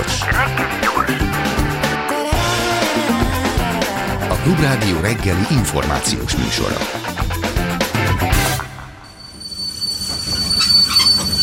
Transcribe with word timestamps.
gyors. 0.00 0.20
A 4.28 4.34
Klubrádió 4.42 5.00
reggeli 5.00 5.46
információs 5.50 6.36
műsora. 6.36 6.76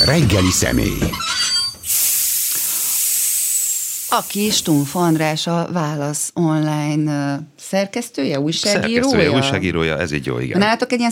Reggeli 0.06 0.52
személy. 0.52 1.00
Aki 4.10 4.50
Stumpf 4.50 4.96
András 4.96 5.48
a 5.48 5.68
Válasz 5.72 6.32
online 6.34 7.40
szerkesztője, 7.60 8.40
újságírója? 8.40 8.90
Szerkesztője, 8.92 9.32
újságírója, 9.32 9.98
ez 9.98 10.12
így 10.12 10.26
jó, 10.26 10.40
igen. 10.40 10.60
Nálatok 10.60 10.92
egy 10.92 11.00
ilyen 11.00 11.12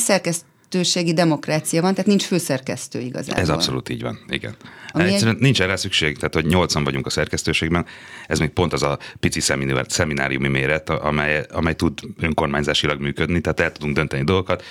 szerkesztőségi 0.70 1.14
demokrácia 1.14 1.82
van, 1.82 1.92
tehát 1.92 2.10
nincs 2.10 2.24
főszerkesztő 2.24 3.00
igazából. 3.00 3.42
Ez 3.42 3.50
abszolút 3.50 3.90
így 3.90 4.02
van, 4.02 4.20
igen. 4.28 4.56
Ami 4.88 5.04
Egyszerűen 5.04 5.36
egy... 5.36 5.42
nincs 5.42 5.62
erre 5.62 5.76
szükség, 5.76 6.16
tehát 6.18 6.34
hogy 6.34 6.46
nyolcan 6.46 6.84
vagyunk 6.84 7.06
a 7.06 7.10
szerkesztőségben, 7.10 7.86
ez 8.28 8.40
még 8.40 8.50
pont 8.50 8.74
az 8.74 8.84
a 8.84 8.98
pici 9.20 9.40
szemináriumi 9.88 10.48
méret, 10.48 10.90
amely, 10.90 11.46
amely 11.52 11.74
tud 11.76 12.00
önkormányzásilag 12.20 13.00
működni, 13.02 13.42
tehát 13.42 13.60
el 13.60 13.72
tudunk 13.72 13.96
dönteni 13.96 14.24
dolgokat, 14.24 14.64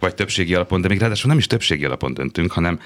vagy 0.00 0.14
többségi 0.14 0.54
alapon, 0.54 0.80
de 0.80 0.88
még 0.88 0.98
ráadásul 0.98 1.28
nem 1.28 1.38
is 1.38 1.46
többségi 1.46 1.84
alapon 1.84 2.14
döntünk, 2.14 2.52
hanem 2.52 2.80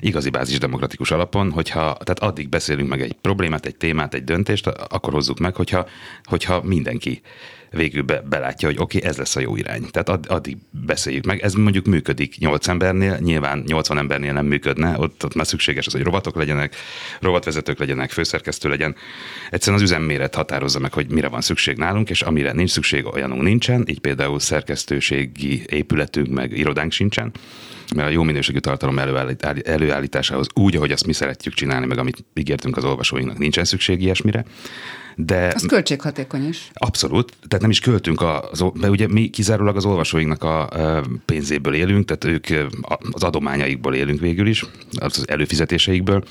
igazi 0.00 0.30
bázis 0.30 0.58
demokratikus 0.58 1.10
alapon, 1.10 1.50
hogyha 1.50 1.80
tehát 1.80 2.18
addig 2.18 2.48
beszélünk 2.48 2.88
meg 2.88 3.00
egy 3.00 3.12
problémát, 3.12 3.66
egy 3.66 3.76
témát, 3.76 4.14
egy 4.14 4.24
döntést, 4.24 4.66
akkor 4.66 5.12
hozzuk 5.12 5.38
meg, 5.38 5.54
hogyha, 5.54 5.86
hogyha 6.22 6.62
mindenki 6.62 7.22
végül 7.74 8.02
be, 8.02 8.20
belátja, 8.20 8.68
hogy 8.68 8.78
oké, 8.78 8.96
okay, 8.96 9.10
ez 9.10 9.16
lesz 9.16 9.36
a 9.36 9.40
jó 9.40 9.56
irány. 9.56 9.90
Tehát 9.90 10.08
add, 10.08 10.28
addig 10.28 10.56
beszéljük 10.70 11.24
meg. 11.24 11.40
Ez 11.42 11.52
mondjuk 11.52 11.86
működik 11.86 12.38
8 12.38 12.68
embernél, 12.68 13.18
nyilván 13.20 13.62
80 13.66 13.98
embernél 13.98 14.32
nem 14.32 14.46
működne, 14.46 14.98
ott, 14.98 15.24
ott 15.24 15.34
már 15.34 15.46
szükséges 15.46 15.86
az, 15.86 15.92
hogy 15.92 16.02
rovatok 16.02 16.36
legyenek, 16.36 16.76
rovatvezetők 17.20 17.78
legyenek, 17.78 18.10
főszerkesztő 18.10 18.68
legyen. 18.68 18.94
Egyszerűen 19.50 19.82
az 19.82 19.90
üzemméret 19.90 20.34
határozza 20.34 20.78
meg, 20.78 20.92
hogy 20.92 21.10
mire 21.10 21.28
van 21.28 21.40
szükség 21.40 21.76
nálunk, 21.76 22.10
és 22.10 22.22
amire 22.22 22.52
nincs 22.52 22.70
szükség, 22.70 23.06
olyanunk 23.06 23.42
nincsen, 23.42 23.84
így 23.88 24.00
például 24.00 24.40
szerkesztőségi 24.40 25.62
épületünk, 25.66 26.28
meg 26.28 26.58
irodánk 26.58 26.92
sincsen 26.92 27.32
mert 27.94 28.08
a 28.08 28.10
jó 28.10 28.22
minőségű 28.22 28.58
tartalom 28.58 28.98
előállításához 29.62 30.46
úgy, 30.54 30.76
ahogy 30.76 30.92
azt 30.92 31.06
mi 31.06 31.12
szeretjük 31.12 31.54
csinálni, 31.54 31.86
meg 31.86 31.98
amit 31.98 32.24
ígértünk 32.34 32.76
az 32.76 32.84
olvasóinknak, 32.84 33.38
nincsen 33.38 33.64
szükség 33.64 34.02
ilyesmire. 34.02 34.44
De 35.16 35.52
az 35.54 35.64
költséghatékony 35.66 36.48
is. 36.48 36.70
Abszolút, 36.72 37.32
tehát 37.48 37.60
nem 37.60 37.70
is 37.70 37.80
költünk, 37.80 38.22
az, 38.22 38.64
mert 38.74 38.92
ugye 38.92 39.08
mi 39.08 39.28
kizárólag 39.28 39.76
az 39.76 39.84
olvasóinknak 39.84 40.42
a 40.42 40.68
pénzéből 41.24 41.74
élünk, 41.74 42.04
tehát 42.04 42.24
ők 42.24 42.68
az 43.10 43.22
adományaikból 43.22 43.94
élünk 43.94 44.20
végül 44.20 44.46
is, 44.46 44.64
az 44.92 45.28
előfizetéseikből, 45.28 46.24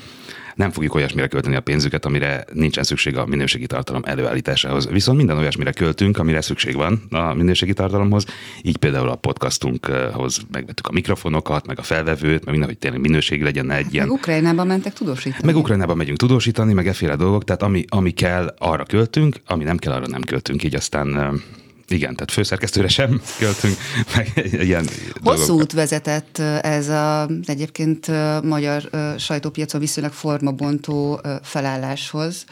nem 0.54 0.70
fogjuk 0.70 0.94
olyasmire 0.94 1.26
költeni 1.26 1.56
a 1.56 1.60
pénzüket, 1.60 2.04
amire 2.04 2.44
nincsen 2.52 2.84
szükség 2.84 3.16
a 3.16 3.26
minőségi 3.26 3.66
tartalom 3.66 4.02
előállításához. 4.04 4.88
Viszont 4.90 5.16
minden 5.16 5.38
olyasmire 5.38 5.72
költünk, 5.72 6.18
amire 6.18 6.40
szükség 6.40 6.74
van 6.74 7.02
a 7.10 7.34
minőségi 7.34 7.72
tartalomhoz. 7.72 8.24
Így 8.62 8.76
például 8.76 9.08
a 9.08 9.14
podcastunkhoz 9.14 10.40
megvettük 10.50 10.86
a 10.86 10.92
mikrofonokat, 10.92 11.66
meg 11.66 11.78
a 11.78 11.82
felvevőt, 11.82 12.44
meg 12.44 12.50
minden, 12.50 12.68
hogy 12.68 12.78
tényleg 12.78 13.00
minőség 13.00 13.42
legyen 13.42 13.70
egy 13.70 13.94
ilyen. 13.94 14.06
Meg 14.06 14.16
Ukrajnába 14.16 14.64
mentek 14.64 14.92
tudósítani. 14.92 15.44
Meg 15.44 15.56
Ukrajnába 15.56 15.94
megyünk 15.94 16.18
tudósítani, 16.18 16.72
meg 16.72 16.86
efféle 16.86 17.16
dolgok, 17.16 17.44
tehát 17.44 17.62
ami, 17.62 17.84
ami 17.88 18.10
kell, 18.10 18.54
arra 18.58 18.84
költünk, 18.84 19.36
ami 19.46 19.64
nem 19.64 19.76
kell, 19.76 19.92
arra 19.92 20.06
nem 20.06 20.22
költünk. 20.22 20.62
Így 20.62 20.74
aztán 20.74 21.40
igen, 21.88 22.14
tehát 22.14 22.30
főszerkesztőre 22.30 22.88
sem 22.88 23.22
költünk, 23.38 23.76
meg 24.16 24.50
ilyen 24.52 24.88
Hosszú 25.22 25.60
út 25.60 25.72
vezetett 25.72 26.38
ez 26.62 26.88
az 26.88 27.28
egyébként 27.46 28.10
magyar 28.42 28.90
sajtópiacon 29.18 29.80
viszonylag 29.80 30.12
formabontó 30.12 31.20
felálláshoz. 31.42 32.44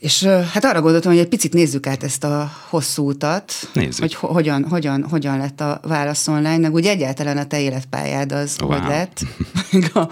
És 0.00 0.24
hát 0.24 0.64
arra 0.64 0.80
gondoltam, 0.80 1.12
hogy 1.12 1.20
egy 1.20 1.28
picit 1.28 1.52
nézzük 1.52 1.86
át 1.86 2.02
ezt 2.02 2.24
a 2.24 2.52
hosszú 2.68 3.08
utat, 3.08 3.52
nézzük. 3.72 4.00
hogy 4.00 4.14
hogyan, 4.14 4.64
hogyan, 4.64 5.02
hogyan 5.02 5.38
lett 5.38 5.60
a 5.60 5.80
válasz 5.82 6.28
online, 6.28 6.58
meg 6.58 6.74
úgy 6.74 6.86
egyáltalán 6.86 7.36
a 7.36 7.46
te 7.46 7.60
életpályád 7.60 8.32
az 8.32 8.56
wow. 8.60 8.70
hogy 8.70 8.88
lett, 8.88 9.20
a, 9.92 10.08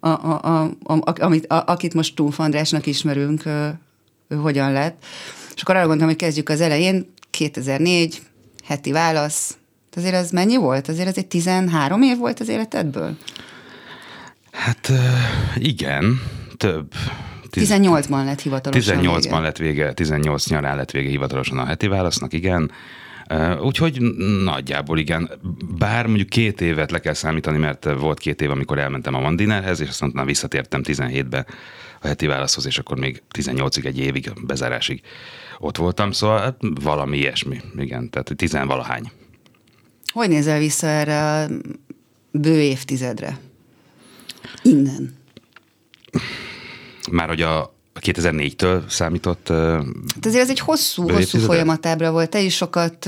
a, 0.00 0.08
a, 0.08 0.62
a, 0.82 0.92
a, 0.92 1.14
amit, 1.20 1.46
a, 1.46 1.64
akit 1.66 1.94
most 1.94 2.14
Túlf 2.14 2.40
Andrásnak 2.40 2.86
ismerünk, 2.86 3.46
ő 4.28 4.36
hogyan 4.36 4.72
lett. 4.72 5.04
És 5.54 5.62
akkor 5.62 5.74
arra 5.76 5.86
gondoltam, 5.86 6.14
hogy 6.14 6.24
kezdjük 6.24 6.48
az 6.48 6.60
elején. 6.60 7.12
2004, 7.40 8.22
heti 8.64 8.92
válasz. 8.92 9.56
Azért 9.96 10.14
ez 10.14 10.30
mennyi 10.30 10.56
volt? 10.56 10.88
Azért 10.88 11.08
ez 11.08 11.16
egy 11.16 11.26
13 11.26 12.02
év 12.02 12.18
volt 12.18 12.40
az 12.40 12.48
életedből? 12.48 13.16
Hát 14.52 14.92
igen, 15.56 16.20
több. 16.56 16.92
18-ban 17.50 18.24
lett 18.24 18.40
hivatalosan 18.40 18.98
18-ban 18.98 19.22
vége. 19.22 19.38
lett 19.38 19.56
vége, 19.56 19.92
18 19.92 20.48
nyarán 20.48 20.76
lett 20.76 20.90
vége 20.90 21.08
hivatalosan 21.08 21.58
a 21.58 21.64
heti 21.64 21.86
válasznak, 21.86 22.32
igen. 22.32 22.70
Úgyhogy 23.62 24.00
nagyjából 24.44 24.98
igen. 24.98 25.30
Bár 25.78 26.06
mondjuk 26.06 26.28
két 26.28 26.60
évet 26.60 26.90
le 26.90 26.98
kell 26.98 27.14
számítani, 27.14 27.58
mert 27.58 27.88
volt 27.98 28.18
két 28.18 28.42
év, 28.42 28.50
amikor 28.50 28.78
elmentem 28.78 29.14
a 29.14 29.20
Mandinerhez, 29.20 29.80
és 29.80 29.88
azt 29.88 30.00
mondtam, 30.00 30.26
visszatértem 30.26 30.80
17-be 30.84 31.46
a 32.00 32.06
heti 32.06 32.26
válaszhoz, 32.26 32.66
és 32.66 32.78
akkor 32.78 32.98
még 32.98 33.22
18-ig, 33.38 33.84
egy 33.84 33.98
évig, 33.98 34.32
bezárásig 34.46 35.02
ott 35.60 35.76
voltam, 35.76 36.12
szóval 36.12 36.40
hát 36.40 36.56
valami 36.60 37.18
ilyesmi, 37.18 37.60
igen, 37.76 38.10
tehát 38.10 38.32
tizenvalahány. 38.36 39.10
Hogy 40.12 40.28
nézel 40.28 40.58
vissza 40.58 40.86
erre 40.86 41.42
a 41.42 41.48
bő 42.30 42.60
évtizedre? 42.60 43.38
Innen. 44.62 45.14
Már 47.10 47.28
hogy 47.28 47.42
a 47.42 47.74
2004-től 48.00 48.88
számított. 48.88 49.48
Hát 49.48 50.26
azért 50.26 50.42
ez 50.42 50.50
egy 50.50 50.58
hosszú, 50.58 51.10
hosszú 51.10 51.38
folyamatábra 51.38 52.10
volt. 52.10 52.30
Te 52.30 52.40
is 52.40 52.56
sokat 52.56 53.04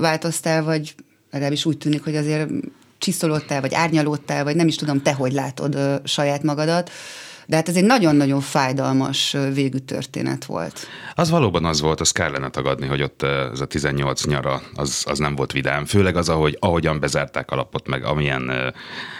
változtál, 0.00 0.64
vagy 0.64 0.94
legalábbis 1.30 1.64
úgy 1.64 1.78
tűnik, 1.78 2.04
hogy 2.04 2.16
azért 2.16 2.50
csiszolódtál, 2.98 3.60
vagy 3.60 3.74
árnyalódtál, 3.74 4.44
vagy 4.44 4.56
nem 4.56 4.66
is 4.66 4.76
tudom, 4.76 5.02
te 5.02 5.12
hogy 5.12 5.32
látod 5.32 6.00
saját 6.04 6.42
magadat. 6.42 6.90
De 7.46 7.56
hát 7.56 7.68
ez 7.68 7.76
egy 7.76 7.84
nagyon-nagyon 7.84 8.40
fájdalmas 8.40 9.36
végű 9.52 9.78
történet 9.78 10.44
volt. 10.44 10.86
Az 11.14 11.30
valóban 11.30 11.64
az 11.64 11.80
volt, 11.80 12.00
az 12.00 12.10
kell 12.10 12.30
lenne 12.30 12.50
tagadni, 12.50 12.86
hogy 12.86 13.02
ott 13.02 13.22
ez 13.22 13.60
a 13.60 13.66
18 13.66 14.26
nyara, 14.26 14.62
az, 14.74 15.04
az 15.06 15.18
nem 15.18 15.34
volt 15.34 15.52
vidám. 15.52 15.84
Főleg 15.84 16.16
az, 16.16 16.28
ahogy, 16.28 16.56
ahogyan 16.60 17.00
bezárták 17.00 17.50
alapot, 17.50 17.88
meg 17.88 18.04
amilyen, 18.04 18.74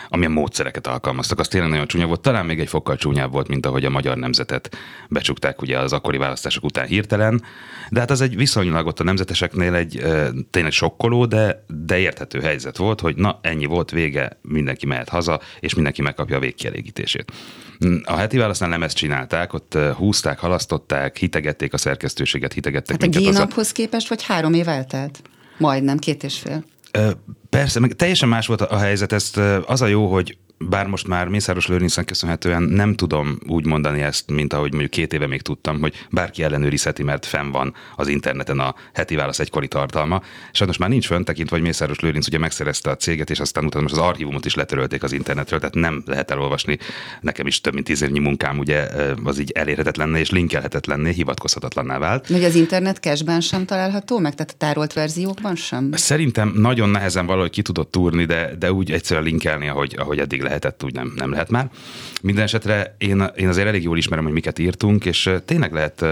amilyen 0.08 0.32
módszereket 0.32 0.86
alkalmaztak, 0.86 1.38
az 1.38 1.48
tényleg 1.48 1.70
nagyon 1.70 1.86
csúnya 1.86 2.06
volt. 2.06 2.20
Talán 2.20 2.46
még 2.46 2.60
egy 2.60 2.68
fokkal 2.68 2.96
csúnyább 2.96 3.32
volt, 3.32 3.48
mint 3.48 3.66
ahogy 3.66 3.84
a 3.84 3.90
magyar 3.90 4.16
nemzetet 4.16 4.76
becsukták 5.08 5.62
ugye 5.62 5.78
az 5.78 5.92
akkori 5.92 6.18
választások 6.18 6.64
után 6.64 6.86
hirtelen. 6.86 7.42
De 7.90 8.00
hát 8.00 8.10
az 8.10 8.20
egy 8.20 8.36
viszonylag 8.36 8.86
ott 8.86 9.00
a 9.00 9.04
nemzeteseknél 9.04 9.74
egy 9.74 10.02
tényleg 10.50 10.72
sokkoló, 10.72 11.26
de, 11.26 11.64
de 11.84 11.98
érthető 11.98 12.40
helyzet 12.40 12.76
volt, 12.76 13.00
hogy 13.00 13.16
na 13.16 13.38
ennyi 13.42 13.66
volt 13.66 13.90
vége, 13.90 14.38
mindenki 14.42 14.86
mehet 14.86 15.08
haza, 15.08 15.40
és 15.60 15.74
mindenki 15.74 16.02
megkapja 16.02 16.36
a 16.36 16.40
végkielégítését. 16.40 17.32
A 18.04 18.16
heti 18.16 18.36
válasznál 18.36 18.68
nem 18.68 18.82
ezt 18.82 18.96
csinálták, 18.96 19.52
ott 19.52 19.78
húzták, 19.96 20.38
halasztották, 20.38 21.16
hitegették 21.16 21.72
a 21.72 21.76
szerkesztőséget, 21.76 22.52
hitegettek 22.52 23.00
hát 23.00 23.14
a 23.14 23.18
G-naphoz 23.18 23.70
a... 23.70 23.72
képest, 23.72 24.08
vagy 24.08 24.24
három 24.24 24.54
év 24.54 24.68
eltelt? 24.68 25.22
Majdnem, 25.58 25.98
két 25.98 26.22
és 26.22 26.38
fél. 26.38 26.64
Persze, 27.50 27.80
meg 27.80 27.92
teljesen 27.92 28.28
más 28.28 28.46
volt 28.46 28.60
a 28.60 28.78
helyzet. 28.78 29.12
Ezt 29.12 29.36
az 29.66 29.82
a 29.82 29.86
jó, 29.86 30.12
hogy 30.12 30.38
bár 30.58 30.86
most 30.86 31.06
már 31.06 31.28
Mészáros 31.28 31.66
Lőrincen 31.66 32.04
köszönhetően 32.04 32.62
nem 32.62 32.94
tudom 32.94 33.38
úgy 33.46 33.66
mondani 33.66 34.00
ezt, 34.00 34.30
mint 34.30 34.52
ahogy 34.52 34.70
mondjuk 34.70 34.90
két 34.90 35.12
éve 35.12 35.26
még 35.26 35.42
tudtam, 35.42 35.80
hogy 35.80 35.94
bárki 36.10 36.42
ellenőrizheti, 36.42 37.02
mert 37.02 37.26
fenn 37.26 37.50
van 37.50 37.74
az 37.96 38.08
interneten 38.08 38.58
a 38.58 38.74
heti 38.94 39.14
válasz 39.16 39.38
egykori 39.38 39.68
tartalma. 39.68 40.22
Sajnos 40.52 40.76
már 40.76 40.88
nincs 40.88 41.06
fönn 41.06 41.24
tekintve, 41.24 41.56
hogy 41.56 41.64
Mészáros 41.64 42.00
Lőrinc 42.00 42.26
ugye 42.26 42.38
megszerezte 42.38 42.90
a 42.90 42.96
céget, 42.96 43.30
és 43.30 43.40
aztán 43.40 43.64
utána 43.64 43.82
most 43.82 43.94
az 43.94 44.00
archívumot 44.00 44.44
is 44.44 44.54
letörölték 44.54 45.02
az 45.02 45.12
internetről, 45.12 45.58
tehát 45.58 45.74
nem 45.74 46.02
lehet 46.06 46.30
elolvasni. 46.30 46.78
Nekem 47.20 47.46
is 47.46 47.60
több 47.60 47.74
mint 47.74 47.86
tíz 47.86 48.02
évnyi 48.02 48.18
munkám 48.18 48.58
ugye 48.58 48.88
az 49.24 49.38
így 49.38 49.50
elérhetetlenné 49.50 50.20
és 50.20 50.30
linkelhetetlenné, 50.30 51.10
hivatkozhatatlanná 51.12 51.98
vált. 51.98 52.26
Hogy 52.26 52.44
az 52.44 52.54
internet 52.54 52.96
cashben 52.96 53.40
sem 53.40 53.64
található 53.64 54.18
meg, 54.18 54.34
tehát 54.34 54.52
a 54.52 54.56
tárolt 54.58 54.92
verziókban 54.92 55.56
sem? 55.56 55.90
Szerintem 55.92 56.52
nagyon 56.54 56.88
nehezen 56.88 57.26
valahogy 57.26 57.50
ki 57.50 57.62
tudott 57.62 57.90
túrni, 57.90 58.24
de, 58.24 58.54
de 58.58 58.72
úgy 58.72 58.90
egyszerűen 58.90 59.26
linkelni, 59.26 59.68
ahogy, 59.68 59.94
ahogy 59.98 60.18
eddig 60.18 60.44
lehetett, 60.46 60.84
úgy 60.84 60.94
nem, 60.94 61.12
nem 61.16 61.30
lehet 61.30 61.50
már. 61.50 61.70
Minden 62.22 62.44
esetre 62.44 62.94
én, 62.98 63.30
én 63.36 63.48
azért 63.48 63.66
elég 63.66 63.82
jól 63.82 63.96
ismerem, 63.96 64.24
hogy 64.24 64.32
miket 64.32 64.58
írtunk, 64.58 65.04
és 65.04 65.30
tényleg 65.44 65.72
lehet 65.72 66.04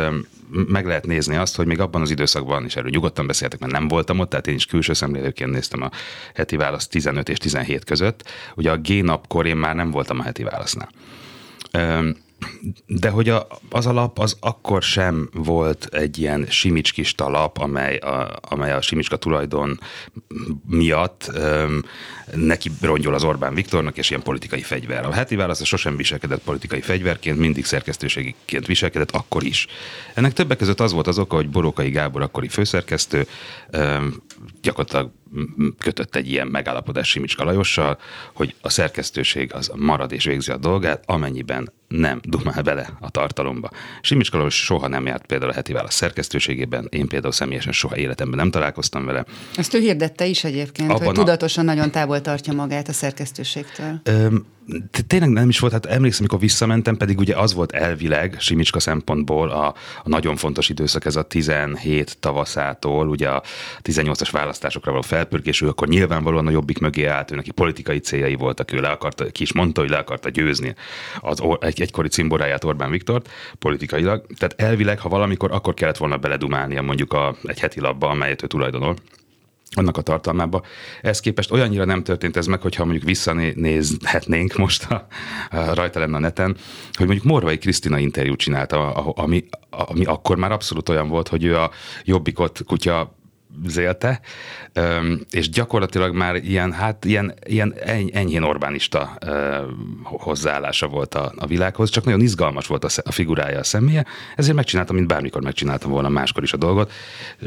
meg 0.69 0.87
lehet 0.87 1.07
nézni 1.07 1.37
azt, 1.37 1.57
hogy 1.57 1.67
még 1.67 1.81
abban 1.81 2.01
az 2.01 2.11
időszakban, 2.11 2.65
és 2.65 2.77
erről 2.77 2.91
nyugodtan 2.91 3.27
beszéltek, 3.27 3.61
mert 3.61 3.73
nem 3.73 3.89
voltam 3.89 4.19
ott, 4.19 4.31
tehát 4.31 4.47
én 4.47 4.55
is 4.55 4.67
külső 4.67 4.93
szemlélőként 4.93 5.51
néztem 5.51 5.83
a 5.83 5.91
heti 6.35 6.57
választ 6.57 6.91
15 6.91 7.29
és 7.29 7.39
17 7.39 7.85
között. 7.85 8.31
Ugye 8.55 8.71
a 8.71 8.77
G 8.77 9.03
napkor 9.03 9.47
én 9.47 9.57
már 9.57 9.75
nem 9.75 9.91
voltam 9.91 10.21
a 10.21 10.23
heti 10.23 10.43
válasznál. 10.43 10.89
De 12.87 13.09
hogy 13.09 13.29
a, 13.29 13.47
az 13.71 13.87
alap 13.87 14.19
az 14.19 14.37
akkor 14.41 14.83
sem 14.83 15.29
volt 15.33 15.85
egy 15.85 16.19
ilyen 16.19 16.47
simicskis 16.49 17.15
talap, 17.15 17.59
amely 17.59 17.97
a, 17.97 18.39
amely 18.41 18.73
a 18.73 18.81
simicska 18.81 19.17
tulajdon 19.17 19.81
miatt 20.67 21.31
öm, 21.35 21.85
neki 22.35 22.71
rongyol 22.81 23.15
az 23.15 23.25
Orbán 23.25 23.55
Viktornak, 23.55 23.97
és 23.97 24.11
ilyen 24.11 24.23
politikai 24.23 24.63
fegyver. 24.63 25.07
A 25.07 25.13
heti 25.13 25.37
válasz 25.37 25.65
sosem 25.65 25.97
viselkedett 25.97 26.43
politikai 26.43 26.81
fegyverként, 26.81 27.39
mindig 27.39 27.65
szerkesztőségiként 27.65 28.67
viselkedett, 28.67 29.11
akkor 29.11 29.45
is. 29.45 29.67
Ennek 30.15 30.33
többek 30.33 30.59
között 30.59 30.81
az 30.81 30.93
volt 30.93 31.07
az 31.07 31.19
oka, 31.19 31.37
hogy 31.37 31.49
Borókai 31.49 31.91
Gábor 31.91 32.23
akkori 32.23 32.49
főszerkesztő 32.49 33.27
öm, 33.71 34.23
gyakorlatilag 34.63 35.11
kötött 35.79 36.17
egy 36.17 36.31
ilyen 36.31 36.47
megállapodás 36.47 37.09
Simicska 37.09 37.45
Lajossal, 37.45 37.99
hogy 38.33 38.55
a 38.61 38.71
szerkesztőség 38.71 39.55
az 39.55 39.71
marad 39.75 40.13
és 40.13 40.25
végzi 40.25 40.51
a 40.51 40.57
dolgát, 40.57 41.03
amennyiben 41.07 41.73
nem 41.89 42.21
dumál 42.23 42.63
bele 42.63 42.91
a 43.01 43.11
tartalomba. 43.11 43.71
Simicska 44.01 44.37
Lajos 44.37 44.65
soha 44.65 44.89
nem 44.89 45.07
járt 45.07 45.27
például 45.27 45.51
a 45.51 45.55
heti 45.55 45.73
válasz 45.73 45.95
szerkesztőségében, 45.95 46.87
én 46.91 47.09
például 47.09 47.33
személyesen 47.33 47.73
soha 47.73 47.97
életemben 47.97 48.39
nem 48.39 48.51
találkoztam 48.51 49.05
vele. 49.05 49.25
Ezt 49.57 49.75
ő 49.75 49.79
hirdette 49.79 50.27
is 50.27 50.45
egyébként, 50.45 50.91
Abban 50.91 51.05
hogy 51.05 51.15
tudatosan 51.15 51.69
a... 51.69 51.73
nagyon 51.73 51.91
távol 51.91 52.21
tartja 52.21 52.53
magát 52.53 52.89
a 52.89 52.93
szerkesztőségtől. 52.93 54.01
Öm, 54.03 54.47
tényleg 55.07 55.31
nem 55.31 55.49
is 55.49 55.59
volt, 55.59 55.73
hát 55.73 55.87
emlékszem, 55.87 56.21
amikor 56.21 56.39
visszamentem, 56.39 56.97
pedig 56.97 57.19
ugye 57.19 57.37
az 57.37 57.55
volt 57.55 57.73
elvileg 57.73 58.37
Simicska 58.39 58.81
szempontból 58.81 59.51
a, 59.51 59.67
a 60.03 60.09
nagyon 60.09 60.37
fontos 60.37 60.69
időszak, 60.69 61.05
ez 61.05 61.17
a 61.17 61.23
17 61.23 62.17
tavaszától, 62.21 63.09
ugye 63.09 63.29
a 63.29 63.43
18-as 63.83 64.29
választásokra 64.33 64.91
való 64.91 65.03
felpörkés, 65.03 65.61
ő 65.61 65.69
akkor 65.69 65.89
nyilvánvalóan 65.89 66.47
a 66.47 66.51
jobbik 66.51 66.79
mögé 66.79 67.05
állt, 67.05 67.31
ő 67.31 67.35
neki 67.35 67.51
politikai 67.51 67.99
céljai 67.99 68.35
voltak, 68.35 68.73
ő 68.73 68.81
le 68.81 68.89
akarta, 68.89 69.25
ki 69.25 69.43
is 69.43 69.53
mondta, 69.53 69.81
hogy 69.81 69.91
le 69.91 69.99
akarta 69.99 70.29
győzni 70.29 70.75
az 71.21 71.43
egy, 71.61 71.81
egykori 71.81 72.09
cimboráját 72.09 72.65
Orbán 72.65 72.91
Viktort 72.91 73.31
politikailag. 73.59 74.27
Tehát 74.39 74.61
elvileg, 74.61 74.99
ha 74.99 75.09
valamikor, 75.09 75.53
akkor 75.53 75.75
kellett 75.75 75.97
volna 75.97 76.17
beledumálnia 76.17 76.83
mondjuk 76.83 77.13
a, 77.13 77.37
egy 77.43 77.61
heti 77.61 77.81
labba, 77.81 78.09
amelyet 78.09 78.43
ő 78.43 78.47
tulajdonol 78.47 78.97
annak 79.71 79.97
a 79.97 80.03
tartalmába. 80.03 80.63
Ez 81.03 81.21
képest 81.21 81.51
olyannyira 81.51 81.85
nem 81.85 82.03
történt 82.03 82.37
ez 82.37 82.47
meg, 82.47 82.61
hogyha 82.61 82.85
mondjuk 82.85 83.05
visszanézhetnénk 83.05 84.57
most, 84.57 84.85
a, 84.85 85.07
a, 85.51 85.75
rajta 85.75 85.99
lenne 85.99 86.17
a 86.17 86.21
neten, 86.21 86.57
hogy 86.93 87.07
mondjuk 87.07 87.27
Morvai 87.27 87.59
Krisztina 87.59 87.99
interjút 87.99 88.39
csinálta, 88.39 88.93
ami, 88.95 89.45
ami 89.71 90.05
akkor 90.05 90.37
már 90.37 90.53
abszolút 90.53 90.89
olyan 90.89 91.09
volt, 91.09 91.29
hogy 91.29 91.45
ő 91.45 91.57
a 91.57 91.71
Jobbikot 92.05 92.61
kutya 92.67 93.17
zélte, 93.67 94.21
és 95.31 95.49
gyakorlatilag 95.49 96.15
már 96.15 96.37
ilyen, 96.37 96.73
hát 96.73 97.05
ilyen, 97.05 97.35
ilyen 97.47 97.75
enyhén 98.13 98.43
Orbánista 98.43 99.19
hozzáállása 100.03 100.87
volt 100.87 101.15
a, 101.15 101.33
a 101.37 101.47
világhoz, 101.47 101.91
csak 101.91 102.05
nagyon 102.05 102.21
izgalmas 102.21 102.67
volt 102.67 102.85
a, 102.85 102.89
a 103.05 103.13
figurája, 103.13 103.59
a 103.59 103.65
személye, 103.65 104.07
ezért 104.37 104.57
megcsináltam, 104.57 104.97
mint 104.97 105.09
bármikor 105.09 105.43
megcsináltam 105.43 105.91
volna 105.91 106.09
máskor 106.09 106.43
is 106.43 106.53
a 106.53 106.57
dolgot, 106.57 106.93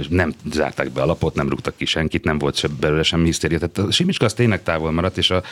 nem 0.10 0.34
zárták 0.52 0.92
be 0.92 1.02
a 1.02 1.06
lapot, 1.06 1.36
nem 1.36 1.50
rúgtak 1.50 1.76
ki 1.76 1.86
senkit, 1.86 2.24
nem 2.24 2.38
volt 2.38 2.56
se 2.56 2.68
belőle 2.80 3.04
semmi 3.04 3.26
hisztéria. 3.26 3.58
Tehát 3.60 3.78
a 3.78 3.92
Simicska 3.92 4.26
az 4.26 4.34
tényleg 4.34 4.64
távol 4.64 4.92
maradt, 4.92 5.18
és 5.18 5.30
a, 5.30 5.44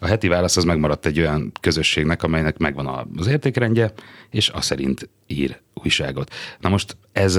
a 0.00 0.06
heti 0.06 0.28
válasz 0.28 0.56
az 0.56 0.64
megmaradt 0.64 1.06
egy 1.06 1.18
olyan 1.18 1.52
közösségnek, 1.60 2.22
amelynek 2.22 2.58
megvan 2.58 3.08
az 3.16 3.26
értékrendje, 3.26 3.92
és 4.30 4.48
a 4.48 4.60
szerint 4.60 5.08
ír 5.26 5.60
újságot. 5.74 6.34
Na 6.60 6.68
most 6.68 6.96
ez 7.12 7.38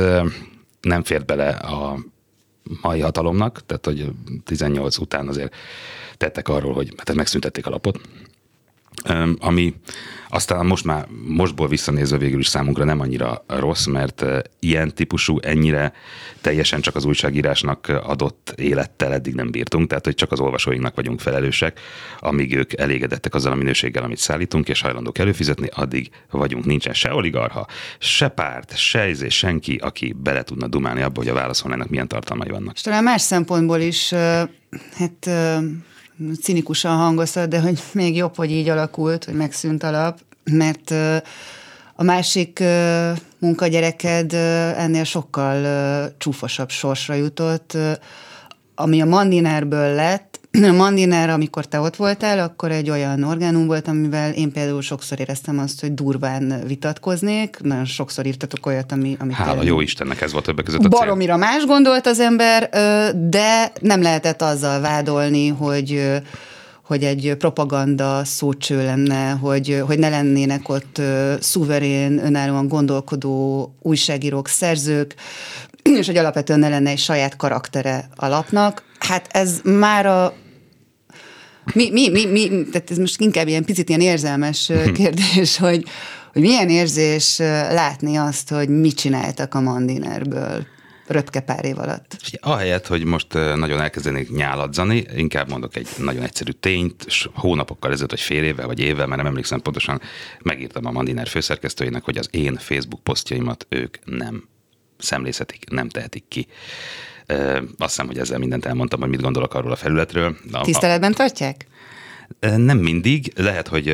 nem 0.81 1.03
fér 1.03 1.25
bele 1.25 1.49
a 1.49 1.97
mai 2.81 2.99
hatalomnak, 2.99 3.65
tehát 3.65 3.85
hogy 3.85 4.11
18 4.45 4.97
után 4.97 5.27
azért 5.27 5.55
tettek 6.17 6.47
arról, 6.47 6.73
hogy 6.73 6.93
hát 6.97 7.15
megszüntették 7.15 7.65
a 7.65 7.69
lapot, 7.69 7.99
ami 9.39 9.73
aztán 10.33 10.65
most 10.65 10.85
már, 10.85 11.07
mostból 11.27 11.67
visszanézve 11.67 12.17
végül 12.17 12.39
is 12.39 12.47
számunkra 12.47 12.83
nem 12.83 12.99
annyira 12.99 13.43
rossz, 13.47 13.85
mert 13.85 14.25
ilyen 14.59 14.93
típusú, 14.95 15.39
ennyire 15.41 15.93
teljesen 16.41 16.81
csak 16.81 16.95
az 16.95 17.05
újságírásnak 17.05 17.87
adott 17.87 18.53
élettel 18.55 19.13
eddig 19.13 19.33
nem 19.33 19.51
bírtunk, 19.51 19.87
tehát 19.87 20.05
hogy 20.05 20.15
csak 20.15 20.31
az 20.31 20.39
olvasóinknak 20.39 20.95
vagyunk 20.95 21.19
felelősek, 21.19 21.79
amíg 22.19 22.55
ők 22.55 22.73
elégedettek 22.73 23.33
azzal 23.33 23.51
a 23.51 23.55
minőséggel, 23.55 24.03
amit 24.03 24.17
szállítunk, 24.17 24.69
és 24.69 24.81
hajlandók 24.81 25.17
előfizetni, 25.17 25.67
addig 25.71 26.09
vagyunk. 26.29 26.65
Nincsen 26.65 26.93
se 26.93 27.13
oligarha, 27.13 27.67
se 27.99 28.27
párt, 28.27 28.77
se 28.77 29.09
izé, 29.09 29.29
senki, 29.29 29.75
aki 29.75 30.15
bele 30.23 30.43
tudna 30.43 30.67
dumálni 30.67 31.01
abba, 31.01 31.19
hogy 31.19 31.29
a 31.29 31.33
válaszolnának 31.33 31.89
milyen 31.89 32.07
tartalmai 32.07 32.49
vannak. 32.49 32.75
És 32.75 32.81
talán 32.81 33.03
más 33.03 33.21
szempontból 33.21 33.79
is, 33.79 34.13
hát 34.93 35.29
cinikusan 36.41 36.97
hangoztat, 36.97 37.49
de 37.49 37.59
hogy 37.59 37.79
még 37.91 38.15
jobb, 38.15 38.35
hogy 38.35 38.51
így 38.51 38.69
alakult, 38.69 39.25
hogy 39.25 39.33
megszűnt 39.33 39.83
alap, 39.83 40.19
mert 40.43 40.91
a 41.95 42.03
másik 42.03 42.63
munkagyereked 43.39 44.33
ennél 44.77 45.03
sokkal 45.03 46.11
csúfosabb 46.17 46.69
sorsra 46.69 47.13
jutott, 47.13 47.77
ami 48.75 49.01
a 49.01 49.05
Mandinerből 49.05 49.95
lett, 49.95 50.32
a 50.69 50.71
Mandiner, 50.71 51.29
amikor 51.29 51.65
te 51.65 51.79
ott 51.79 51.95
voltál, 51.95 52.39
akkor 52.39 52.71
egy 52.71 52.89
olyan 52.89 53.23
orgánum 53.23 53.65
volt, 53.65 53.87
amivel 53.87 54.31
én 54.31 54.51
például 54.51 54.81
sokszor 54.81 55.19
éreztem 55.19 55.59
azt, 55.59 55.81
hogy 55.81 55.93
durván 55.93 56.63
vitatkoznék, 56.67 57.57
nagyon 57.61 57.85
sokszor 57.85 58.25
írtatok 58.25 58.65
olyat, 58.65 58.91
ami... 58.91 59.17
ami 59.19 59.33
Hála 59.33 59.63
jó 59.63 59.81
Istennek, 59.81 60.21
ez 60.21 60.31
volt 60.31 60.45
többek 60.45 60.65
között 60.65 60.83
a 60.83 60.87
Baromira 60.87 61.33
cél. 61.33 61.43
más 61.43 61.65
gondolt 61.65 62.07
az 62.07 62.19
ember, 62.19 62.69
de 63.29 63.71
nem 63.79 64.01
lehetett 64.01 64.41
azzal 64.41 64.79
vádolni, 64.79 65.47
hogy 65.47 66.21
hogy 66.83 67.03
egy 67.03 67.35
propaganda 67.37 68.23
szócső 68.23 68.83
lenne, 68.83 69.29
hogy, 69.31 69.83
hogy 69.85 69.99
ne 69.99 70.09
lennének 70.09 70.69
ott 70.69 71.01
szuverén, 71.39 72.25
önállóan 72.25 72.67
gondolkodó 72.67 73.69
újságírók, 73.81 74.47
szerzők, 74.47 75.15
és 75.99 76.05
hogy 76.05 76.17
alapvetően 76.17 76.59
ne 76.59 76.69
lenne 76.69 76.89
egy 76.89 76.99
saját 76.99 77.35
karaktere 77.35 78.09
alapnak. 78.15 78.83
Hát 78.99 79.27
ez 79.31 79.59
már 79.63 80.05
a 80.05 80.33
mi, 81.73 81.89
mi, 81.91 82.09
mi, 82.09 82.25
mi, 82.25 82.47
tehát 82.71 82.91
ez 82.91 82.97
most 82.97 83.21
inkább 83.21 83.47
ilyen 83.47 83.65
picit 83.65 83.89
ilyen 83.89 84.01
érzelmes 84.01 84.71
kérdés, 84.93 85.57
hogy, 85.67 85.83
hogy 86.33 86.41
milyen 86.41 86.69
érzés 86.69 87.37
látni 87.69 88.15
azt, 88.15 88.49
hogy 88.49 88.69
mit 88.69 88.95
csináltak 88.95 89.53
a 89.53 89.61
Mandinerből 89.61 90.65
röpke 91.07 91.39
pár 91.39 91.65
év 91.65 91.79
alatt. 91.79 92.17
Ahelyett, 92.39 92.87
hogy 92.87 93.03
most 93.03 93.33
nagyon 93.33 93.79
elkezdenék 93.79 94.29
nyáladzani, 94.29 95.05
inkább 95.15 95.49
mondok 95.49 95.75
egy 95.75 95.87
nagyon 95.97 96.23
egyszerű 96.23 96.51
tényt, 96.51 97.03
és 97.07 97.29
hónapokkal 97.33 97.91
ezelőtt, 97.91 98.09
vagy 98.09 98.19
fél 98.19 98.43
évvel, 98.43 98.67
vagy 98.67 98.79
évvel, 98.79 99.05
mert 99.05 99.21
nem 99.21 99.29
emlékszem 99.29 99.61
pontosan, 99.61 100.01
megírtam 100.41 100.85
a 100.85 100.91
Mandiner 100.91 101.27
főszerkesztőjének, 101.27 102.03
hogy 102.03 102.17
az 102.17 102.27
én 102.31 102.55
Facebook 102.55 103.03
posztjaimat 103.03 103.65
ők 103.69 103.97
nem 104.05 104.47
szemlészetik, 104.97 105.69
nem 105.69 105.89
tehetik 105.89 106.23
ki. 106.27 106.47
Azt 107.27 107.69
hiszem, 107.77 108.07
hogy 108.07 108.17
ezzel 108.17 108.37
mindent 108.37 108.65
elmondtam, 108.65 108.99
hogy 108.99 109.09
mit 109.09 109.21
gondolok 109.21 109.53
arról 109.53 109.71
a 109.71 109.75
felületről. 109.75 110.37
Tiszteletben 110.63 111.13
tartják? 111.13 111.65
Nem 112.39 112.77
mindig, 112.77 113.31
lehet, 113.35 113.67
hogy 113.67 113.87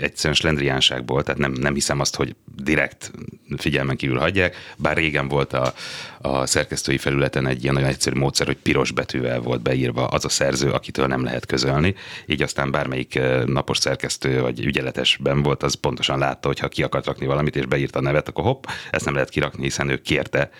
egyszerűen 0.00 0.34
slendriánságból, 0.34 1.22
tehát 1.22 1.40
nem, 1.40 1.52
nem 1.52 1.74
hiszem 1.74 2.00
azt, 2.00 2.16
hogy 2.16 2.34
direkt 2.56 3.12
figyelmen 3.56 3.96
kívül 3.96 4.18
hagyják, 4.18 4.56
bár 4.76 4.96
régen 4.96 5.28
volt 5.28 5.52
a, 5.52 5.74
a 6.18 6.46
szerkesztői 6.46 6.98
felületen 6.98 7.46
egy 7.46 7.62
ilyen 7.62 7.74
nagyon 7.74 7.88
egyszerű 7.88 8.18
módszer, 8.18 8.46
hogy 8.46 8.56
piros 8.56 8.90
betűvel 8.90 9.40
volt 9.40 9.62
beírva 9.62 10.06
az 10.06 10.24
a 10.24 10.28
szerző, 10.28 10.70
akitől 10.70 11.06
nem 11.06 11.24
lehet 11.24 11.46
közölni, 11.46 11.94
így 12.26 12.42
aztán 12.42 12.70
bármelyik 12.70 13.20
napos 13.46 13.78
szerkesztő 13.78 14.40
vagy 14.40 14.64
ügyeletesben 14.64 15.42
volt, 15.42 15.62
az 15.62 15.74
pontosan 15.74 16.18
látta, 16.18 16.48
hogy 16.48 16.58
ha 16.58 16.68
ki 16.68 16.82
akart 16.82 17.06
rakni 17.06 17.26
valamit 17.26 17.56
és 17.56 17.66
beírta 17.66 17.98
a 17.98 18.02
nevet, 18.02 18.28
akkor 18.28 18.44
hopp, 18.44 18.64
ezt 18.90 19.04
nem 19.04 19.14
lehet 19.14 19.28
kirakni, 19.28 19.62
hiszen 19.62 19.88
ő 19.88 19.96
kérte, 19.96 20.50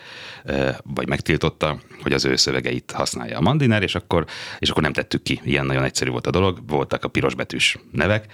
vagy 0.82 1.08
megtiltotta, 1.08 1.78
hogy 2.02 2.12
az 2.12 2.24
ő 2.24 2.36
szövegeit 2.36 2.90
használja 2.90 3.38
a 3.38 3.40
Mandiner, 3.40 3.82
és 3.82 3.94
akkor, 3.94 4.24
és 4.58 4.70
akkor 4.70 4.82
nem 4.82 4.92
tettük 4.92 5.22
ki. 5.22 5.40
Ilyen 5.44 5.66
nagyon 5.66 5.82
egyszerű 5.82 6.10
volt 6.10 6.26
a 6.26 6.30
dolog, 6.30 6.58
voltak 6.66 7.04
a 7.04 7.08
pirosbetűs 7.24 7.78
nevek, 7.90 8.24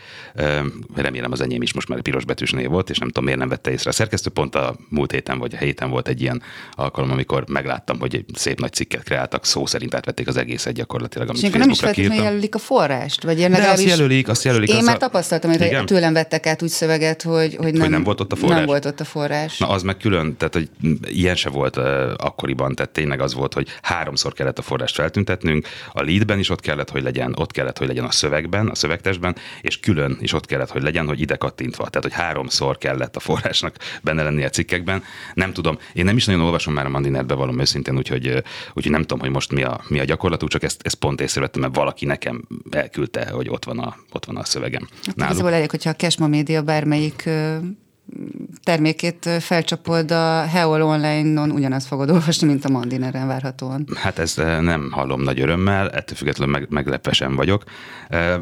remélem 0.94 1.32
az 1.32 1.40
enyém 1.40 1.62
is 1.62 1.72
most 1.72 1.88
már 1.88 2.00
pirosbetűs 2.00 2.50
név 2.50 2.68
volt, 2.68 2.90
és 2.90 2.98
nem 2.98 3.08
tudom 3.08 3.24
miért 3.24 3.38
nem 3.38 3.48
vette 3.48 3.70
észre 3.70 3.90
a 3.90 3.92
szerkesztő, 3.92 4.30
pont 4.30 4.54
a 4.54 4.76
múlt 4.88 5.12
héten 5.12 5.38
vagy 5.38 5.54
a 5.54 5.58
héten 5.58 5.90
volt 5.90 6.08
egy 6.08 6.20
ilyen 6.20 6.42
alkalom, 6.72 7.10
amikor 7.10 7.44
megláttam, 7.48 7.98
hogy 7.98 8.14
egy 8.14 8.24
szép 8.34 8.60
nagy 8.60 8.72
cikket 8.72 9.02
kreáltak, 9.02 9.44
szó 9.44 9.66
szerint 9.66 9.94
átvették 9.94 10.28
az 10.28 10.36
egészet 10.36 10.72
gyakorlatilag, 10.72 11.28
amit 11.28 11.42
és 11.42 11.50
nem 11.50 11.70
is 11.70 11.78
feltétlenül 11.78 12.24
jelölik 12.24 12.54
a 12.54 12.58
forrást? 12.58 13.22
Vagy 13.22 13.38
én 13.38 13.50
De 13.50 13.70
azt 13.70 13.82
jelölik, 13.82 14.28
azt 14.28 14.44
jelölik. 14.44 14.68
Én 14.68 14.76
az 14.76 14.84
már 14.84 14.94
a... 14.94 14.98
tapasztaltam, 14.98 15.50
hogy 15.50 15.60
Igen? 15.60 15.86
tőlem 15.86 16.12
vettek 16.12 16.46
át 16.46 16.62
úgy 16.62 16.68
szöveget, 16.68 17.22
hogy, 17.22 17.56
hogy, 17.56 17.72
nem, 17.72 17.80
hogy 17.80 17.90
nem 17.90 18.02
volt 18.02 18.20
ott 18.20 18.32
a 18.32 18.36
forrás. 18.36 18.56
Nem 18.56 18.66
volt 18.66 18.84
ott 18.84 19.00
a 19.00 19.04
forrás. 19.04 19.58
Na 19.58 19.68
az 19.68 19.82
meg 19.82 19.96
külön, 19.96 20.36
tehát 20.36 20.54
hogy 20.54 20.70
ilyen 21.02 21.36
se 21.36 21.48
volt 21.48 21.76
uh, 21.76 21.84
akkoriban, 22.16 22.74
tehát 22.74 22.92
tényleg 22.92 23.20
az 23.20 23.34
volt, 23.34 23.54
hogy 23.54 23.68
háromszor 23.82 24.32
kellett 24.32 24.58
a 24.58 24.62
forrást 24.62 24.94
feltüntetnünk, 24.94 25.66
a 25.92 26.02
leadben 26.02 26.38
is 26.38 26.50
ott 26.50 26.60
kellett, 26.60 26.90
hogy 26.90 27.02
legyen, 27.02 27.34
ott 27.38 27.52
kellett, 27.52 27.78
hogy 27.78 27.86
legyen 27.86 28.04
a 28.04 28.10
szövegben, 28.10 28.69
a 28.70 28.74
szövegtestben, 28.74 29.36
és 29.60 29.80
külön 29.80 30.18
is 30.20 30.32
ott 30.32 30.46
kellett, 30.46 30.70
hogy 30.70 30.82
legyen, 30.82 31.06
hogy 31.06 31.20
ide 31.20 31.36
kattintva. 31.36 31.88
Tehát, 31.88 32.02
hogy 32.02 32.12
háromszor 32.12 32.78
kellett 32.78 33.16
a 33.16 33.20
forrásnak 33.20 33.76
benne 34.02 34.22
lennie 34.22 34.46
a 34.46 34.50
cikkekben. 34.50 35.02
Nem 35.34 35.52
tudom, 35.52 35.78
én 35.92 36.04
nem 36.04 36.16
is 36.16 36.24
nagyon 36.24 36.42
olvasom 36.42 36.74
már 36.74 36.86
a 36.86 36.88
Mandinert, 36.88 37.26
bevallom 37.26 37.60
őszintén, 37.60 37.96
úgyhogy, 37.96 38.42
úgyhogy 38.74 38.92
nem 38.92 39.00
tudom, 39.00 39.18
hogy 39.18 39.30
most 39.30 39.52
mi 39.52 39.62
a, 39.62 39.80
mi 39.88 40.00
a 40.00 40.04
gyakorlatú, 40.04 40.46
csak 40.46 40.62
ezt, 40.62 40.80
ezt 40.82 40.94
pont 40.94 41.20
észrevettem, 41.20 41.60
mert 41.60 41.74
valaki 41.74 42.04
nekem 42.04 42.44
elküldte, 42.70 43.30
hogy 43.30 43.48
ott 43.48 43.64
van 43.64 43.78
a, 43.78 43.96
ott 44.12 44.24
van 44.24 44.36
a 44.36 44.44
szövegem. 44.44 44.88
Hát 45.06 45.16
igazából 45.16 45.52
elég, 45.52 45.70
hogyha 45.70 45.90
a 45.90 45.94
Kesma 45.94 46.26
Média 46.26 46.62
bármelyik 46.62 47.28
termékét 48.62 49.28
felcsapod 49.40 50.10
a 50.10 50.46
Heol 50.46 50.82
online-on, 50.82 51.50
ugyanazt 51.50 51.86
fogod 51.86 52.10
olvasni, 52.16 52.46
mint 52.46 52.64
a 52.64 52.68
Mandineren 52.68 53.26
várhatóan. 53.26 53.86
Hát 53.94 54.18
ezt 54.18 54.36
nem 54.60 54.90
hallom 54.90 55.22
nagy 55.22 55.40
örömmel, 55.40 55.90
ettől 55.90 56.16
függetlenül 56.16 56.52
meg, 56.54 56.66
meglepve 56.70 57.12
sem 57.12 57.36
vagyok. 57.36 57.64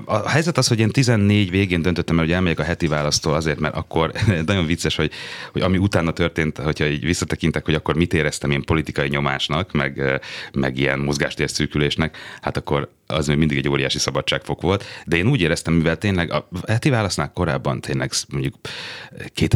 A 0.05 0.29
helyzet 0.29 0.59
az, 0.59 0.69
hogy 0.69 0.79
én 0.79 0.91
14 0.91 1.51
végén 1.51 1.83
döntöttem 1.83 2.19
el, 2.19 2.25
hogy 2.25 2.33
elmegyek 2.33 2.59
a 2.59 2.63
heti 2.63 2.87
választól 2.87 3.35
azért, 3.35 3.61
mert 3.61 3.77
akkor 3.77 4.13
nagyon 4.47 4.67
vicces, 4.67 4.97
hogy, 4.97 5.13
hogy 5.53 5.63
ami 5.63 5.79
utána 5.79 6.11
történt, 6.11 6.59
hogyha 6.59 6.87
így 6.87 7.05
visszatekintek, 7.05 7.65
hogy 7.65 7.75
akkor 7.75 7.95
mit 7.95 8.15
éreztem 8.15 8.51
én 8.51 8.65
politikai 8.65 9.09
nyomásnak, 9.09 9.73
meg, 9.73 10.21
meg 10.53 10.79
ilyen 10.79 10.99
mozgástér 10.99 11.51
szűkülésnek, 11.51 12.17
hát 12.41 12.57
akkor 12.57 12.89
az 13.07 13.27
még 13.27 13.37
mindig 13.37 13.57
egy 13.57 13.69
óriási 13.69 13.99
szabadságfok 13.99 14.61
volt, 14.61 14.85
de 15.07 15.17
én 15.17 15.27
úgy 15.27 15.41
éreztem, 15.41 15.75
mivel 15.75 15.97
tényleg 15.97 16.33
a 16.33 16.49
heti 16.67 16.91
válasznál 16.91 17.33
korábban 17.33 17.81
tényleg 17.81 18.11
mondjuk 18.29 18.55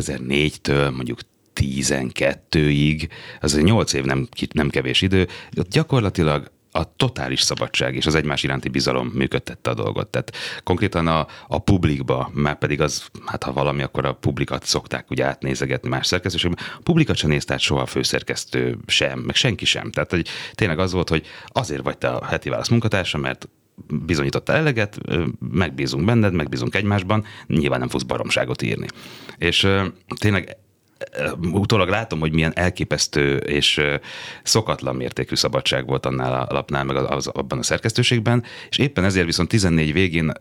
2004-től 0.02 0.94
mondjuk 0.94 1.18
12-ig, 1.54 3.08
az 3.40 3.56
egy 3.56 3.64
8 3.64 3.92
év 3.92 4.04
nem, 4.04 4.28
nem 4.52 4.68
kevés 4.68 5.02
idő, 5.02 5.28
ott 5.56 5.70
gyakorlatilag 5.70 6.50
a 6.74 6.96
totális 6.96 7.40
szabadság 7.40 7.94
és 7.94 8.06
az 8.06 8.14
egymás 8.14 8.42
iránti 8.42 8.68
bizalom 8.68 9.06
működtette 9.06 9.70
a 9.70 9.74
dolgot. 9.74 10.08
Tehát 10.08 10.32
konkrétan 10.64 11.06
a, 11.06 11.26
a 11.48 11.58
publikba, 11.58 12.30
már 12.34 12.58
pedig 12.58 12.80
az, 12.80 13.06
hát 13.26 13.44
ha 13.44 13.52
valami, 13.52 13.82
akkor 13.82 14.04
a 14.04 14.12
publikat 14.12 14.64
szokták 14.64 15.10
ugye 15.10 15.24
átnézegetni 15.24 15.88
más 15.88 16.06
szerkesztőségben. 16.06 16.64
A 16.78 16.82
publikat 16.82 17.16
sem 17.16 17.30
nézte 17.30 17.54
át 17.54 17.60
soha 17.60 17.80
a 17.80 17.86
főszerkesztő 17.86 18.78
sem, 18.86 19.18
meg 19.18 19.34
senki 19.34 19.64
sem. 19.64 19.90
Tehát 19.90 20.10
hogy 20.10 20.28
tényleg 20.52 20.78
az 20.78 20.92
volt, 20.92 21.08
hogy 21.08 21.26
azért 21.46 21.82
vagy 21.82 21.98
te 21.98 22.08
a 22.08 22.24
heti 22.24 22.48
válasz 22.48 22.68
munkatársa, 22.68 23.18
mert 23.18 23.48
bizonyította 23.88 24.52
eleget, 24.52 24.98
megbízunk 25.52 26.04
benned, 26.04 26.32
megbízunk 26.32 26.74
egymásban, 26.74 27.24
nyilván 27.46 27.78
nem 27.78 27.88
fogsz 27.88 28.02
baromságot 28.02 28.62
írni. 28.62 28.86
És 29.38 29.68
tényleg 30.18 30.56
utólag 31.52 31.88
látom, 31.88 32.20
hogy 32.20 32.32
milyen 32.32 32.52
elképesztő 32.54 33.36
és 33.36 33.80
szokatlan 34.42 34.96
mértékű 34.96 35.34
szabadság 35.34 35.86
volt 35.86 36.06
annál 36.06 36.46
a 36.48 36.52
lapnál, 36.52 36.84
meg 36.84 36.96
az, 36.96 37.26
abban 37.26 37.58
a 37.58 37.62
szerkesztőségben, 37.62 38.44
és 38.68 38.78
éppen 38.78 39.04
ezért 39.04 39.26
viszont 39.26 39.48
14 39.48 39.92
végén 39.92 40.32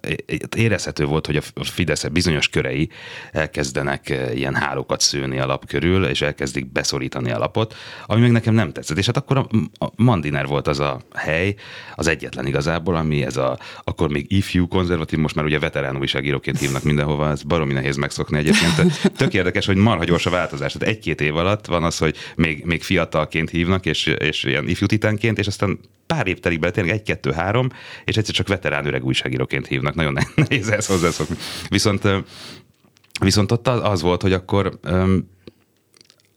érezhető 0.56 1.06
volt, 1.06 1.26
hogy 1.26 1.36
a 1.36 1.64
Fidesz 1.64 2.08
bizonyos 2.08 2.50
körei 2.50 2.90
elkezdenek 3.32 4.30
ilyen 4.34 4.56
hálókat 4.56 5.02
szőni 5.02 5.40
a 5.40 5.46
lap 5.46 5.66
körül, 5.66 6.06
és 6.06 6.22
elkezdik 6.22 6.72
beszorítani 6.72 7.32
a 7.32 7.38
lapot, 7.38 7.76
ami 8.06 8.22
meg 8.22 8.32
nekem 8.32 8.54
nem 8.54 8.72
tetszett. 8.72 8.98
És 8.98 9.06
hát 9.06 9.18
akkor 9.18 9.38
a, 9.38 9.92
Mandiner 9.96 10.46
volt 10.46 10.68
az 10.68 10.80
a 10.80 11.02
hely, 11.14 11.56
az 11.96 12.08
egyetlen 12.08 12.46
igazából, 12.46 12.96
ami 12.96 13.26
ez 13.26 13.38
a, 13.38 13.60
akkor 13.84 14.10
még 14.10 14.26
ifjú 14.32 14.68
konzervatív, 14.68 15.20
most 15.20 15.36
már 15.36 15.46
ugye 15.46 15.60
veterán 15.60 15.98
újságíróként 15.98 16.60
hívnak 16.60 16.84
mindenhova, 16.84 17.30
ez 17.30 17.44
baromi 17.44 17.74
nehéz 17.74 17.96
megszokni 17.96 18.38
egyébként. 18.38 19.12
Tök 19.18 19.34
érdekes, 19.34 19.66
hogy 19.66 19.76
marha 19.76 20.04
gyors 20.04 20.26
a 20.26 20.30
változás. 20.52 20.74
Tehát 20.74 20.96
egy-két 20.96 21.22
év 21.22 21.36
alatt 21.36 21.66
van 21.66 21.84
az, 21.84 21.98
hogy 21.98 22.16
még, 22.36 22.66
még 22.66 22.84
fiatalként 22.84 23.50
hívnak, 23.50 23.86
és, 23.86 24.06
és 24.06 24.44
ilyen 24.44 24.68
ifjú 24.68 24.86
titánként, 24.86 25.40
és 25.40 25.48
aztán 25.48 25.80
pár 26.06 26.28
év 26.28 26.40
telik 26.40 26.60
bele, 26.60 26.72
tényleg 26.72 26.94
egy-kettő-három, 26.94 27.70
és 28.06 28.18
egyszer 28.18 28.36
csak 28.36 28.48
veterán 28.48 28.86
öreg 28.86 29.06
újságíróként 29.06 29.68
hívnak. 29.68 29.96
Nagyon 29.96 30.18
nehéz 30.36 30.70
ezt 30.70 30.88
hozzászokni. 30.88 31.36
Viszont, 31.70 32.08
viszont 33.20 33.52
ott 33.52 33.68
az 33.68 34.02
volt, 34.02 34.22
hogy 34.22 34.34
akkor 34.34 34.80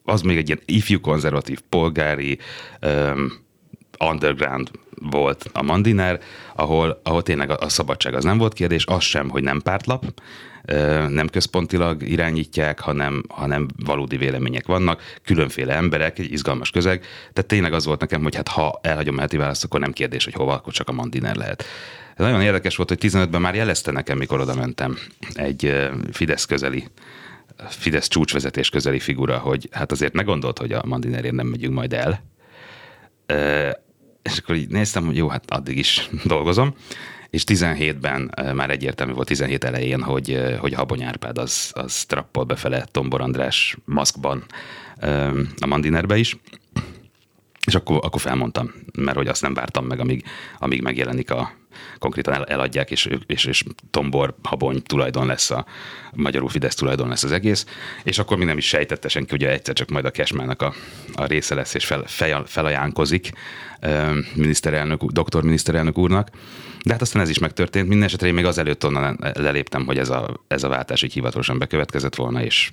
az 0.04 0.20
még 0.22 0.36
egy 0.36 0.48
ilyen 0.48 0.60
ifjú 0.64 1.00
konzervatív, 1.00 1.60
polgári, 1.68 2.38
underground 4.10 4.70
volt 5.10 5.50
a 5.52 5.62
Mandiner, 5.62 6.20
ahol, 6.54 7.00
ahol 7.02 7.22
tényleg 7.22 7.50
a, 7.50 7.56
a 7.60 7.68
szabadság 7.68 8.14
az 8.14 8.24
nem 8.24 8.38
volt 8.38 8.52
kérdés, 8.52 8.86
az 8.86 9.02
sem, 9.02 9.28
hogy 9.28 9.42
nem 9.42 9.60
pártlap, 9.60 10.04
nem 11.08 11.28
központilag 11.28 12.02
irányítják, 12.02 12.80
hanem, 12.80 13.22
hanem 13.28 13.68
valódi 13.84 14.16
vélemények 14.16 14.66
vannak, 14.66 15.02
különféle 15.24 15.74
emberek, 15.74 16.18
egy 16.18 16.32
izgalmas 16.32 16.70
közeg. 16.70 17.00
Tehát 17.32 17.46
tényleg 17.46 17.72
az 17.72 17.84
volt 17.84 18.00
nekem, 18.00 18.22
hogy 18.22 18.34
hát 18.34 18.48
ha 18.48 18.78
elhagyom 18.82 19.18
a 19.18 19.20
heti 19.20 19.36
választ, 19.36 19.64
akkor 19.64 19.80
nem 19.80 19.92
kérdés, 19.92 20.24
hogy 20.24 20.34
hova, 20.34 20.52
akkor 20.52 20.72
csak 20.72 20.88
a 20.88 20.92
Mandiner 20.92 21.36
lehet. 21.36 21.64
Ez 22.16 22.24
nagyon 22.24 22.42
érdekes 22.42 22.76
volt, 22.76 22.88
hogy 22.88 22.98
15-ben 23.02 23.40
már 23.40 23.54
jelezte 23.54 23.90
nekem, 23.90 24.18
mikor 24.18 24.40
oda 24.40 24.54
mentem, 24.54 24.98
egy 25.34 25.88
Fidesz 26.12 26.44
közeli 26.44 26.88
Fidesz 27.68 28.08
csúcsvezetés 28.08 28.68
közeli 28.68 28.98
figura, 28.98 29.38
hogy 29.38 29.68
hát 29.72 29.92
azért 29.92 30.12
megondolt, 30.12 30.58
hogy 30.58 30.72
a 30.72 30.82
Mandinerért 30.86 31.34
nem 31.34 31.46
megyünk 31.46 31.74
majd 31.74 31.92
el. 31.92 32.24
És 34.22 34.38
akkor 34.38 34.54
így 34.54 34.68
néztem, 34.68 35.06
hogy 35.06 35.16
jó, 35.16 35.28
hát 35.28 35.50
addig 35.50 35.78
is 35.78 36.08
dolgozom 36.24 36.74
és 37.34 37.44
17-ben 37.46 38.34
már 38.54 38.70
egyértelmű 38.70 39.12
volt 39.12 39.28
17 39.28 39.64
elején, 39.64 40.02
hogy, 40.02 40.42
hogy 40.58 40.74
Habony 40.74 41.02
Árpád 41.02 41.38
az, 41.38 41.70
az 41.72 42.04
trappol 42.04 42.44
befele 42.44 42.86
Tombor 42.90 43.20
András 43.20 43.76
maszkban 43.84 44.44
a 45.58 45.66
Mandinerbe 45.66 46.16
is, 46.16 46.36
és 47.66 47.74
akkor, 47.74 47.96
akkor 48.02 48.20
felmondtam, 48.20 48.72
mert 48.98 49.16
hogy 49.16 49.26
azt 49.26 49.42
nem 49.42 49.54
vártam 49.54 49.86
meg, 49.86 50.00
amíg, 50.00 50.24
amíg 50.58 50.82
megjelenik 50.82 51.30
a, 51.30 51.52
konkrétan 51.98 52.34
el, 52.34 52.44
eladják, 52.44 52.90
és, 52.90 53.08
és, 53.26 53.44
és 53.44 53.64
tombor, 53.90 54.34
habony 54.42 54.82
tulajdon 54.82 55.26
lesz 55.26 55.50
a 55.50 55.66
magyarul 56.12 56.48
Fidesz 56.48 56.74
tulajdon 56.74 57.08
lesz 57.08 57.22
az 57.22 57.32
egész, 57.32 57.66
és 58.02 58.18
akkor 58.18 58.36
még 58.36 58.46
nem 58.46 58.58
is 58.58 58.66
sejtette 58.66 59.08
senki, 59.08 59.30
hogy 59.30 59.44
egyszer 59.44 59.74
csak 59.74 59.88
majd 59.88 60.04
a 60.04 60.10
Kesmának 60.10 60.62
a, 60.62 60.74
a 61.14 61.24
része 61.24 61.54
lesz, 61.54 61.74
és 61.74 61.84
fel, 61.84 62.02
fel, 62.06 62.44
felajánkozik 62.46 63.32
miniszterelnök, 64.34 65.02
doktor 65.04 65.42
miniszterelnök 65.42 65.98
úrnak. 65.98 66.30
De 66.84 66.92
hát 66.92 67.02
aztán 67.02 67.22
ez 67.22 67.28
is 67.28 67.38
megtörtént. 67.38 67.88
Minden 67.88 68.06
esetre 68.06 68.26
én 68.26 68.34
még 68.34 68.44
azelőtt 68.44 68.84
onnan 68.84 69.18
leléptem, 69.34 69.86
hogy 69.86 69.98
ez 69.98 70.10
a, 70.10 70.40
ez 70.48 70.62
a 70.62 70.68
váltás 70.68 71.02
így 71.02 71.12
hivatalosan 71.12 71.58
bekövetkezett 71.58 72.14
volna, 72.14 72.42
és, 72.42 72.72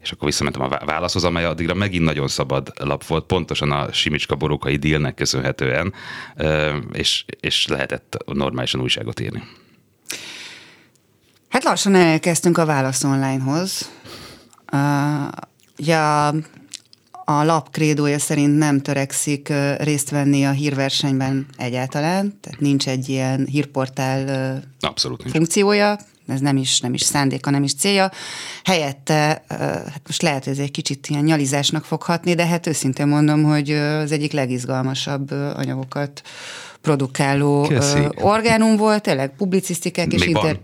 és 0.00 0.12
akkor 0.12 0.26
visszamentem 0.26 0.62
a 0.62 0.68
válaszhoz, 0.68 1.24
amely 1.24 1.44
addigra 1.44 1.74
megint 1.74 2.04
nagyon 2.04 2.28
szabad 2.28 2.72
lap 2.76 3.06
volt, 3.06 3.26
pontosan 3.26 3.70
a 3.70 3.92
Simicska 3.92 4.36
borókai 4.36 4.76
dílnek 4.76 5.14
köszönhetően, 5.14 5.94
és, 6.92 7.24
és 7.40 7.66
lehetett 7.66 8.16
normálisan 8.26 8.80
újságot 8.80 9.20
írni. 9.20 9.42
Hát 11.48 11.64
lassan 11.64 11.94
elkezdtünk 11.94 12.58
a 12.58 12.64
Válasz 12.66 13.04
Online-hoz. 13.04 13.90
Uh, 14.72 15.28
a 15.88 16.34
lap 17.44 17.70
krédója 17.70 18.18
szerint 18.18 18.58
nem 18.58 18.80
törekszik 18.80 19.52
részt 19.78 20.10
venni 20.10 20.44
a 20.44 20.50
hírversenyben 20.50 21.46
egyáltalán, 21.56 22.38
tehát 22.40 22.60
nincs 22.60 22.88
egy 22.88 23.08
ilyen 23.08 23.46
hírportál 23.46 24.62
Abszolút 24.80 25.18
nincs. 25.18 25.32
funkciója, 25.36 25.98
ez 26.26 26.40
nem 26.40 26.56
is, 26.56 26.80
nem 26.80 26.94
is 26.94 27.02
szándéka, 27.02 27.50
nem 27.50 27.62
is 27.62 27.74
célja. 27.74 28.10
Helyette, 28.64 29.44
hát 29.48 30.02
most 30.06 30.22
lehet, 30.22 30.44
hogy 30.44 30.52
ez 30.52 30.58
egy 30.58 30.70
kicsit 30.70 31.06
ilyen 31.06 31.24
nyalizásnak 31.24 31.84
foghatni, 31.84 32.34
de 32.34 32.46
hát 32.46 32.66
őszintén 32.66 33.06
mondom, 33.06 33.42
hogy 33.42 33.70
az 33.70 34.12
egyik 34.12 34.32
legizgalmasabb 34.32 35.30
anyagokat 35.30 36.22
produkáló 36.80 37.62
Köszi. 37.62 38.08
orgánum 38.14 38.76
volt, 38.76 39.02
tényleg 39.02 39.36
publicisztikák 39.36 40.12
és 40.12 40.26
inter... 40.26 40.42
Van. 40.42 40.60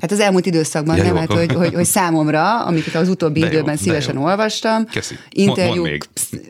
Hát 0.00 0.12
az 0.12 0.20
elmúlt 0.20 0.46
időszakban 0.46 0.96
ja, 0.96 1.02
nem, 1.02 1.16
hát, 1.16 1.32
hogy, 1.32 1.52
hogy, 1.52 1.74
hogy 1.74 1.84
számomra, 1.84 2.64
amiket 2.64 2.94
az 2.94 3.08
utóbbi 3.08 3.40
de 3.40 3.46
időben 3.46 3.74
jó, 3.74 3.80
szívesen 3.80 4.14
jó. 4.14 4.24
olvastam, 4.24 4.86
Köszi. 4.86 5.14
interjúk, 5.30 5.76
van 5.76 5.90
még. 5.90 6.04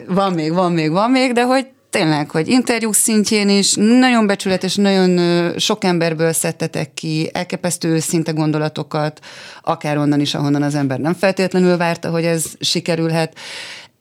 van 0.07 0.33
még, 0.33 0.53
van 0.53 0.73
még, 0.73 0.91
van 0.91 1.11
még, 1.11 1.33
de 1.33 1.43
hogy 1.43 1.67
tényleg, 1.91 2.31
hogy 2.31 2.49
interjúk 2.49 2.95
szintjén 2.95 3.49
is 3.49 3.75
nagyon 3.75 4.27
becsületes, 4.27 4.75
nagyon 4.75 5.19
sok 5.59 5.85
emberből 5.85 6.33
szedtetek 6.33 6.95
ki 6.95 7.31
elképesztő 7.33 7.89
őszinte 7.89 8.33
gondolatokat, 8.33 9.21
akár 9.63 9.99
onnan 9.99 10.21
is, 10.21 10.35
ahonnan 10.35 10.63
az 10.63 10.75
ember 10.75 10.99
nem 10.99 11.15
feltétlenül 11.15 11.77
várta, 11.77 12.11
hogy 12.11 12.25
ez 12.25 12.45
sikerülhet. 12.61 13.35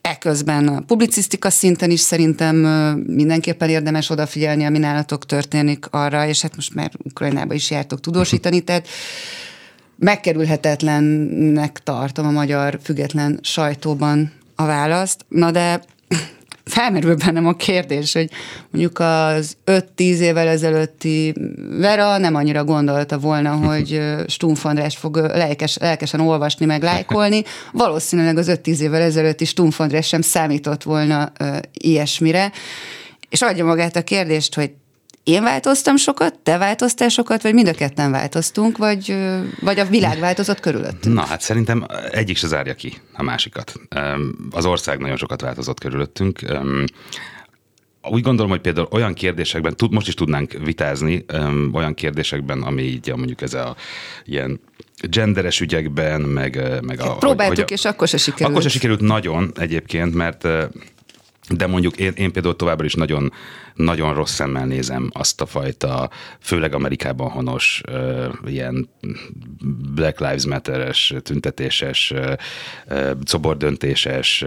Eközben 0.01 0.67
a 0.67 0.81
publicisztika 0.81 1.49
szinten 1.49 1.91
is 1.91 1.99
szerintem 1.99 2.55
mindenképpen 3.07 3.69
érdemes 3.69 4.09
odafigyelni, 4.09 4.65
ami 4.65 4.77
nálatok 4.77 5.25
történik 5.25 5.85
arra, 5.89 6.27
és 6.27 6.41
hát 6.41 6.55
most 6.55 6.75
már 6.75 6.91
Ukrajnába 7.03 7.53
is 7.53 7.71
jártok 7.71 7.99
tudósítani, 7.99 8.59
tehát 8.59 8.87
megkerülhetetlennek 9.95 11.79
tartom 11.83 12.27
a 12.27 12.31
magyar 12.31 12.79
független 12.83 13.39
sajtóban 13.41 14.31
a 14.55 14.65
választ. 14.65 15.25
Na 15.27 15.51
de 15.51 15.81
felmerül 16.69 17.15
bennem 17.15 17.47
a 17.47 17.53
kérdés, 17.53 18.13
hogy 18.13 18.29
mondjuk 18.71 18.99
az 18.99 19.57
5-10 19.65 19.83
évvel 19.97 20.47
ezelőtti 20.47 21.33
Vera 21.79 22.17
nem 22.17 22.35
annyira 22.35 22.63
gondolta 22.63 23.17
volna, 23.17 23.51
hogy 23.67 24.01
Stumpf 24.27 24.65
András 24.65 24.97
fog 24.97 25.15
lelkes, 25.15 25.77
lelkesen 25.77 26.19
olvasni, 26.19 26.65
meg 26.65 26.83
lájkolni. 26.83 27.43
Valószínűleg 27.71 28.37
az 28.37 28.51
5-10 28.63 28.79
évvel 28.79 29.01
ezelőtti 29.01 29.45
Stumpf 29.45 29.79
András 29.79 30.07
sem 30.07 30.21
számított 30.21 30.83
volna 30.83 31.31
uh, 31.39 31.57
ilyesmire. 31.73 32.51
És 33.29 33.41
adja 33.41 33.65
magát 33.65 33.95
a 33.95 34.01
kérdést, 34.03 34.55
hogy 34.55 34.71
én 35.29 35.43
változtam 35.43 35.95
sokat, 35.95 36.39
te 36.39 36.57
változtál 36.57 37.09
sokat, 37.09 37.41
vagy 37.41 37.53
mind 37.53 37.67
a 37.67 37.73
ketten 37.73 38.11
változtunk, 38.11 38.77
vagy, 38.77 39.15
vagy 39.59 39.79
a 39.79 39.85
világ 39.85 40.19
változott 40.19 40.59
körülöttünk? 40.59 41.15
Na, 41.15 41.21
hát 41.21 41.41
szerintem 41.41 41.85
egyik 42.11 42.37
se 42.37 42.47
zárja 42.47 42.73
ki 42.73 42.93
a 43.13 43.23
másikat. 43.23 43.73
Az 44.51 44.65
ország 44.65 44.99
nagyon 44.99 45.17
sokat 45.17 45.41
változott 45.41 45.79
körülöttünk. 45.79 46.39
úgy 48.01 48.21
gondolom, 48.21 48.51
hogy 48.51 48.61
például 48.61 48.87
olyan 48.91 49.13
kérdésekben, 49.13 49.75
tud, 49.75 49.91
most 49.91 50.07
is 50.07 50.13
tudnánk 50.13 50.51
vitázni, 50.51 51.25
olyan 51.71 51.93
kérdésekben, 51.93 52.61
ami 52.61 52.81
így 52.81 53.13
mondjuk 53.15 53.41
ez 53.41 53.53
a 53.53 53.75
ilyen 54.25 54.59
genderes 55.01 55.59
ügyekben, 55.59 56.21
meg, 56.21 56.81
meg 56.81 57.01
a... 57.01 57.17
Próbáltuk, 57.17 57.69
a, 57.69 57.73
és 57.73 57.85
akkor 57.85 58.07
se 58.07 58.17
sikerült. 58.17 58.49
Akkor 58.49 58.61
se 58.61 58.69
sikerült 58.69 59.01
nagyon 59.01 59.51
egyébként, 59.55 60.15
mert 60.15 60.47
de 61.49 61.67
mondjuk 61.67 61.97
én, 61.97 62.13
én 62.15 62.31
például 62.31 62.55
továbbra 62.55 62.85
is 62.85 62.93
nagyon, 62.93 63.33
nagyon 63.79 64.13
rossz 64.13 64.33
szemmel 64.33 64.65
nézem 64.65 65.09
azt 65.13 65.41
a 65.41 65.45
fajta, 65.45 66.09
főleg 66.39 66.73
Amerikában 66.73 67.29
honos 67.29 67.81
ilyen 68.45 68.89
Black 69.93 70.19
Lives 70.19 70.45
Matter-es, 70.45 71.13
tüntetéses, 71.23 72.13
szobordöntéses, 73.23 74.45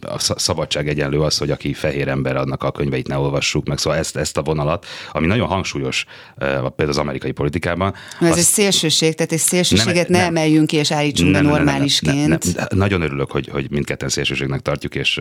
a 0.00 0.18
szabadság 0.18 0.88
egyenlő 0.88 1.20
az, 1.20 1.38
hogy 1.38 1.50
aki 1.50 1.72
fehér 1.72 2.08
ember, 2.08 2.36
annak 2.36 2.62
a 2.62 2.72
könyveit 2.72 3.08
ne 3.08 3.18
olvassuk 3.18 3.66
meg, 3.66 3.78
szóval 3.78 3.98
ezt, 3.98 4.16
ezt 4.16 4.36
a 4.36 4.42
vonalat, 4.42 4.86
ami 5.12 5.26
nagyon 5.26 5.48
hangsúlyos 5.48 6.04
például 6.36 6.88
az 6.88 6.98
amerikai 6.98 7.32
politikában. 7.32 7.94
Ez 8.20 8.28
azt, 8.28 8.38
egy 8.38 8.44
szélsőség, 8.44 9.14
tehát 9.14 9.32
egy 9.32 9.38
szélsőséget 9.38 10.08
nem, 10.08 10.20
ne 10.20 10.26
nem, 10.26 10.36
emeljünk 10.36 10.66
ki 10.66 10.76
és 10.76 10.90
állítsunk 10.92 11.30
nem, 11.30 11.42
be 11.42 11.48
normálisként. 11.48 12.16
Nem, 12.16 12.28
nem, 12.28 12.38
nem, 12.42 12.66
nem, 12.68 12.78
nagyon 12.78 13.02
örülök, 13.02 13.30
hogy, 13.30 13.48
hogy 13.48 13.70
mindketten 13.70 14.08
szélsőségnek 14.08 14.60
tartjuk, 14.60 14.94
és, 14.94 15.20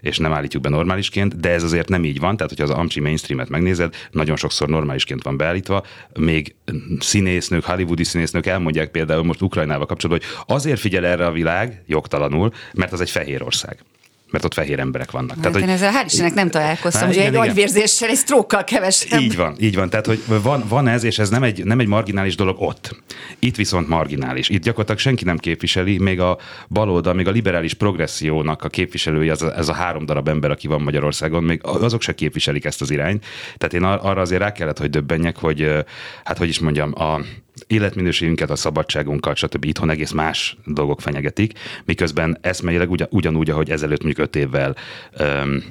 és 0.00 0.18
nem 0.18 0.32
állítjuk 0.32 0.62
be 0.62 0.68
normálisként, 0.68 1.40
de 1.46 1.52
ez 1.52 1.62
azért 1.62 1.88
nem 1.88 2.04
így 2.04 2.20
van, 2.20 2.36
tehát 2.36 2.52
hogyha 2.56 2.72
az 2.72 2.78
Amcsi 2.78 3.00
mainstreamet 3.00 3.48
megnézed, 3.48 3.94
nagyon 4.10 4.36
sokszor 4.36 4.68
normálisként 4.68 5.22
van 5.22 5.36
beállítva, 5.36 5.84
még 6.18 6.54
színésznők, 6.98 7.64
hollywoodi 7.64 8.04
színésznők 8.04 8.46
elmondják 8.46 8.90
például 8.90 9.22
most 9.22 9.42
Ukrajnával 9.42 9.86
kapcsolatban, 9.86 10.28
hogy 10.28 10.54
azért 10.56 10.80
figyel 10.80 11.06
erre 11.06 11.26
a 11.26 11.32
világ 11.32 11.82
jogtalanul, 11.86 12.52
mert 12.74 12.92
az 12.92 13.00
egy 13.00 13.10
fehér 13.10 13.42
ország 13.42 13.78
mert 14.30 14.44
ott 14.44 14.54
fehér 14.54 14.78
emberek 14.78 15.10
vannak. 15.10 15.30
Hát 15.30 15.38
Tehát, 15.38 15.60
hogy, 15.60 15.68
ezzel 15.68 15.92
hál' 15.92 16.06
Istennek 16.06 16.34
nem 16.34 16.50
találkoztam, 16.50 17.06
hogy 17.06 17.16
egy 17.16 17.34
agyvérzéssel, 17.34 18.08
egy 18.08 18.16
sztrókkal 18.16 18.64
kevesebb. 18.64 19.20
Így 19.20 19.36
van, 19.36 19.56
így 19.58 19.74
van. 19.74 19.90
Tehát, 19.90 20.06
hogy 20.06 20.22
van, 20.26 20.64
van 20.68 20.88
ez, 20.88 21.04
és 21.04 21.18
ez 21.18 21.28
nem 21.28 21.42
egy, 21.42 21.64
nem 21.64 21.80
egy 21.80 21.86
marginális 21.86 22.34
dolog 22.34 22.56
ott. 22.58 23.02
Itt 23.38 23.56
viszont 23.56 23.88
marginális. 23.88 24.48
Itt 24.48 24.62
gyakorlatilag 24.62 25.00
senki 25.00 25.24
nem 25.24 25.38
képviseli, 25.38 25.98
még 25.98 26.20
a 26.20 26.38
baloldal, 26.68 27.14
még 27.14 27.28
a 27.28 27.30
liberális 27.30 27.74
progressziónak 27.74 28.64
a 28.64 28.68
képviselője, 28.68 29.32
ez 29.32 29.42
a, 29.42 29.56
ez 29.56 29.68
a 29.68 29.72
három 29.72 30.06
darab 30.06 30.28
ember, 30.28 30.50
aki 30.50 30.66
van 30.66 30.80
Magyarországon, 30.80 31.44
még 31.44 31.60
azok 31.62 32.02
se 32.02 32.14
képviselik 32.14 32.64
ezt 32.64 32.80
az 32.80 32.90
irányt. 32.90 33.24
Tehát 33.56 33.74
én 33.74 33.82
arra 33.82 34.20
azért 34.20 34.40
rá 34.40 34.52
kellett, 34.52 34.78
hogy 34.78 34.90
döbbenjek, 34.90 35.36
hogy 35.36 35.84
hát 36.24 36.38
hogy 36.38 36.48
is 36.48 36.58
mondjam, 36.58 36.92
a, 36.94 37.20
életminőségünket, 37.66 38.50
a 38.50 38.56
szabadságunkat, 38.56 39.36
stb. 39.36 39.64
itthon 39.64 39.90
egész 39.90 40.10
más 40.10 40.56
dolgok 40.64 41.00
fenyegetik, 41.00 41.58
miközben 41.84 42.38
eszmeileg 42.40 42.90
ugyan, 42.90 43.08
ugyanúgy, 43.10 43.50
ahogy 43.50 43.70
ezelőtt 43.70 44.02
mondjuk 44.02 44.26
öt 44.26 44.36
évvel 44.36 44.76
um, 45.20 45.64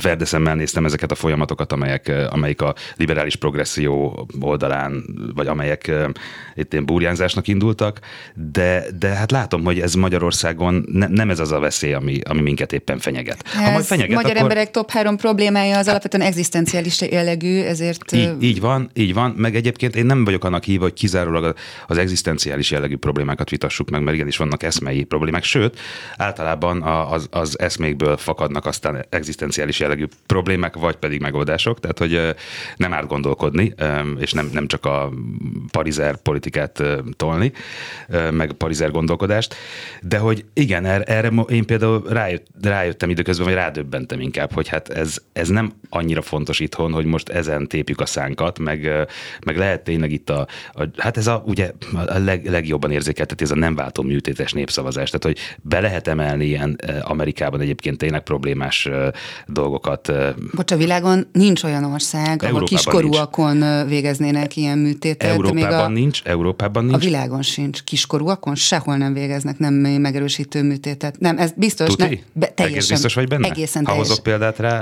ferdeszemmel 0.00 0.54
néztem 0.54 0.84
ezeket 0.84 1.10
a 1.10 1.14
folyamatokat, 1.14 1.72
amelyek, 1.72 2.12
amelyik 2.30 2.60
a 2.60 2.74
liberális 2.96 3.36
progresszió 3.36 4.26
oldalán, 4.40 5.04
vagy 5.34 5.46
amelyek 5.46 5.92
itt 6.54 6.72
ilyen 6.72 6.86
burjánzásnak 6.86 7.48
indultak, 7.48 7.98
de, 8.52 8.84
de 8.98 9.08
hát 9.08 9.30
látom, 9.30 9.64
hogy 9.64 9.80
ez 9.80 9.94
Magyarországon 9.94 10.84
ne, 10.92 11.06
nem 11.06 11.30
ez 11.30 11.38
az 11.38 11.52
a 11.52 11.58
veszély, 11.58 11.92
ami, 11.92 12.20
ami 12.28 12.40
minket 12.40 12.72
éppen 12.72 12.98
fenyeget. 12.98 13.48
Ha 13.48 13.70
majd 13.70 13.84
fenyeget, 13.84 14.14
magyar 14.14 14.30
akkor... 14.30 14.42
emberek 14.42 14.70
top 14.70 14.90
három 14.90 15.16
problémája 15.16 15.78
az 15.78 15.88
alapvetően 15.88 16.26
egzisztenciális 16.26 17.00
jellegű, 17.00 17.60
ezért... 17.60 18.12
Így, 18.12 18.42
így 18.42 18.60
van, 18.60 18.90
így 18.94 19.14
van, 19.14 19.30
meg 19.30 19.54
egyébként 19.54 19.96
én 19.96 20.06
nem 20.06 20.24
vagyok 20.24 20.44
annak 20.44 20.64
hívva, 20.64 20.82
hogy 20.82 20.92
kizárólag 20.92 21.54
az 21.86 21.98
egzisztenciális 21.98 22.70
jellegű 22.70 22.96
problémákat 22.96 23.50
vitassuk 23.50 23.90
meg, 23.90 24.02
mert 24.02 24.16
igenis 24.16 24.36
vannak 24.36 24.62
eszmei 24.62 25.04
problémák, 25.04 25.44
sőt, 25.44 25.78
általában 26.16 26.82
az, 26.82 27.26
az 27.30 27.58
eszmékből 27.58 28.16
fakadnak 28.16 28.66
aztán 28.66 29.06
egzisztenciális 29.08 29.80
jellegű 29.84 30.04
problémák, 30.26 30.76
vagy 30.76 30.96
pedig 30.96 31.20
megoldások, 31.20 31.80
tehát 31.80 31.98
hogy 31.98 32.34
nem 32.76 32.92
árt 32.92 33.06
gondolkodni, 33.06 33.74
és 34.18 34.32
nem, 34.32 34.50
nem 34.52 34.66
csak 34.66 34.84
a 34.84 35.12
parizer 35.70 36.16
politikát 36.16 36.82
tolni, 37.16 37.52
meg 38.30 38.52
parizer 38.52 38.90
gondolkodást, 38.90 39.54
de 40.02 40.18
hogy 40.18 40.44
igen, 40.52 40.84
erre, 40.84 41.04
erre 41.04 41.28
én 41.48 41.64
például 41.64 42.02
rájött, 42.08 42.46
rájöttem 42.62 43.10
időközben, 43.10 43.46
vagy 43.46 43.54
rádöbbentem 43.54 44.20
inkább, 44.20 44.52
hogy 44.52 44.68
hát 44.68 44.88
ez, 44.88 45.16
ez 45.32 45.48
nem 45.48 45.72
annyira 45.88 46.22
fontos 46.22 46.60
itthon, 46.60 46.92
hogy 46.92 47.04
most 47.04 47.28
ezen 47.28 47.68
tépjük 47.68 48.00
a 48.00 48.06
szánkat, 48.06 48.58
meg, 48.58 48.90
meg 49.44 49.56
lehet 49.56 49.84
tényleg 49.84 50.12
itt 50.12 50.30
a, 50.30 50.46
a 50.72 50.82
hát 50.96 51.16
ez 51.16 51.26
a 51.26 51.42
ugye 51.46 51.72
a 52.06 52.18
leg, 52.18 52.46
legjobban 52.46 52.90
érzékelteti 52.90 53.44
ez 53.44 53.50
a 53.50 53.54
nem 53.54 53.74
váltó 53.74 54.02
műtétes 54.02 54.52
népszavazás, 54.52 55.10
tehát 55.10 55.24
hogy 55.24 55.56
be 55.62 55.80
lehet 55.80 56.08
emelni 56.08 56.44
ilyen 56.44 56.78
Amerikában 57.02 57.60
egyébként 57.60 57.98
tényleg 57.98 58.22
problémás 58.22 58.88
dolgokat 59.46 59.73
Bocs, 60.52 60.72
a 60.72 60.76
világon 60.76 61.26
nincs 61.32 61.62
olyan 61.62 61.84
ország, 61.84 62.42
ahol 62.42 62.64
kiskorúakon 62.64 63.56
nincs. 63.56 63.88
végeznének 63.88 64.56
ilyen 64.56 64.78
műtétet. 64.78 65.30
Európában 65.30 65.54
még 65.54 65.80
a, 65.80 65.88
nincs, 65.88 66.22
Európában 66.24 66.84
nincs. 66.84 66.96
A 66.96 66.98
világon 66.98 67.42
sincs. 67.42 67.82
Kiskorúakon 67.82 68.54
sehol 68.54 68.96
nem 68.96 69.12
végeznek 69.12 69.58
nem 69.58 69.74
megerősítő 69.74 70.62
műtétet. 70.62 71.18
Nem, 71.18 71.38
ez 71.38 71.52
biztos. 71.56 71.88
Tuti? 71.88 72.02
Nem, 72.02 72.18
be, 72.32 72.46
teljesen. 72.46 72.66
Egész 72.66 72.88
biztos 72.88 73.14
vagy 73.14 73.28
benne? 73.28 73.48
Egészen 73.48 73.84
ha 73.84 73.92
hozok 73.92 74.22
példát 74.22 74.58
rá, 74.58 74.80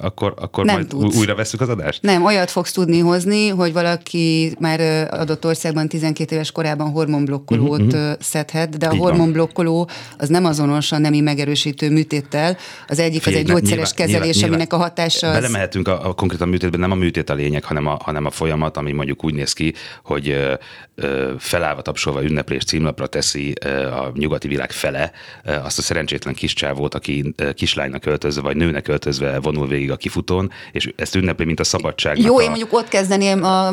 akkor, 0.00 0.34
akkor 0.36 0.64
nem 0.64 0.74
majd 0.74 0.86
tudsz. 0.86 1.16
újra 1.16 1.34
veszük 1.34 1.60
az 1.60 1.68
adást? 1.68 2.02
Nem, 2.02 2.24
olyat 2.24 2.50
fogsz 2.50 2.72
tudni 2.72 2.98
hozni, 2.98 3.48
hogy 3.48 3.72
valaki 3.72 4.54
már 4.58 5.08
adott 5.10 5.46
országban 5.46 5.88
12 5.88 6.34
éves 6.34 6.52
korában 6.52 6.90
hormonblokkolót 6.90 7.80
uh-huh, 7.80 8.12
szedhet, 8.20 8.78
de 8.78 8.86
a 8.86 8.92
Így 8.92 8.98
hormonblokkoló 8.98 9.88
az 10.18 10.28
nem 10.28 10.44
azonos 10.44 10.92
a 10.92 10.98
nemi 10.98 11.20
megerősítő 11.20 11.90
műtéttel. 11.90 12.56
Az 12.88 12.98
egyik 12.98 13.22
Fél, 13.22 13.32
az 13.32 13.38
egy 13.38 13.46
gyógyszeres 13.46 13.92
nyilván, 13.94 13.94
kezelés, 13.94 14.31
nyilván, 14.36 14.52
aminek 14.52 14.72
a 14.72 14.76
hatása 14.76 15.26
az... 15.26 15.34
Belemehetünk 15.34 15.88
a, 15.88 16.08
a 16.08 16.12
konkrétan 16.12 16.48
műtétben, 16.48 16.80
nem 16.80 16.90
a 16.90 16.94
műtét 16.94 17.30
a 17.30 17.34
lényeg, 17.34 17.64
hanem 17.64 17.86
a, 17.86 17.98
hanem 18.02 18.26
a 18.26 18.30
folyamat, 18.30 18.76
ami 18.76 18.92
mondjuk 18.92 19.24
úgy 19.24 19.34
néz 19.34 19.52
ki, 19.52 19.74
hogy 20.04 20.28
ö, 20.28 20.54
ö, 20.94 21.32
felállva 21.38 21.82
tapsolva 21.82 22.22
ünneplés 22.22 22.64
címlapra 22.64 23.06
teszi 23.06 23.52
ö, 23.64 23.86
a 23.86 24.12
nyugati 24.14 24.48
világ 24.48 24.70
fele 24.70 25.12
ö, 25.44 25.52
azt 25.52 25.78
a 25.78 25.82
szerencsétlen 25.82 26.34
kis 26.34 26.52
csávót, 26.52 26.94
aki 26.94 27.34
ö, 27.36 27.52
kislánynak 27.52 28.06
öltözve, 28.06 28.42
vagy 28.42 28.56
nőnek 28.56 28.88
öltözve 28.88 29.40
vonul 29.40 29.66
végig 29.66 29.90
a 29.90 29.96
kifutón, 29.96 30.50
és 30.72 30.92
ezt 30.96 31.14
ünnepli, 31.14 31.44
mint 31.44 31.60
a 31.60 31.64
szabadság. 31.64 32.18
Jó, 32.18 32.36
a... 32.36 32.42
én 32.42 32.48
mondjuk 32.48 32.72
ott 32.72 32.88
kezdeném 32.88 33.44
a 33.44 33.70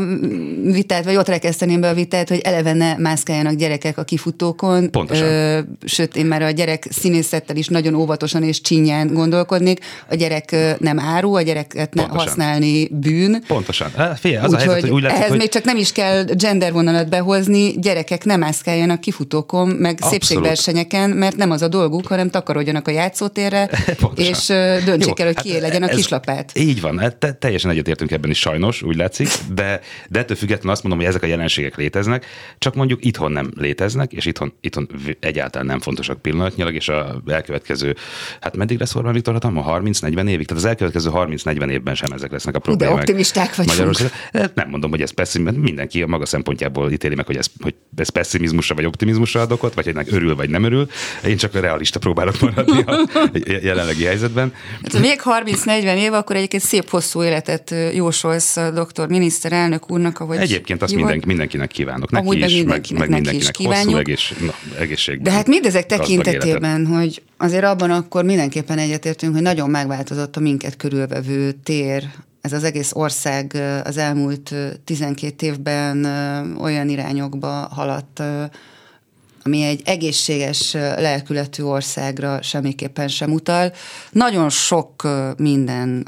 vitát, 0.63 1.05
vagy 1.05 1.15
ott 1.15 1.27
rekeszteném 1.27 1.81
be 1.81 1.89
a 1.89 1.93
vitát, 1.93 2.29
hogy 2.29 2.39
eleve 2.39 2.73
ne 2.73 2.97
mászkáljanak 2.97 3.53
gyerekek 3.53 3.97
a 3.97 4.03
kifutókon. 4.03 4.91
Pontosan. 4.91 5.27
Ö, 5.27 5.59
sőt, 5.85 6.15
én 6.15 6.25
már 6.25 6.41
a 6.41 6.49
gyerek 6.49 6.87
színészettel 6.89 7.55
is 7.55 7.67
nagyon 7.67 7.93
óvatosan 7.93 8.43
és 8.43 8.61
csinyán 8.61 9.13
gondolkodnék. 9.13 9.79
A 10.09 10.15
gyerek 10.15 10.48
nem 10.79 10.99
áru, 10.99 11.33
a 11.33 11.41
gyereket 11.41 11.93
ne 11.93 12.01
Pontosan. 12.01 12.27
használni 12.27 12.87
bűn. 12.91 13.43
Pontosan. 13.47 13.91
Hát, 13.95 14.19
figyelj, 14.19 14.43
az 14.43 14.49
úgy, 14.49 14.55
a 14.55 14.57
helyzet, 14.57 14.81
hogy 14.81 14.89
úgy 14.89 15.01
látszik, 15.01 15.17
ehhez 15.17 15.29
hogy... 15.29 15.37
még 15.37 15.49
csak 15.49 15.63
nem 15.63 15.77
is 15.77 15.91
kell 15.91 16.23
gender 16.23 16.71
vonalat 16.71 17.09
behozni, 17.09 17.79
gyerekek 17.79 18.23
nem 18.23 18.39
mászkáljanak 18.39 18.99
kifutókon, 18.99 19.67
meg 19.67 19.93
Abszolút. 19.93 20.23
szépségversenyeken, 20.23 21.09
mert 21.09 21.35
nem 21.35 21.51
az 21.51 21.61
a 21.61 21.67
dolguk, 21.67 22.07
hanem 22.07 22.29
takarodjanak 22.29 22.87
a 22.87 22.91
játszótérre, 22.91 23.69
Pontosan. 23.99 24.33
és 24.33 24.45
döntsék 24.85 25.17
Jó, 25.17 25.25
el, 25.25 25.25
hogy 25.25 25.35
hát 25.35 25.41
ki 25.45 25.59
legyen 25.59 25.83
a 25.83 25.89
ez, 25.89 25.95
kislapát. 25.95 26.51
Így 26.57 26.81
van, 26.81 26.99
hát 26.99 27.15
te, 27.15 27.33
teljesen 27.33 27.71
egyetértünk 27.71 28.11
ebben 28.11 28.29
is 28.29 28.39
sajnos, 28.39 28.81
úgy 28.81 28.95
látszik, 28.95 29.27
de, 29.53 29.79
de 30.09 30.19
ettől 30.19 30.37
függetlenül 30.37 30.71
azt 30.71 30.83
mondom, 30.83 30.99
hogy 30.99 31.09
ezek 31.09 31.23
a 31.23 31.27
jelenségek 31.27 31.75
léteznek, 31.75 32.25
csak 32.57 32.75
mondjuk 32.75 33.05
itthon 33.05 33.31
nem 33.31 33.51
léteznek, 33.55 34.11
és 34.11 34.25
itthon, 34.25 34.53
itthon 34.61 34.89
egyáltalán 35.19 35.67
nem 35.67 35.79
fontosak 35.79 36.21
pillanatnyilag, 36.21 36.73
és 36.73 36.89
a 36.89 37.21
elkövetkező, 37.27 37.95
hát 38.41 38.57
meddig 38.57 38.79
lesz 38.79 38.95
Orbán 38.95 39.13
Viktor 39.13 39.33
hatalma? 39.33 39.79
30-40 39.81 40.23
évig? 40.39 40.47
Tehát 40.47 40.63
az 40.63 40.69
elkövetkező 40.69 41.09
30-40 41.13 41.69
évben 41.69 41.95
sem 41.95 42.11
ezek 42.11 42.31
lesznek 42.31 42.55
a 42.55 42.59
problémák. 42.59 42.95
De 42.95 43.01
optimisták 43.01 43.55
vagyunk. 43.55 43.77
Magyarország. 43.77 44.11
Hát 44.33 44.55
nem 44.55 44.69
mondom, 44.69 44.89
hogy 44.89 45.01
ez 45.01 45.11
pessimizmus, 45.11 45.63
mindenki 45.63 46.01
a 46.01 46.07
maga 46.07 46.25
szempontjából 46.25 46.91
ítéli 46.91 47.15
meg, 47.15 47.25
hogy 47.25 47.37
ez, 47.37 47.47
hogy 47.59 47.75
ez 47.95 48.09
pessimizmusra 48.09 48.75
vagy 48.75 48.85
optimizmusra 48.85 49.41
ad 49.41 49.51
okot, 49.51 49.73
vagy 49.73 49.87
ennek 49.87 50.11
örül 50.11 50.35
vagy 50.35 50.49
nem 50.49 50.63
örül. 50.63 50.87
Én 51.25 51.37
csak 51.37 51.55
a 51.55 51.59
realista 51.59 51.99
próbálok 51.99 52.39
maradni 52.39 52.83
a 52.85 53.07
jelenlegi 53.69 54.03
helyzetben. 54.03 54.53
Hát, 54.81 54.99
még 54.99 55.21
30-40 55.23 55.95
év, 55.95 56.13
akkor 56.13 56.35
egyébként 56.35 56.63
szép 56.63 56.89
hosszú 56.89 57.23
életet 57.23 57.75
jósolsz 57.93 58.57
a 58.57 58.71
doktor 58.71 59.07
miniszterelnök 59.07 59.91
úrnak, 59.91 60.19
ahogy 60.19 60.37
Egyébként 60.37 60.81
azt 60.81 60.95
minden, 60.95 61.23
mindenkinek 61.25 61.67
kívánok. 61.67 62.11
Neki 62.11 62.37
is, 62.37 62.53
mindenkinek, 62.53 62.99
meg, 62.99 63.09
meg 63.09 63.09
mindenkinek 63.09 63.59
is 63.59 63.65
hosszú 63.65 63.95
egész, 63.95 64.33
na, 64.39 64.53
egészségben. 64.79 65.23
De 65.23 65.31
hát 65.31 65.47
mindezek 65.47 65.85
tekintetében, 65.85 66.85
hogy 66.85 67.21
azért 67.41 67.63
abban 67.63 67.91
akkor 67.91 68.23
mindenképpen 68.23 68.77
egyetértünk, 68.77 69.33
hogy 69.33 69.41
nagyon 69.41 69.69
megváltozott 69.69 70.35
a 70.35 70.39
minket 70.39 70.75
körülvevő 70.75 71.51
tér, 71.51 72.09
ez 72.41 72.53
az 72.53 72.63
egész 72.63 72.91
ország 72.93 73.57
az 73.83 73.97
elmúlt 73.97 74.55
12 74.83 75.45
évben 75.45 76.05
olyan 76.59 76.89
irányokba 76.89 77.47
haladt, 77.47 78.21
ami 79.43 79.61
egy 79.63 79.81
egészséges 79.85 80.73
lelkületű 80.73 81.63
országra 81.63 82.41
semmiképpen 82.41 83.07
sem 83.07 83.31
utal. 83.31 83.71
Nagyon 84.11 84.49
sok 84.49 85.07
minden 85.37 86.07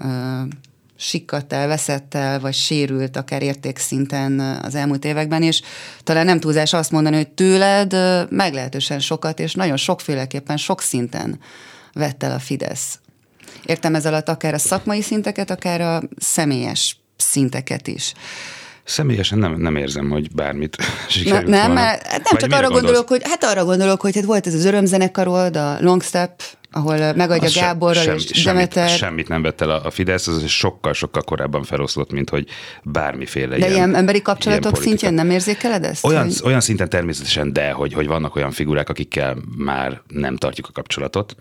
sikkadt 1.02 1.54
el, 1.54 1.68
veszett 1.68 2.16
el, 2.16 2.40
vagy 2.40 2.54
sérült 2.54 3.18
akár 3.18 3.42
értékszinten 3.42 4.40
az 4.40 4.76
elmúlt 4.76 5.06
években, 5.06 5.44
és 5.44 5.62
talán 6.04 6.26
nem 6.26 6.40
túlzás 6.40 6.74
azt 6.74 6.92
mondani, 6.92 7.16
hogy 7.16 7.30
tőled 7.30 7.96
meglehetősen 8.30 9.00
sokat, 9.00 9.40
és 9.40 9.54
nagyon 9.54 9.78
sokféleképpen, 9.78 10.58
sok 10.58 10.82
szinten 10.82 11.40
vett 11.94 12.24
el 12.24 12.32
a 12.32 12.40
Fidesz. 12.40 13.00
Értem 13.66 13.96
ez 13.96 14.06
alatt 14.06 14.30
akár 14.30 14.54
a 14.54 14.58
szakmai 14.58 15.02
szinteket, 15.02 15.50
akár 15.50 15.82
a 15.82 16.02
személyes 16.18 16.98
szinteket 17.18 17.88
is. 17.88 18.14
Személyesen 18.84 19.38
nem, 19.38 19.54
nem 19.54 19.76
érzem, 19.76 20.10
hogy 20.10 20.32
bármit 20.32 20.78
sikerült 21.10 21.48
Na, 21.48 21.58
Nem, 21.58 21.72
mert 21.72 22.08
hát 22.08 22.24
nem 22.24 22.40
csak 22.40 22.52
arra 22.52 22.62
gondolsz? 22.62 22.82
gondolok, 22.82 23.08
hogy 23.08 23.22
hát 23.24 23.44
arra 23.44 23.66
gondolok, 23.66 24.02
hogy 24.02 24.16
hát 24.16 24.26
volt 24.26 24.48
ez 24.48 24.54
az 24.54 24.66
örömzenekarod, 24.66 25.56
a 25.56 25.78
Long 25.80 26.04
Step, 26.04 26.42
ahol 26.72 27.14
megadja 27.14 27.48
az 27.48 27.54
Gáborral 27.54 28.04
sem, 28.04 28.16
és 28.16 28.44
Demeter. 28.44 28.88
Semmit, 28.88 29.02
semmit 29.02 29.28
nem 29.28 29.42
vett 29.42 29.62
el 29.62 29.70
a, 29.70 29.86
a 29.86 29.90
Fidesz, 29.90 30.28
az 30.28 30.48
sokkal-sokkal 30.48 31.22
korábban 31.22 31.64
feloszlott, 31.64 32.12
mint 32.12 32.30
hogy 32.30 32.48
bármiféle 32.84 33.50
De 33.50 33.58
ilyen, 33.58 33.72
ilyen 33.72 33.96
emberi 33.96 34.22
kapcsolatok 34.22 34.72
ilyen 34.72 34.84
szintjén 34.84 35.14
nem 35.14 35.30
érzékeled 35.30 35.84
ezt? 35.84 36.06
Olyan, 36.06 36.24
hogy... 36.24 36.40
olyan 36.44 36.60
szinten 36.60 36.90
természetesen, 36.90 37.54
de 37.54 37.72
hogy, 37.72 37.94
hogy 37.94 38.08
vannak 38.08 38.36
olyan 38.36 38.52
figurák, 38.52 38.90
akikkel 38.90 39.38
már 39.58 40.02
nem 40.08 40.36
tartjuk 40.36 40.68
a 40.68 40.72
kapcsolatot. 40.72 41.36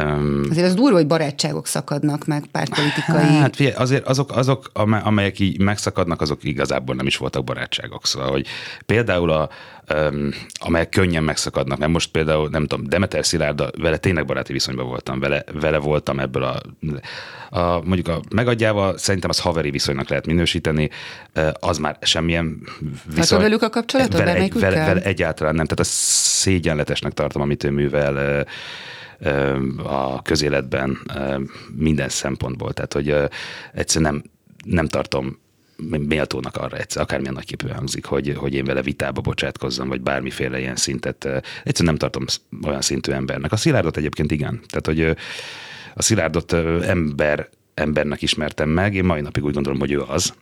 Um, 0.00 0.46
azért 0.50 0.66
az 0.66 0.74
durva, 0.74 0.96
hogy 0.96 1.06
barátságok 1.06 1.66
szakadnak 1.66 2.26
meg 2.26 2.46
pártpolitikai. 2.46 3.24
Hát 3.24 3.56
figyelj, 3.56 3.74
azért 3.74 4.06
azok, 4.06 4.36
azok, 4.36 4.70
amelyek 5.02 5.38
így 5.38 5.60
megszakadnak, 5.60 6.20
azok 6.20 6.44
igazából 6.44 6.94
nem 6.94 7.06
is 7.06 7.16
voltak 7.16 7.44
barátságok. 7.44 8.06
Szóval, 8.06 8.30
hogy 8.30 8.46
például 8.86 9.30
a, 9.30 9.48
um, 9.94 10.30
amelyek 10.54 10.88
könnyen 10.88 11.24
megszakadnak, 11.24 11.78
mert 11.78 11.92
most 11.92 12.10
például, 12.10 12.48
nem 12.48 12.66
tudom, 12.66 12.86
Demeter 12.88 13.26
Szilárda, 13.26 13.70
vele 13.78 13.96
tényleg 13.96 14.26
baráti 14.26 14.52
viszonyban 14.52 14.86
voltam, 14.86 15.20
vele, 15.20 15.44
vele 15.60 15.78
voltam 15.78 16.18
ebből 16.20 16.42
a, 16.42 16.60
a, 17.58 17.82
mondjuk 17.84 18.08
a 18.08 18.20
megadjával, 18.30 18.98
szerintem 18.98 19.30
az 19.30 19.38
haveri 19.38 19.70
viszonynak 19.70 20.08
lehet 20.08 20.26
minősíteni, 20.26 20.90
az 21.52 21.78
már 21.78 21.96
semmilyen 22.00 22.62
viszony. 23.14 23.38
Hát 23.38 23.46
velük 23.46 23.62
a 23.62 23.68
kapcsolatot? 23.70 24.18
Vele, 24.18 24.34
egy, 24.34 24.60
vele, 24.60 24.84
vele 24.84 25.02
egyáltalán 25.02 25.54
nem, 25.54 25.64
tehát 25.64 25.80
a 25.80 25.90
szégyenletesnek 25.90 27.12
tartom, 27.12 27.42
amit 27.42 27.64
ő 27.64 27.70
művel, 27.70 28.46
a 29.84 30.22
közéletben 30.22 30.98
minden 31.76 32.08
szempontból. 32.08 32.72
Tehát, 32.72 32.92
hogy 32.92 33.14
egyszerűen 33.72 34.12
nem, 34.12 34.22
nem 34.64 34.86
tartom 34.86 35.40
méltónak 36.06 36.56
arra 36.56 36.76
egyszer, 36.76 37.02
akármilyen 37.02 37.34
nagyképű 37.34 37.68
hangzik, 37.68 38.04
hogy, 38.04 38.34
hogy 38.36 38.54
én 38.54 38.64
vele 38.64 38.82
vitába 38.82 39.20
bocsátkozzam, 39.20 39.88
vagy 39.88 40.00
bármiféle 40.00 40.58
ilyen 40.58 40.76
szintet. 40.76 41.24
Egyszerűen 41.64 41.94
nem 41.94 41.96
tartom 41.96 42.24
olyan 42.66 42.80
szintű 42.80 43.12
embernek. 43.12 43.52
A 43.52 43.56
Szilárdot 43.56 43.96
egyébként 43.96 44.30
igen. 44.30 44.60
Tehát, 44.68 44.86
hogy 44.86 45.16
a 45.94 46.02
Szilárdot 46.02 46.52
ember, 46.82 47.48
embernek 47.74 48.22
ismertem 48.22 48.68
meg, 48.68 48.94
én 48.94 49.04
mai 49.04 49.20
napig 49.20 49.44
úgy 49.44 49.54
gondolom, 49.54 49.78
hogy 49.78 49.92
ő 49.92 50.00
az. 50.00 50.34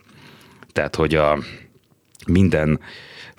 Tehát, 0.72 0.96
hogy 0.96 1.14
a 1.14 1.38
minden 2.26 2.80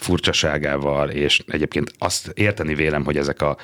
furcsaságával, 0.02 1.10
és 1.10 1.42
egyébként 1.48 1.92
azt 1.98 2.32
érteni 2.34 2.76
vélem, 2.76 3.04
hogy 3.04 3.18
ezek 3.18 3.42
a 3.42 3.58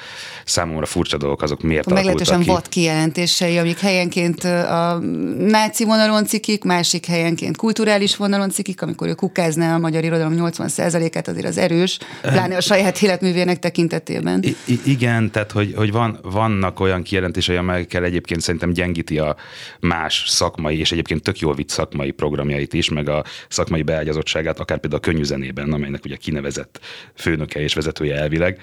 számomra 0.46 0.86
furcsa 0.86 1.18
dolgok, 1.18 1.42
azok 1.42 1.62
miért 1.62 1.86
a 1.86 1.94
Meglehetősen 1.94 2.40
ki. 2.40 2.48
vad 2.48 2.70
kijelentései, 2.70 3.58
amik 3.58 3.80
helyenként 3.80 4.44
a 4.44 5.00
náci 5.38 5.84
vonalon 5.84 6.26
cikik, 6.26 6.64
másik 6.64 7.06
helyenként 7.06 7.58
kulturális 7.58 8.16
vonalon 8.16 8.50
cikik, 8.50 8.82
amikor 8.82 9.08
ő 9.08 9.14
kukázná 9.14 9.76
a 9.76 9.78
magyar 9.78 10.04
irodalom 10.04 10.34
80%-át, 10.38 11.28
azért 11.28 11.46
az 11.46 11.58
erős, 11.58 11.98
pláne 12.22 12.56
a 12.56 12.62
saját 12.62 13.02
életművének 13.02 13.60
tekintetében. 13.60 14.44
I- 14.44 14.80
igen, 14.86 15.32
tehát 15.32 15.52
hogy, 15.52 15.74
hogy 15.76 15.92
van, 15.92 16.20
vannak 16.22 16.80
olyan 16.80 17.04
kijelentései, 17.04 17.56
amelyekkel 17.56 18.04
egyébként 18.04 18.42
szerintem 18.42 18.72
gyengíti 18.72 19.20
a 19.20 19.36
más 19.80 20.24
szakmai, 20.28 20.80
és 20.80 20.92
egyébként 20.92 21.22
tök 21.24 21.40
jól 21.40 21.56
vitt 21.56 21.70
szakmai 21.70 22.12
programjait 22.12 22.74
is, 22.74 22.90
meg 22.90 23.10
a 23.10 23.24
szakmai 23.50 23.82
beágyazottságát, 23.82 24.60
akár 24.60 24.80
például 24.80 25.02
a 25.02 25.06
könyvzenében, 25.06 25.74
amelynek 25.74 26.06
ugye 26.06 26.16
kinevezett 26.28 26.80
főnöke 27.14 27.60
és 27.60 27.74
vezetője 27.74 28.16
elvileg, 28.16 28.62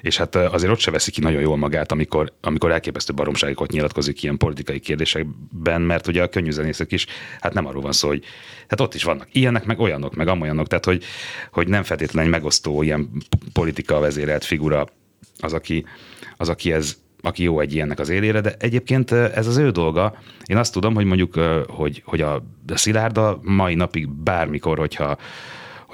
és 0.00 0.16
hát 0.16 0.34
azért 0.34 0.72
ott 0.72 0.78
se 0.78 0.90
veszi 0.90 1.10
ki 1.10 1.20
nagyon 1.20 1.40
jól 1.40 1.56
magát, 1.56 1.92
amikor, 1.92 2.32
amikor 2.40 2.70
elképesztő 2.70 3.14
baromságokat 3.14 3.70
nyilatkozik 3.70 4.22
ilyen 4.22 4.36
politikai 4.36 4.80
kérdésekben, 4.80 5.80
mert 5.80 6.06
ugye 6.06 6.22
a 6.22 6.28
könnyűzenészek 6.28 6.92
is, 6.92 7.06
hát 7.40 7.54
nem 7.54 7.66
arról 7.66 7.82
van 7.82 7.92
szó, 7.92 8.08
hogy 8.08 8.24
hát 8.68 8.80
ott 8.80 8.94
is 8.94 9.02
vannak 9.04 9.28
ilyenek, 9.32 9.64
meg 9.64 9.80
olyanok, 9.80 10.14
meg 10.14 10.28
amolyanok, 10.28 10.66
tehát 10.66 10.84
hogy, 10.84 11.04
hogy 11.52 11.68
nem 11.68 11.82
feltétlenül 11.82 12.32
egy 12.32 12.40
megosztó 12.40 12.82
ilyen 12.82 13.10
politika 13.52 13.98
vezérelt 13.98 14.44
figura 14.44 14.86
az, 15.38 15.52
aki, 15.52 15.84
az, 16.36 16.48
aki 16.48 16.72
ez, 16.72 16.96
aki 17.20 17.42
jó 17.42 17.60
egy 17.60 17.74
ilyennek 17.74 17.98
az 17.98 18.08
élére, 18.08 18.40
de 18.40 18.54
egyébként 18.58 19.12
ez 19.12 19.46
az 19.46 19.56
ő 19.56 19.70
dolga. 19.70 20.18
Én 20.44 20.56
azt 20.56 20.72
tudom, 20.72 20.94
hogy 20.94 21.04
mondjuk, 21.04 21.34
hogy, 21.68 22.02
hogy 22.04 22.20
a, 22.20 22.42
Szilárda 22.74 23.38
mai 23.42 23.74
napig 23.74 24.08
bármikor, 24.08 24.78
hogyha 24.78 25.16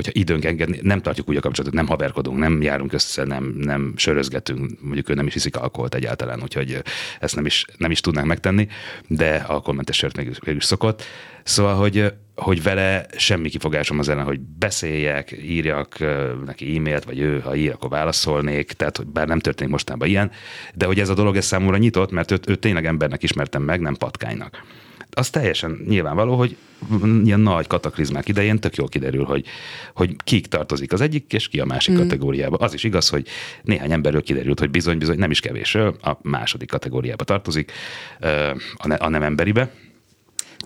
hogyha 0.04 0.20
időnk 0.20 0.44
engedni, 0.44 0.78
nem 0.82 1.00
tartjuk 1.00 1.28
úgy 1.28 1.36
a 1.36 1.40
kapcsolatot, 1.40 1.74
nem 1.74 1.86
haverkodunk, 1.86 2.38
nem 2.38 2.62
járunk 2.62 2.92
össze, 2.92 3.24
nem, 3.24 3.54
nem 3.56 3.92
sörözgetünk, 3.96 4.80
mondjuk 4.80 5.08
ő 5.08 5.14
nem 5.14 5.26
is 5.26 5.32
hiszik 5.32 5.56
alkoholt 5.56 5.94
egyáltalán, 5.94 6.42
úgyhogy 6.42 6.82
ezt 7.20 7.34
nem 7.34 7.46
is, 7.46 7.64
nem 7.76 7.90
is 7.90 8.00
tudnánk 8.00 8.26
megtenni, 8.26 8.68
de 9.06 9.44
alkoholmentes 9.46 9.96
sört 9.96 10.16
még, 10.16 10.38
még 10.46 10.56
is 10.56 10.64
szokott. 10.64 11.02
Szóval, 11.42 11.74
hogy, 11.74 12.12
hogy 12.34 12.62
vele 12.62 13.06
semmi 13.16 13.48
kifogásom 13.48 13.98
az 13.98 14.08
ellen, 14.08 14.24
hogy 14.24 14.40
beszéljek, 14.40 15.36
írjak 15.42 15.98
neki 16.46 16.76
e-mailt, 16.76 17.04
vagy 17.04 17.18
ő, 17.18 17.40
ha 17.40 17.54
ír, 17.54 17.72
akkor 17.72 17.90
válaszolnék, 17.90 18.72
tehát 18.72 18.96
hogy 18.96 19.06
bár 19.06 19.26
nem 19.26 19.38
történik 19.38 19.72
mostában 19.72 20.08
ilyen, 20.08 20.30
de 20.74 20.86
hogy 20.86 21.00
ez 21.00 21.08
a 21.08 21.14
dolog 21.14 21.36
ez 21.36 21.44
számomra 21.44 21.76
nyitott, 21.76 22.10
mert 22.10 22.30
őt, 22.30 22.48
őt 22.48 22.58
tényleg 22.58 22.86
embernek 22.86 23.22
ismertem 23.22 23.62
meg, 23.62 23.80
nem 23.80 23.94
patkánynak 23.94 24.62
az 25.10 25.30
teljesen 25.30 25.84
nyilvánvaló, 25.88 26.36
hogy 26.36 26.56
ilyen 27.24 27.40
nagy 27.40 27.66
kataklizmák 27.66 28.28
idején 28.28 28.58
tök 28.58 28.74
jól 28.74 28.88
kiderül, 28.88 29.24
hogy, 29.24 29.44
hogy 29.94 30.16
kik 30.24 30.46
tartozik 30.46 30.92
az 30.92 31.00
egyik, 31.00 31.32
és 31.32 31.48
ki 31.48 31.60
a 31.60 31.64
másik 31.64 31.94
mm. 31.94 31.96
kategóriába. 31.96 32.56
Az 32.56 32.74
is 32.74 32.84
igaz, 32.84 33.08
hogy 33.08 33.26
néhány 33.62 33.92
emberről 33.92 34.22
kiderült, 34.22 34.58
hogy 34.58 34.70
bizony-bizony 34.70 35.18
nem 35.18 35.30
is 35.30 35.40
kevésről 35.40 35.96
a 36.02 36.18
második 36.22 36.68
kategóriába 36.68 37.24
tartozik, 37.24 37.72
a 38.98 39.08
nem 39.08 39.22
emberibe, 39.22 39.70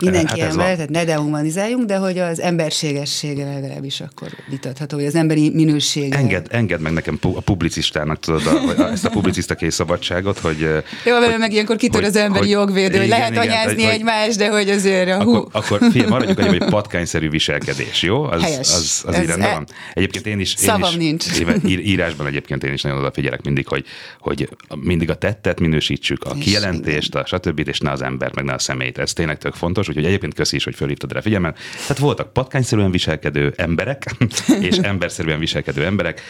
Mindenki 0.01 0.39
hát 0.39 0.49
ember, 0.49 0.75
tehát 0.75 0.89
ne 0.89 1.03
dehumanizáljunk, 1.03 1.85
de 1.85 1.97
hogy 1.97 2.17
az 2.17 2.39
emberségessége 2.39 3.45
legalábbis 3.45 4.01
akkor 4.01 4.27
vitatható, 4.49 4.97
hogy 4.97 5.05
az 5.05 5.15
emberi 5.15 5.49
minősége. 5.49 6.17
Enged, 6.17 6.47
enged 6.49 6.81
meg 6.81 6.93
nekem 6.93 7.19
a 7.21 7.41
publicistának, 7.41 8.19
tudod, 8.19 8.45
a, 8.45 8.81
a, 8.81 8.91
ezt 8.91 9.05
a 9.05 9.09
publicisztaké 9.09 9.69
szabadságot, 9.69 10.39
hogy... 10.39 10.59
Jó, 11.05 11.19
mert 11.19 11.37
meg 11.37 11.51
ilyenkor 11.51 11.75
kitör 11.75 11.99
hogy, 11.99 12.09
az 12.09 12.15
emberi 12.15 12.39
hogy, 12.39 12.49
jogvédő, 12.49 12.97
hogy 12.97 13.07
lehet 13.07 13.31
igen, 13.31 13.41
anyázni 13.41 13.83
hogy, 13.83 13.93
egymást, 13.93 14.37
de 14.37 14.49
hogy 14.49 14.69
azért 14.69 15.09
a 15.09 15.23
hú. 15.23 15.35
Akkor, 15.35 15.49
akkor 15.51 15.79
figyelj, 15.91 16.09
maradjunk 16.09 16.39
egy, 16.39 16.47
hogy 16.47 16.69
patkányszerű 16.69 17.29
viselkedés, 17.29 18.01
jó? 18.01 18.23
Az, 18.23 18.41
Helyes. 18.41 18.59
az, 18.59 19.03
az 19.05 19.19
így 19.19 19.25
rendben 19.25 19.49
e... 19.49 19.53
van. 19.53 19.67
Egyébként 19.93 20.25
én 20.25 20.39
is, 20.39 20.55
én 20.63 20.75
is 20.81 20.95
nincs. 20.95 21.25
írásban 21.65 22.27
egyébként 22.27 22.63
én 22.63 22.73
is 22.73 22.81
nagyon 22.81 22.99
odafigyelek 22.99 23.43
mindig, 23.43 23.67
hogy, 23.67 23.85
hogy 24.19 24.49
mindig 24.75 25.09
a 25.09 25.15
tettet 25.15 25.59
minősítsük, 25.59 26.23
a 26.23 26.33
kijelentést, 26.33 27.15
a 27.15 27.25
stb. 27.25 27.67
és 27.67 27.79
ne 27.79 27.91
az 27.91 28.01
ember, 28.01 28.31
meg 28.33 28.43
ne 28.43 28.53
a 28.53 28.59
személyt. 28.59 28.97
Ez 28.97 29.13
tényleg 29.13 29.37
tök 29.37 29.53
fontos 29.53 29.84
fontos, 29.85 29.87
úgyhogy 29.87 30.05
egyébként 30.05 30.33
köszi 30.33 30.55
is, 30.55 30.63
hogy 30.63 30.75
fölhívtad 30.75 31.11
rá 31.11 31.21
figyelmet. 31.21 31.57
Tehát 31.81 31.97
voltak 31.97 32.33
patkányszerűen 32.33 32.91
viselkedő 32.91 33.53
emberek, 33.57 34.05
és 34.69 34.77
emberszerűen 34.77 35.39
viselkedő 35.39 35.85
emberek. 35.85 36.21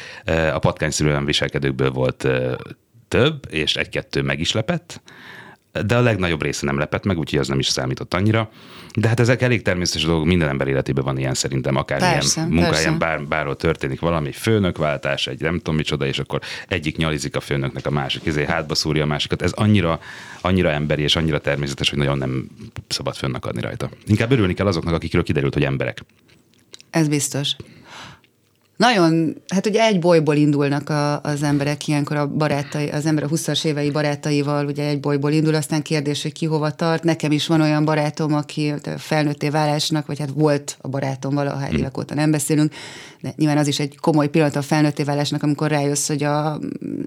A 0.54 0.60
patkányszerűen 0.60 1.26
viselkedőkből 1.26 1.92
volt 1.92 2.28
több, 3.08 3.46
és 3.50 3.76
egy-kettő 3.76 4.22
meg 4.22 4.40
is 4.40 4.52
lepett 4.52 5.02
de 5.86 5.96
a 5.96 6.02
legnagyobb 6.02 6.42
része 6.42 6.66
nem 6.66 6.78
lepett 6.78 7.06
meg, 7.06 7.18
úgyhogy 7.18 7.40
az 7.40 7.48
nem 7.48 7.60
is 7.60 7.68
számított 7.68 8.14
annyira. 8.14 8.50
De 8.96 9.08
hát 9.08 9.20
ezek 9.20 9.42
elég 9.42 9.62
természetes 9.62 10.04
dolgok, 10.06 10.26
minden 10.26 10.50
ember 10.50 10.68
életében 10.68 11.04
van 11.04 11.18
ilyen 11.18 11.34
szerintem, 11.34 11.76
akár 11.76 12.00
persze, 12.00 12.40
ilyen 12.40 12.52
munkáján 12.52 12.98
bár, 12.98 13.24
bárhol 13.24 13.56
történik 13.56 14.00
valami, 14.00 14.32
főnökváltás, 14.32 15.28
egy 15.28 15.42
nem 15.42 15.58
tudom 15.58 15.76
micsoda, 15.76 16.06
és 16.06 16.20
akkor 16.20 16.42
egyik 16.68 16.98
nyalizik 16.98 17.36
a 17.36 17.40
főnöknek, 17.40 17.86
a 17.86 17.90
másik 17.90 18.26
ezért 18.26 18.50
hátba 18.50 18.76
szúrja 18.76 19.04
a 19.04 19.06
másikat. 19.06 19.42
Ez 19.42 19.52
annyira, 19.52 20.00
annyira 20.42 20.70
emberi 20.70 21.02
és 21.02 21.16
annyira 21.16 21.40
természetes, 21.40 21.90
hogy 21.90 21.98
nagyon 21.98 22.18
nem 22.18 22.48
szabad 22.88 23.16
fönnakadni 23.16 23.62
rajta. 23.62 23.90
Inkább 24.06 24.32
örülni 24.32 24.54
kell 24.54 24.68
azoknak, 24.68 24.94
akikről 24.94 25.24
kiderült, 25.24 25.54
hogy 25.54 25.64
emberek. 25.64 26.02
Ez 26.90 27.08
biztos. 27.08 27.56
Nagyon, 28.78 29.36
hát 29.48 29.66
ugye 29.68 29.84
egy 29.84 30.00
bolyból 30.00 30.36
indulnak 30.36 30.90
a, 30.90 31.22
az 31.22 31.44
emberek 31.44 31.88
ilyenkor 31.88 32.18
a 32.18 32.28
barátai, 32.28 32.90
az 32.90 33.06
ember 33.06 33.24
a 33.24 33.28
20-as 33.28 33.66
évei 33.66 33.92
barátaival, 33.92 34.66
ugye 34.66 34.88
egy 34.88 35.00
bolyból 35.00 35.32
indul, 35.32 35.56
aztán 35.56 35.82
kérdés, 35.82 36.22
hogy 36.22 36.34
ki 36.34 36.46
hova 36.46 36.72
tart. 36.72 37.04
Nekem 37.04 37.32
is 37.32 37.48
van 37.48 37.62
olyan 37.62 37.86
barátom, 37.86 38.34
aki 38.34 38.74
felnőtté 38.98 39.50
válásnak, 39.50 40.06
vagy 40.06 40.20
hát 40.20 40.30
volt 40.34 40.78
a 40.82 40.88
barátom 40.88 41.34
valaha, 41.34 41.64
egy 41.64 41.70
hmm. 41.70 41.80
évek 41.80 41.98
óta 41.98 42.14
nem 42.14 42.32
beszélünk, 42.32 42.74
de 43.26 43.34
nyilván 43.38 43.58
az 43.58 43.68
is 43.68 43.80
egy 43.80 43.98
komoly 43.98 44.28
pillanat 44.28 44.56
a 44.56 44.62
felnőtté 44.62 45.04
válásnak, 45.04 45.44
amikor 45.44 45.70
rájössz, 45.70 46.08
hogy 46.08 46.24
a 46.24 46.60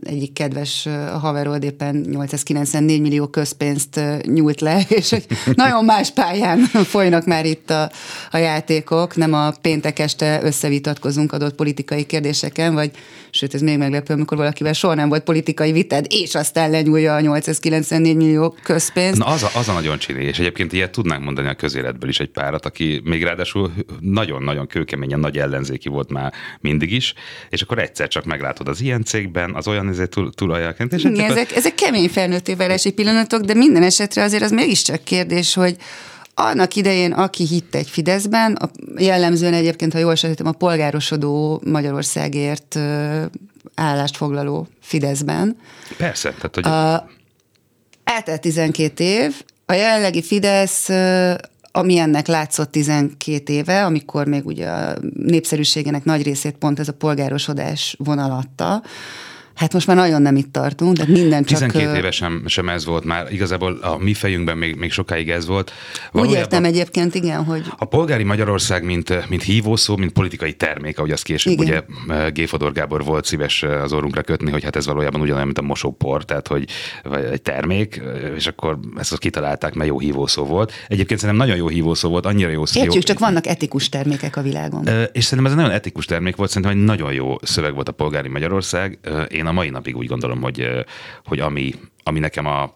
egyik 0.03 0.33
kedves 0.33 0.87
a 0.87 1.19
haverod 1.19 1.63
éppen 1.63 2.05
894 2.11 3.01
millió 3.01 3.27
közpénzt 3.27 4.01
nyújt 4.23 4.61
le, 4.61 4.81
és 4.99 5.11
hogy 5.11 5.27
nagyon 5.55 5.85
más 5.85 6.11
pályán 6.11 6.59
folynak 6.95 7.27
már 7.27 7.47
itt 7.47 7.71
a, 7.71 7.91
a 8.31 8.37
játékok, 8.37 9.17
nem 9.17 9.33
a 9.33 9.51
péntek 9.51 9.99
este 9.99 10.41
összevitatkozunk 10.43 11.33
adott 11.33 11.55
politikai 11.55 12.05
kérdéseken, 12.05 12.75
vagy 12.75 12.91
sőt, 13.31 13.55
ez 13.55 13.61
még 13.61 13.79
meglepő, 13.79 14.15
amikor 14.15 14.37
valakivel 14.37 14.73
soha 14.73 14.95
nem 14.95 15.09
volt 15.09 15.25
politikai 15.25 15.73
vitád, 15.73 16.07
és 16.09 16.35
aztán 16.35 16.71
lenyúlja 16.71 17.15
a 17.15 17.21
894 17.21 18.17
millió 18.17 18.55
közpénzt. 18.63 19.19
Na 19.19 19.27
az 19.27 19.43
a, 19.43 19.51
az 19.55 19.69
a 19.69 19.73
nagyon 19.73 19.99
csini, 19.99 20.25
és 20.25 20.39
egyébként 20.39 20.73
ilyet 20.73 20.91
tudnánk 20.91 21.25
mondani 21.25 21.49
a 21.49 21.55
közéletből 21.55 22.09
is 22.09 22.21
egy 22.21 22.31
párat, 22.31 22.67
aki 22.67 23.01
még 23.05 23.23
ráadásul 23.23 23.73
nagyon-nagyon 24.01 24.67
kőkeményen 24.67 25.21
nagy 25.21 25.39
ellenzéki 25.39 25.89
volt 25.89 26.08
már 26.11 26.33
mindig 26.61 26.93
is, 26.93 27.15
és 27.51 27.63
akkor 27.63 27.79
egyszer 27.79 28.09
csak 28.09 28.25
meglátod 28.25 28.69
az 28.69 28.81
ilyen 28.81 29.05
cégben, 29.05 29.55
az 29.55 29.69
olyan 29.69 29.89
ezért 29.89 30.11
túl. 30.11 30.57
És 30.91 31.05
Igen, 31.05 31.31
ezek, 31.31 31.57
ezek 31.57 31.75
kemény 31.75 32.09
felnőtté 32.09 32.57
pillanatok, 32.95 33.41
de 33.41 33.55
minden 33.55 33.83
esetre 33.83 34.23
azért 34.23 34.43
az 34.43 34.51
mégiscsak 34.51 35.05
kérdés, 35.05 35.55
hogy 35.55 35.77
annak 36.35 36.75
idején, 36.75 37.13
aki 37.13 37.47
hitt 37.47 37.75
egy 37.75 37.89
Fideszben, 37.89 38.53
a, 38.53 38.71
jellemzően 38.97 39.55
egyébként, 39.55 39.93
ha 39.93 39.99
jól 39.99 40.15
sejtem, 40.15 40.47
a 40.47 40.53
polgárosodó 40.53 41.63
Magyarországért 41.65 42.79
állást 43.75 44.17
foglaló 44.17 44.69
Fideszben. 44.81 45.57
Persze. 45.97 46.33
Tehát, 46.33 46.55
hogy... 46.55 46.67
A, 46.67 47.09
eltelt 48.05 48.41
12 48.41 49.05
év, 49.05 49.43
a 49.67 49.73
jelenlegi 49.73 50.23
Fidesz 50.23 50.89
ami 51.73 51.99
ennek 51.99 52.27
látszott 52.27 52.71
12 52.71 53.53
éve, 53.53 53.85
amikor 53.85 54.27
még 54.27 54.47
ugye 54.47 54.69
a 54.69 54.97
népszerűségének 55.15 56.05
nagy 56.05 56.23
részét 56.23 56.57
pont 56.57 56.79
ez 56.79 56.89
a 56.89 56.93
polgárosodás 56.93 57.97
vonalatta, 57.99 58.83
Hát 59.59 59.73
most 59.73 59.87
már 59.87 59.97
nagyon 59.97 60.23
nem 60.23 60.37
itt 60.37 60.53
tartunk, 60.53 60.97
de 60.97 61.05
minden 61.07 61.45
csak... 61.45 61.59
12 61.59 61.97
éve 61.97 62.11
sem, 62.11 62.43
sem 62.47 62.69
ez 62.69 62.85
volt 62.85 63.05
már, 63.05 63.33
igazából 63.33 63.73
a 63.73 63.97
mi 63.97 64.15
fejünkben 64.15 64.59
még, 64.59 64.77
még 64.77 64.93
sokáig 64.93 65.31
ez 65.31 65.47
volt. 65.47 65.73
Valójában 66.13 66.37
Úgy 66.37 66.43
értem 66.43 66.65
egyébként, 66.65 67.15
igen, 67.15 67.45
hogy... 67.45 67.63
A 67.77 67.85
polgári 67.85 68.23
Magyarország, 68.23 68.85
mint, 68.85 69.29
mint 69.29 69.43
hívószó, 69.43 69.97
mint 69.97 70.13
politikai 70.13 70.53
termék, 70.53 70.99
ahogy 70.99 71.11
az 71.11 71.23
később 71.23 71.61
igen. 71.61 71.85
ugye 72.07 72.31
G. 72.31 72.49
Fodor 72.49 72.73
Gábor 72.73 73.05
volt 73.05 73.25
szíves 73.25 73.63
az 73.63 73.93
orrunkra 73.93 74.23
kötni, 74.23 74.51
hogy 74.51 74.65
hát 74.65 74.77
ez 74.77 74.87
valójában 74.87 75.21
ugyanolyan, 75.21 75.47
mint 75.47 75.59
a 75.59 75.63
mosópor, 75.63 76.25
tehát 76.25 76.49
hogy 76.49 76.65
vagy 77.03 77.25
egy 77.25 77.43
termék, 77.43 78.03
és 78.37 78.47
akkor 78.47 78.79
ezt 78.97 79.13
azt 79.13 79.21
kitalálták, 79.21 79.75
mert 79.75 79.89
jó 79.89 79.99
hívószó 79.99 80.45
volt. 80.45 80.73
Egyébként 80.89 81.21
szerintem 81.21 81.47
nagyon 81.47 81.61
jó 81.61 81.69
hívószó 81.69 82.09
volt, 82.09 82.27
annyira 82.27 82.51
jó 82.51 82.67
szó. 82.67 82.81
Értjük, 82.81 83.03
csak 83.03 83.19
vannak 83.19 83.47
etikus 83.47 83.89
termékek 83.89 84.37
a 84.37 84.43
világon. 84.43 84.89
És 85.13 85.25
szerintem 85.25 85.45
ez 85.45 85.51
egy 85.51 85.57
nagyon 85.65 85.71
etikus 85.71 86.05
termék 86.05 86.37
volt, 86.37 86.51
szerintem 86.51 86.79
egy 86.79 86.85
nagyon 86.85 87.13
jó 87.13 87.35
szöveg 87.43 87.75
volt 87.75 87.89
a 87.89 87.93
polgári 87.93 88.29
Magyarország. 88.29 88.99
Én 89.29 89.47
a 89.49 89.53
mai 89.53 89.71
napig 89.71 89.97
úgy 89.97 90.07
gondolom, 90.07 90.41
hogy, 90.41 90.69
hogy 91.25 91.41
ami, 91.41 91.75
ami 92.03 92.19
nekem 92.19 92.47
a, 92.47 92.75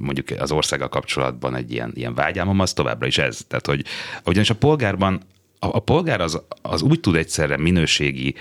mondjuk 0.00 0.26
az 0.38 0.52
országgal 0.52 0.88
kapcsolatban 0.88 1.54
egy 1.54 1.72
ilyen, 1.72 1.92
ilyen 1.94 2.14
vágyámom, 2.14 2.60
az 2.60 2.72
továbbra 2.72 3.06
is 3.06 3.18
ez. 3.18 3.40
Tehát, 3.48 3.66
hogy 3.66 3.84
ugyanis 4.24 4.50
a 4.50 4.54
polgárban 4.54 5.22
a, 5.58 5.66
a 5.76 5.78
polgár 5.78 6.20
az, 6.20 6.42
az 6.62 6.82
úgy 6.82 7.00
tud 7.00 7.16
egyszerre 7.16 7.56
minőségi 7.56 8.34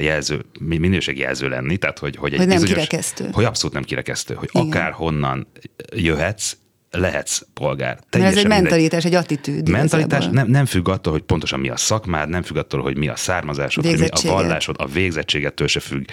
jelző, 0.00 0.44
minőségi 0.60 1.20
jelző 1.20 1.48
lenni, 1.48 1.76
tehát 1.76 1.98
hogy, 1.98 2.16
hogy, 2.16 2.32
egy 2.32 2.38
hogy 2.38 2.48
nem 2.48 2.60
bizonyos, 2.60 2.84
kirekesztő. 2.84 3.28
Hogy 3.32 3.44
abszolút 3.44 3.74
nem 3.74 3.84
kirekesztő, 3.84 4.34
hogy 4.34 4.48
Igen. 4.52 4.66
akár 4.66 4.92
honnan 4.92 5.46
jöhetsz, 5.94 6.56
lehetsz 6.90 7.42
polgár. 7.54 7.98
Mert 8.10 8.24
ez 8.24 8.36
egy 8.36 8.46
mentalitás, 8.46 9.04
egy 9.04 9.14
attitűd. 9.14 9.68
Mentalitás 9.68 10.26
nem, 10.26 10.48
nem 10.48 10.66
függ 10.66 10.88
attól, 10.88 11.12
hogy 11.12 11.22
pontosan 11.22 11.60
mi 11.60 11.68
a 11.68 11.76
szakmád, 11.76 12.28
nem 12.28 12.42
függ 12.42 12.56
attól, 12.56 12.82
hogy 12.82 12.96
mi 12.96 13.08
a 13.08 13.16
származásod, 13.16 13.86
hogy 13.86 13.98
mi 13.98 14.06
a 14.06 14.20
vallásod, 14.22 14.76
a 14.78 14.86
végzettségettől 14.86 15.66
se 15.66 15.80
függ. 15.80 16.04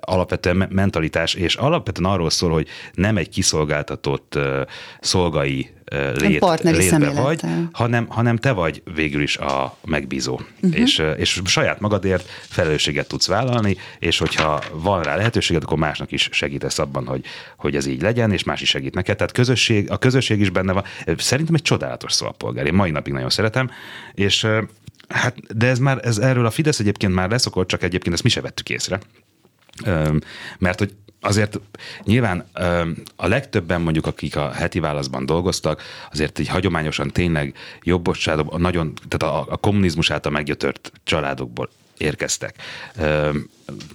Alapvetően 0.00 0.68
mentalitás, 0.70 1.34
és 1.34 1.54
alapvetően 1.54 2.10
arról 2.10 2.30
szól, 2.30 2.50
hogy 2.50 2.68
nem 2.94 3.16
egy 3.16 3.28
kiszolgáltatott 3.28 4.38
szolgai 5.00 5.70
lét, 5.92 6.60
létbe 6.60 7.10
vagy, 7.10 7.40
hanem, 7.72 8.06
hanem 8.08 8.36
te 8.36 8.52
vagy 8.52 8.82
végül 8.94 9.22
is 9.22 9.36
a 9.36 9.76
megbízó. 9.84 10.40
Uh-huh. 10.62 10.80
És, 10.80 11.02
és 11.16 11.40
saját 11.44 11.80
magadért 11.80 12.28
felelősséget 12.28 13.08
tudsz 13.08 13.26
vállalni, 13.26 13.76
és 13.98 14.18
hogyha 14.18 14.62
van 14.72 15.02
rá 15.02 15.16
lehetőséged, 15.16 15.62
akkor 15.62 15.78
másnak 15.78 16.12
is 16.12 16.28
segítesz 16.32 16.78
abban, 16.78 17.06
hogy, 17.06 17.24
hogy 17.56 17.76
ez 17.76 17.86
így 17.86 18.02
legyen, 18.02 18.32
és 18.32 18.44
más 18.44 18.60
is 18.60 18.68
segít 18.68 18.94
neked. 18.94 19.16
Tehát 19.16 19.32
közösség, 19.32 19.90
a 19.90 19.96
közösség 19.96 20.40
is 20.40 20.50
benne 20.50 20.72
van. 20.72 20.84
Szerintem 21.16 21.54
egy 21.54 21.62
csodálatos 21.62 22.12
szó 22.12 22.26
a 22.26 22.30
polgár. 22.30 22.66
Én 22.66 22.74
mai 22.74 22.90
napig 22.90 23.12
nagyon 23.12 23.30
szeretem, 23.30 23.70
és 24.14 24.46
Hát, 25.08 25.56
de 25.56 25.66
ez 25.66 25.78
már, 25.78 26.00
ez 26.02 26.18
erről 26.18 26.46
a 26.46 26.50
Fidesz 26.50 26.78
egyébként 26.78 27.14
már 27.14 27.30
leszokott, 27.30 27.68
csak 27.68 27.82
egyébként 27.82 28.14
ezt 28.14 28.22
mi 28.22 28.28
se 28.28 28.40
vettük 28.40 28.70
észre. 28.70 29.00
Mert 30.58 30.78
hogy 30.78 30.94
azért 31.26 31.60
nyilván 32.04 32.44
a 33.16 33.26
legtöbben 33.26 33.80
mondjuk, 33.80 34.06
akik 34.06 34.36
a 34.36 34.50
heti 34.52 34.78
válaszban 34.78 35.26
dolgoztak, 35.26 35.82
azért 36.10 36.38
így 36.38 36.48
hagyományosan 36.48 37.10
tényleg 37.10 37.54
jobbosságok, 37.82 38.58
nagyon, 38.58 38.92
tehát 39.08 39.36
a, 39.36 39.52
a 39.52 39.56
kommunizmus 39.56 40.10
által 40.10 40.32
meggyötört 40.32 40.92
családokból 41.04 41.68
érkeztek 41.98 42.54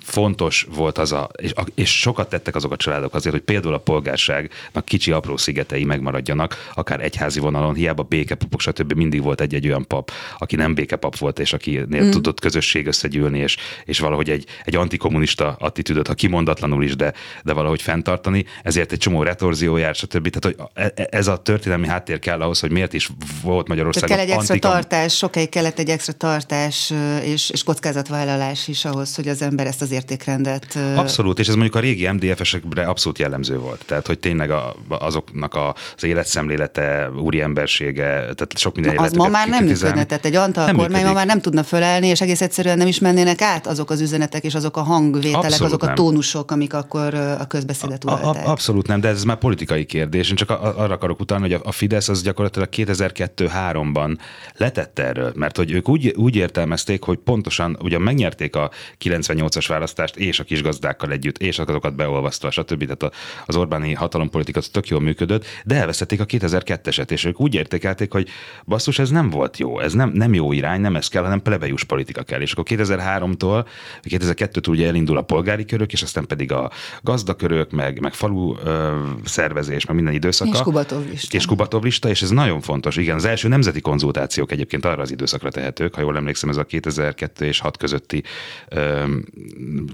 fontos 0.02 0.68
volt 0.76 0.98
az 0.98 1.12
a, 1.12 1.30
és, 1.36 1.54
és 1.76 2.00
sokat 2.00 2.30
tettek 2.30 2.56
azok 2.56 2.72
a 2.72 2.76
családok 2.76 3.14
azért, 3.14 3.36
hogy 3.36 3.44
például 3.44 3.74
a 3.74 3.78
polgárságnak 3.78 4.86
kicsi 4.86 5.12
apró 5.12 5.38
szigetei 5.38 5.84
megmaradjanak, 5.84 6.72
akár 6.74 7.04
egyházi 7.04 7.40
vonalon, 7.40 7.74
hiába 7.74 8.04
békepapok, 8.04 8.60
stb. 8.60 8.94
mindig 8.94 9.22
volt 9.22 9.42
egy-egy 9.42 9.68
olyan 9.68 9.88
pap, 9.88 10.12
aki 10.38 10.56
nem 10.56 10.74
békepap 10.74 11.18
volt, 11.18 11.40
és 11.40 11.54
akinél 11.54 12.04
mm. 12.04 12.10
tudott 12.10 12.40
közösség 12.40 12.88
összegyűlni, 12.88 13.40
és, 13.40 13.58
és 13.86 14.00
valahogy 14.00 14.30
egy, 14.30 14.46
egy 14.64 14.76
antikommunista 14.76 15.56
attitűdöt, 15.60 16.08
ha 16.08 16.14
kimondatlanul 16.14 16.84
is, 16.84 16.96
de, 16.96 17.14
de 17.44 17.54
valahogy 17.54 17.82
fenntartani, 17.82 18.46
ezért 18.64 18.92
egy 18.92 18.98
csomó 18.98 19.24
retorzió 19.24 19.78
jár, 19.78 19.96
stb. 19.96 20.30
Tehát, 20.30 20.58
hogy 20.58 20.68
e, 20.74 20.92
e, 20.96 21.08
ez 21.12 21.28
a 21.28 21.38
történelmi 21.38 21.88
háttér 21.88 22.20
kell 22.20 22.42
ahhoz, 22.42 22.60
hogy 22.60 22.72
miért 22.72 22.94
is 22.94 23.10
volt 23.42 23.68
Magyarország. 23.68 24.10
kell 24.10 24.20
egy 24.20 24.30
extra 24.30 24.54
antikom... 24.54 24.72
tartás, 24.72 25.18
sokáig 25.18 25.50
kellett 25.50 25.80
egy 25.80 25.90
extra 25.90 26.14
tartás 26.14 26.94
és, 27.24 27.50
és 27.50 27.64
kockázatvállalás 27.64 28.68
is 28.68 28.86
ahhoz, 28.86 29.16
hogy 29.16 29.28
az 29.28 29.42
ember 29.42 29.61
ember 29.62 29.68
ezt 29.68 29.82
az 29.82 29.92
értékrendet. 29.92 30.78
Abszolút, 30.96 31.40
és 31.40 31.48
ez 31.48 31.54
mondjuk 31.54 31.76
a 31.76 31.80
régi 31.80 32.08
MDF-esekre 32.12 32.86
abszolút 32.86 33.20
jellemző 33.20 33.58
volt. 33.58 33.84
Tehát, 33.86 34.08
hogy 34.08 34.20
tényleg 34.20 34.52
a, 34.52 34.76
azoknak 34.88 35.56
a, 35.56 35.76
az 35.96 36.04
életszemlélete, 36.04 37.10
úri 37.20 37.42
embersége, 37.42 38.06
tehát 38.06 38.58
sok 38.58 38.76
minden 38.76 38.98
Az 38.98 39.14
ma 39.14 39.28
már 39.28 39.48
nem 39.48 39.64
működne, 39.64 40.04
tehát 40.04 40.26
egy 40.26 40.36
Antal 40.36 40.74
kormány 40.74 41.06
ma 41.06 41.14
már 41.14 41.26
nem 41.26 41.42
tudna 41.42 41.64
fölállni, 41.64 42.08
és 42.08 42.22
egész 42.22 42.42
egyszerűen 42.42 42.78
nem 42.78 42.88
is 42.88 43.00
mennének 43.00 43.42
át 43.42 43.68
azok 43.68 43.90
az 43.90 44.02
üzenetek 44.02 44.44
és 44.44 44.56
azok 44.56 44.78
a 44.78 44.82
hangvételek, 44.82 45.46
abszolút 45.46 45.68
azok 45.68 45.82
nem. 45.82 45.92
a 45.92 45.94
tónusok, 45.94 46.52
amik 46.52 46.74
akkor 46.74 47.14
a 47.14 47.48
közbeszédet 47.48 48.04
uralták. 48.04 48.48
Abszolút 48.48 48.88
nem, 48.88 49.00
de 49.00 49.08
ez 49.08 49.24
már 49.24 49.38
politikai 49.38 49.86
kérdés. 49.86 50.30
Én 50.30 50.36
csak 50.36 50.50
arra 50.50 50.94
akarok 50.94 51.20
utalni, 51.20 51.52
hogy 51.52 51.62
a 51.64 51.72
Fidesz 51.72 52.10
az 52.10 52.22
gyakorlatilag 52.22 52.70
2002-3-ban 52.72 54.18
letette 54.58 55.04
erről, 55.04 55.32
mert 55.36 55.58
hogy 55.58 55.72
ők 55.72 55.90
úgy, 55.90 56.14
úgy 56.18 56.36
értelmezték, 56.36 57.04
hogy 57.04 57.18
pontosan, 57.18 57.78
ugyan 57.82 58.02
megnyerték 58.02 58.56
a 58.56 58.72
98 58.98 59.51
2008-as 59.52 59.66
választást, 59.68 60.16
és 60.16 60.40
a 60.40 60.44
kisgazdákkal 60.44 61.12
együtt, 61.12 61.38
és 61.38 61.60
azokat 61.60 61.96
beolvasztva, 61.96 62.52
stb. 62.52 62.96
Tehát 62.96 63.16
az 63.46 63.56
Orbáni 63.56 63.94
hatalompolitika 63.94 64.60
tök 64.72 64.88
jól 64.88 65.02
működött, 65.02 65.46
de 65.66 65.76
elvesztették 65.76 66.20
a 66.20 66.26
2002-eset, 66.26 67.12
és 67.12 67.26
ők 67.26 67.40
úgy 67.40 67.54
értékelték, 67.56 68.12
hogy 68.12 68.30
basszus, 68.66 69.00
ez 69.00 69.10
nem 69.10 69.30
volt 69.30 69.58
jó, 69.58 69.80
ez 69.80 69.94
nem, 69.94 70.12
nem 70.14 70.34
jó 70.34 70.52
irány, 70.52 70.82
nem 70.82 70.96
ez 70.96 71.08
kell, 71.08 71.24
hanem 71.24 71.42
plebejus 71.42 71.84
politika 71.84 72.24
kell. 72.24 72.42
És 72.42 72.52
akkor 72.52 72.66
2003-tól, 72.68 73.66
2002-től 74.04 74.70
ugye 74.70 74.88
elindul 74.88 75.18
a 75.18 75.22
polgári 75.22 75.66
körök, 75.66 75.94
és 75.94 76.02
aztán 76.02 76.28
pedig 76.28 76.52
a 76.52 76.72
gazdakörök, 77.02 77.72
meg, 77.72 78.00
meg 78.00 78.14
falu 78.14 78.56
ö, 78.64 79.00
szervezés, 79.24 79.86
meg 79.86 79.96
minden 79.96 80.14
időszaka. 80.14 80.52
És 80.52 80.60
Kubatov 80.60 81.10
lista. 81.10 81.38
És 81.38 81.46
Kubatov 81.46 81.84
lista, 81.84 82.10
és 82.10 82.22
ez 82.22 82.30
nagyon 82.30 82.62
fontos. 82.62 82.96
Igen, 82.96 83.16
az 83.16 83.26
első 83.26 83.48
nemzeti 83.48 83.82
konzultációk 83.82 84.52
egyébként 84.52 84.86
arra 84.86 85.02
az 85.02 85.12
időszakra 85.12 85.50
tehetők, 85.50 85.96
ha 85.96 86.02
jól 86.02 86.16
emlékszem, 86.16 86.50
ez 86.50 86.58
a 86.58 86.64
2002 86.64 87.42
és 87.42 87.60
6 87.60 87.78
közötti 87.78 88.24
ö, 88.70 89.04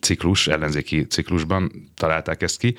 ciklus, 0.02 0.48
ellenzéki 0.48 1.06
ciklusban 1.06 1.92
találták 1.96 2.42
ezt 2.42 2.60
ki, 2.60 2.76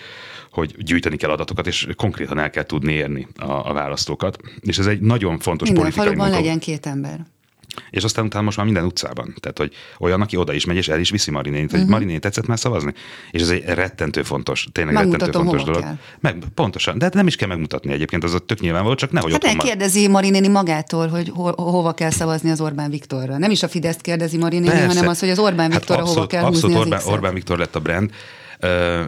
hogy 0.51 0.75
gyűjteni 0.79 1.17
kell 1.17 1.31
adatokat, 1.31 1.67
és 1.67 1.89
konkrétan 1.97 2.39
el 2.39 2.51
kell 2.51 2.65
tudni 2.65 2.93
érni 2.93 3.27
a, 3.37 3.69
a 3.71 3.73
választókat. 3.73 4.39
És 4.61 4.79
ez 4.79 4.87
egy 4.87 5.01
nagyon 5.01 5.39
fontos 5.39 5.69
Minden 5.71 5.91
politikai 5.91 6.15
munka. 6.17 6.31
legyen 6.31 6.59
két 6.59 6.87
ember. 6.87 7.27
És 7.91 8.05
aztán 8.05 8.25
utána 8.25 8.45
most 8.45 8.57
már 8.57 8.67
minden 8.67 8.85
utcában. 8.85 9.35
Tehát, 9.41 9.59
hogy 9.59 9.73
olyan, 9.99 10.21
aki 10.21 10.37
oda 10.37 10.53
is 10.53 10.65
megy, 10.65 10.77
és 10.77 10.89
el 10.89 11.01
is 11.01 11.11
viszi 11.11 11.31
Marinénit, 11.31 11.65
uh-huh. 11.65 11.79
hogy 11.79 11.89
mhm. 11.89 11.93
Marinénit 11.93 12.21
tetszett 12.21 12.47
már 12.47 12.59
szavazni. 12.59 12.95
És 13.31 13.41
ez 13.41 13.49
egy 13.49 13.65
rettentő 13.65 14.23
fontos, 14.23 14.69
tényleg 14.73 14.95
Megmutatom, 14.95 15.27
rettentő 15.27 15.49
fontos 15.49 15.67
dolog. 15.67 15.83
Kell. 15.83 15.99
Meg, 16.21 16.37
pontosan, 16.55 16.99
de 16.99 17.05
hát 17.05 17.15
nem 17.15 17.27
is 17.27 17.37
kell 17.37 17.49
megmutatni 17.49 17.93
egyébként, 17.93 18.25
az 18.25 18.35
a 18.35 18.39
tök 18.39 18.61
nyilván 18.61 18.85
volt, 18.85 18.99
csak 18.99 19.11
nehogy 19.11 19.33
Hát 19.33 19.45
otthon 19.45 19.59
kérdezi 19.59 20.09
Marinéni 20.09 20.49
magától, 20.49 21.09
hogy 21.09 21.33
ho- 21.35 21.59
hova 21.59 21.93
kell 21.93 22.11
szavazni 22.11 22.51
az 22.51 22.61
Orbán 22.61 22.91
Viktorra. 22.91 23.39
Nem 23.39 23.51
is 23.51 23.63
a 23.63 23.69
Fideszt 23.69 24.01
kérdezi 24.01 24.37
Marinéni, 24.37 24.81
hanem 24.81 25.09
az, 25.09 25.21
hogy 25.21 25.31
az 25.31 25.39
Orbán 25.39 25.71
hát 25.71 25.79
Viktorra 25.79 26.01
hát 26.01 26.09
abszolút, 26.09 26.31
hova 26.31 26.43
kell 26.43 26.51
abszolút 26.51 26.77
húzni 26.77 26.93
Orbán, 26.93 27.13
Orbán 27.13 27.35
Viktor 27.35 27.59
lett 27.59 27.77
a 27.77 27.81
brand. 27.81 28.11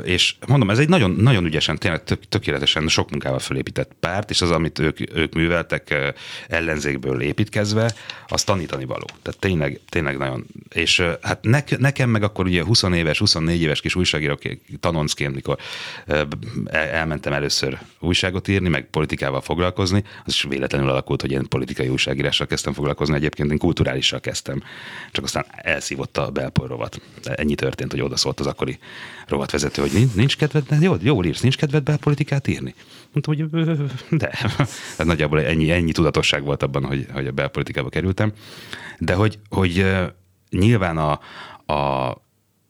És 0.02 0.34
mondom, 0.46 0.70
ez 0.70 0.78
egy 0.78 0.88
nagyon, 0.88 1.10
nagyon 1.10 1.44
ügyesen, 1.44 1.78
tényleg 1.78 2.04
tök, 2.04 2.28
tökéletesen 2.28 2.88
sok 2.88 3.10
munkával 3.10 3.38
fölépített 3.38 3.92
párt, 4.00 4.30
és 4.30 4.40
az, 4.40 4.50
amit 4.50 4.78
ők, 4.78 5.16
ők 5.16 5.34
műveltek 5.34 6.12
ellenzékből 6.48 7.20
építkezve, 7.20 7.92
az 8.26 8.44
tanítani 8.44 8.84
való. 8.84 9.06
Tehát 9.22 9.40
tényleg, 9.40 9.80
tényleg 9.88 10.18
nagyon. 10.18 10.46
És 10.74 11.02
hát 11.22 11.42
ne, 11.42 11.62
nekem 11.78 12.10
meg 12.10 12.22
akkor 12.22 12.46
ugye 12.46 12.64
20 12.64 12.82
éves, 12.82 13.18
24 13.18 13.60
éves 13.60 13.80
kis 13.80 13.94
újságíró 13.94 14.38
tanoncként, 14.80 15.34
mikor 15.34 15.58
elmentem 16.70 17.32
először 17.32 17.78
újságot 18.00 18.48
írni, 18.48 18.68
meg 18.68 18.88
politikával 18.90 19.40
foglalkozni, 19.40 20.04
az 20.24 20.32
is 20.32 20.42
véletlenül 20.48 20.88
alakult, 20.88 21.20
hogy 21.20 21.32
én 21.32 21.48
politikai 21.48 21.88
újságírással 21.88 22.46
kezdtem 22.46 22.72
foglalkozni, 22.72 23.14
egyébként 23.14 23.50
én 23.50 23.58
kulturálissal 23.58 24.20
kezdtem. 24.20 24.62
Csak 25.12 25.24
aztán 25.24 25.46
elszívott 25.56 26.16
a 26.16 26.30
belpol 26.30 26.66
rovat. 26.66 27.00
Ennyi 27.24 27.54
történt, 27.54 27.90
hogy 27.90 28.00
odaszólt 28.00 28.40
az 28.40 28.46
akkori 28.46 28.78
rovatvezető, 29.30 29.82
hogy 29.82 30.08
nincs 30.14 30.36
kedved, 30.36 30.64
jó, 30.80 30.94
jól 31.00 31.24
írsz, 31.24 31.40
nincs 31.40 31.56
kedved 31.56 31.82
belpolitikát 31.82 32.48
írni. 32.48 32.74
Mondtam, 33.12 33.48
hogy 33.48 33.66
de. 34.18 34.28
Tehát 34.28 35.04
nagyjából 35.04 35.42
ennyi, 35.42 35.70
ennyi 35.70 35.92
tudatosság 35.92 36.42
volt 36.44 36.62
abban, 36.62 36.84
hogy, 36.84 37.06
hogy 37.12 37.26
a 37.26 37.32
belpolitikába 37.32 37.88
kerültem. 37.88 38.32
De 38.98 39.14
hogy, 39.14 39.38
hogy 39.48 39.86
nyilván 40.50 40.96
a, 40.98 41.20
a, 41.66 41.72
a, 41.72 42.18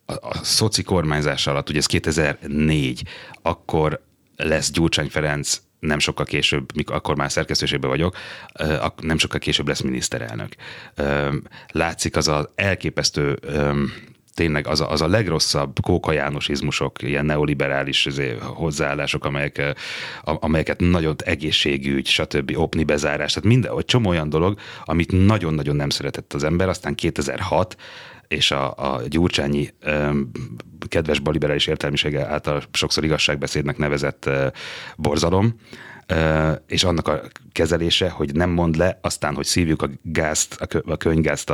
a 0.07 0.35
szoci 0.43 0.83
kormányzás 0.83 1.47
alatt, 1.47 1.69
ugye 1.69 1.79
ez 1.79 1.87
2004, 1.87 3.03
akkor 3.43 4.05
lesz 4.37 4.71
Gyurcsány 4.71 5.09
Ferenc 5.09 5.61
nem 5.81 5.99
sokkal 5.99 6.25
később, 6.25 6.75
mikor, 6.75 6.95
akkor 6.95 7.17
már 7.17 7.31
szerkesztőségben 7.31 7.91
vagyok, 7.91 8.17
nem 9.01 9.19
sokkal 9.19 9.39
később 9.39 9.69
lesz 9.69 9.81
miniszterelnök. 9.81 10.55
Látszik 11.69 12.17
az 12.17 12.29
az 12.29 12.49
elképesztő 12.55 13.39
tényleg 14.35 14.67
az 14.67 14.81
a, 14.81 14.91
az 14.91 15.01
a 15.01 15.09
legrosszabb 15.09 15.81
Kóka 15.81 16.13
Jánosizmusok, 16.13 17.03
ilyen 17.03 17.25
neoliberális 17.25 18.09
hozzáállások, 18.41 19.25
amelyek, 19.25 19.75
amelyeket 20.23 20.81
nagyon 20.81 21.15
egészségügy, 21.25 22.07
stb. 22.07 22.53
opni 22.57 22.85
bezárás, 22.85 23.33
tehát 23.33 23.49
minden, 23.49 23.75
vagy 23.75 23.85
csomó 23.85 24.09
olyan 24.09 24.29
dolog, 24.29 24.59
amit 24.85 25.27
nagyon-nagyon 25.27 25.77
nem 25.77 25.91
szeretett 25.91 26.33
az 26.33 26.45
ember, 26.45 26.69
aztán 26.69 26.95
2006 26.95 27.77
és 28.29 28.51
a, 28.51 28.75
a 28.77 29.01
gyurcsányi 29.09 29.71
um, 29.87 30.31
kedves 30.89 31.19
baliberális 31.19 31.67
értelmisége 31.67 32.27
által 32.27 32.63
sokszor 32.73 33.05
igazságbeszédnek 33.05 33.77
nevezett 33.77 34.25
uh, 34.27 34.47
borzalom, 34.97 35.55
és 36.67 36.85
annak 36.85 37.09
a 37.09 37.21
kezelése, 37.53 38.09
hogy 38.09 38.35
nem 38.35 38.51
mond 38.51 38.77
le, 38.77 38.99
aztán, 39.03 39.35
hogy 39.35 39.45
szívjuk 39.45 39.83
a 39.83 39.89
gázt, 40.03 40.69
a 40.87 40.97
könyvgázt 40.97 41.53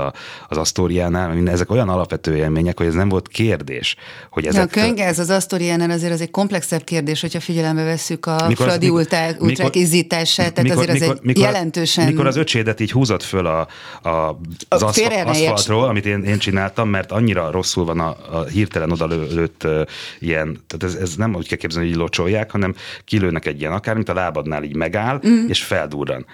az 0.48 0.56
Asztóriánál, 0.56 1.34
minden, 1.34 1.54
ezek 1.54 1.70
olyan 1.70 1.88
alapvető 1.88 2.36
élmények, 2.36 2.78
hogy 2.78 2.86
ez 2.86 2.94
nem 2.94 3.08
volt 3.08 3.28
kérdés. 3.28 3.96
Hogy 4.30 4.46
ezek... 4.46 4.70
De 4.70 4.80
a 4.80 4.82
könyvgáz 4.82 5.18
az 5.18 5.30
Asztóriánál 5.30 5.90
azért 5.90 6.12
az 6.12 6.20
egy 6.20 6.30
komplexebb 6.30 6.84
kérdés, 6.84 7.20
hogyha 7.20 7.40
figyelembe 7.40 7.84
vesszük 7.84 8.26
a 8.26 8.44
mikor, 8.48 8.66
Fradi 8.66 8.88
ultrák, 8.88 9.42
ultrák 9.42 9.74
izzítását, 9.74 10.54
tehát 10.54 10.70
mikor, 10.70 10.88
azért 10.88 11.00
mikor, 11.00 11.14
az 11.14 11.18
egy 11.18 11.26
mikor, 11.26 11.42
jelentősen... 11.42 12.06
Mikor 12.06 12.26
az 12.26 12.36
öcsédet 12.36 12.80
így 12.80 12.92
húzott 12.92 13.22
föl 13.22 13.46
a, 13.46 13.68
a, 14.02 14.38
az 14.68 14.82
a 14.82 14.92
aszfaltról, 15.26 15.84
amit 15.88 16.06
én, 16.06 16.22
én 16.22 16.38
csináltam, 16.38 16.88
mert 16.88 17.12
annyira 17.12 17.50
rosszul 17.50 17.84
van 17.84 18.00
a, 18.00 18.16
a 18.30 18.44
hirtelen 18.44 18.90
odalőtt 18.90 19.64
uh, 19.64 19.80
ilyen, 20.18 20.58
tehát 20.66 20.94
ez, 20.94 21.00
ez 21.00 21.14
nem 21.14 21.34
úgy 21.34 21.48
kell 21.48 21.58
képzelni, 21.58 21.86
hogy 21.86 21.96
így 21.96 22.02
locsolják, 22.02 22.50
hanem 22.50 22.74
kilőnek 23.04 23.46
egy 23.46 23.60
ilyen 23.60 23.72
akár, 23.72 23.94
mint 23.94 24.08
a 24.08 24.12
lábadnál 24.46 24.62
így 24.62 24.76
megáll, 24.76 25.20
mm. 25.26 25.48
és 25.48 25.64
fel 25.64 25.78
feldurran. 25.78 26.26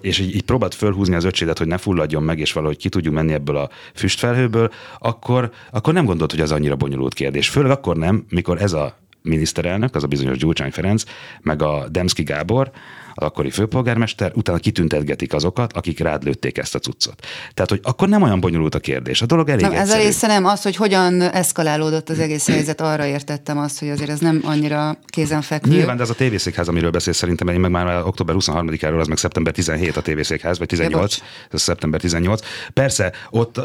És 0.00 0.18
így, 0.18 0.34
így 0.34 0.42
próbált 0.42 0.74
fölhúzni 0.74 1.14
az 1.14 1.24
öcsédet, 1.24 1.58
hogy 1.58 1.66
ne 1.66 1.76
fulladjon 1.76 2.22
meg, 2.22 2.38
és 2.38 2.52
valahogy 2.52 2.76
ki 2.76 2.88
tudjuk 2.88 3.14
menni 3.14 3.32
ebből 3.32 3.56
a 3.56 3.70
füstfelhőből, 3.94 4.70
akkor, 4.98 5.50
akkor 5.70 5.92
nem 5.92 6.04
gondolt, 6.04 6.30
hogy 6.30 6.40
az 6.40 6.52
annyira 6.52 6.76
bonyolult 6.76 7.14
kérdés. 7.14 7.48
Főleg 7.48 7.70
akkor 7.70 7.96
nem, 7.96 8.24
mikor 8.28 8.62
ez 8.62 8.72
a 8.72 8.98
miniszterelnök, 9.22 9.94
az 9.94 10.04
a 10.04 10.06
bizonyos 10.06 10.38
Gyurcsány 10.38 10.70
Ferenc, 10.70 11.04
meg 11.40 11.62
a 11.62 11.88
Demszki 11.90 12.22
Gábor, 12.22 12.70
az 13.14 13.26
akkori 13.26 13.50
főpolgármester, 13.50 14.32
utána 14.34 14.58
kitüntetgetik 14.58 15.32
azokat, 15.32 15.72
akik 15.72 15.98
rád 15.98 16.24
lőtték 16.24 16.58
ezt 16.58 16.74
a 16.74 16.78
cuccot. 16.78 17.26
Tehát, 17.54 17.70
hogy 17.70 17.80
akkor 17.82 18.08
nem 18.08 18.22
olyan 18.22 18.40
bonyolult 18.40 18.74
a 18.74 18.78
kérdés. 18.78 19.22
A 19.22 19.26
dolog 19.26 19.48
elég 19.48 19.64
nem, 19.64 19.72
Ez 19.72 19.90
a 19.90 19.96
része 19.96 20.26
nem 20.26 20.44
az, 20.44 20.62
hogy 20.62 20.76
hogyan 20.76 21.20
eszkalálódott 21.20 22.08
az 22.08 22.18
egész 22.18 22.46
helyzet, 22.46 22.80
arra 22.80 23.06
értettem 23.06 23.58
azt, 23.58 23.78
hogy 23.78 23.88
azért 23.88 24.10
ez 24.10 24.18
nem 24.18 24.40
annyira 24.44 24.98
kézenfekvő. 25.06 25.70
Nyilván, 25.70 25.96
de 25.96 26.02
ez 26.02 26.10
a 26.10 26.14
tévészékház, 26.14 26.68
amiről 26.68 26.90
beszél 26.90 27.12
szerintem, 27.12 27.48
én 27.48 27.60
meg 27.60 27.70
már 27.70 28.02
október 28.04 28.34
23-áról, 28.38 29.00
az 29.00 29.06
meg 29.06 29.16
szeptember 29.16 29.52
17 29.52 29.96
a 29.96 30.02
tévészékház, 30.02 30.58
vagy 30.58 30.68
18, 30.68 31.18
ez 31.50 31.62
szeptember 31.62 32.00
18. 32.00 32.40
Persze, 32.72 33.12
ott 33.30 33.60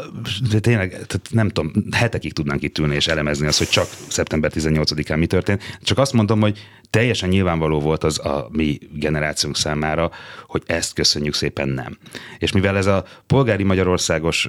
tényleg, 0.60 0.90
tehát 0.90 1.20
nem 1.30 1.48
tudom, 1.48 1.72
hetekig 1.90 2.32
tudnánk 2.32 2.62
itt 2.62 2.78
ülni 2.78 2.94
és 2.94 3.06
elemezni 3.06 3.46
azt, 3.46 3.58
hogy 3.58 3.68
csak 3.68 3.88
szeptember 4.08 4.52
18-án 4.54 5.18
mi 5.18 5.26
történt. 5.26 5.62
Csak 5.82 5.98
azt 5.98 6.12
mondom, 6.12 6.40
hogy 6.40 6.58
teljesen 6.90 7.28
nyilvánvaló 7.28 7.80
volt 7.80 8.04
az 8.04 8.18
a 8.18 8.48
mi 8.50 8.78
generációnk 8.92 9.56
számára, 9.56 10.10
hogy 10.46 10.62
ezt 10.66 10.94
köszönjük 10.94 11.34
szépen 11.34 11.68
nem. 11.68 11.98
És 12.38 12.52
mivel 12.52 12.76
ez 12.76 12.86
a 12.86 13.04
polgári 13.26 13.62
Magyarországos 13.62 14.48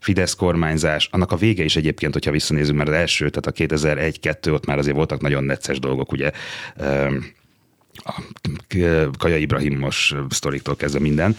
Fidesz 0.00 0.34
kormányzás, 0.34 1.08
annak 1.12 1.32
a 1.32 1.36
vége 1.36 1.64
is 1.64 1.76
egyébként, 1.76 2.12
hogyha 2.12 2.30
visszanézünk, 2.30 2.76
mert 2.78 2.88
az 2.90 2.94
első, 2.94 3.30
tehát 3.30 3.46
a 3.46 3.76
2001-2, 3.76 4.52
ott 4.52 4.66
már 4.66 4.78
azért 4.78 4.96
voltak 4.96 5.20
nagyon 5.20 5.44
necces 5.44 5.78
dolgok, 5.78 6.12
ugye 6.12 6.30
a 7.96 8.22
Kaja 9.18 9.36
Ibrahimos 9.36 10.14
sztoriktól 10.28 10.76
kezdve 10.76 11.00
minden. 11.00 11.36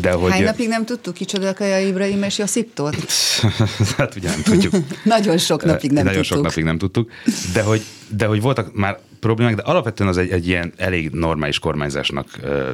De 0.00 0.12
hogy... 0.12 0.30
Hány 0.30 0.42
napig 0.42 0.68
nem 0.68 0.84
tudtuk, 0.84 1.14
kicsoda 1.14 1.54
Kaja 1.54 1.86
Ibrahim 1.86 2.22
és 2.22 2.38
Josiptól? 2.38 2.92
hát 3.96 4.16
ugye 4.16 4.28
nem 4.28 4.42
tudjuk. 4.42 4.74
nagyon 5.04 5.38
sok 5.38 5.64
napig 5.64 5.90
nem 5.90 6.04
nagyon 6.04 6.20
tudtuk. 6.20 6.36
sok 6.36 6.46
napig 6.46 6.64
nem 6.64 6.78
tudtuk, 6.78 7.10
de 7.52 7.62
hogy, 7.62 7.82
de 8.08 8.26
hogy 8.26 8.40
voltak 8.40 8.74
már 8.74 8.98
problémák, 9.20 9.54
de 9.54 9.62
alapvetően 9.62 10.08
az 10.08 10.16
egy, 10.16 10.30
egy 10.30 10.46
ilyen 10.46 10.72
elég 10.76 11.10
normális 11.10 11.58
kormányzásnak 11.58 12.26
uh, 12.42 12.68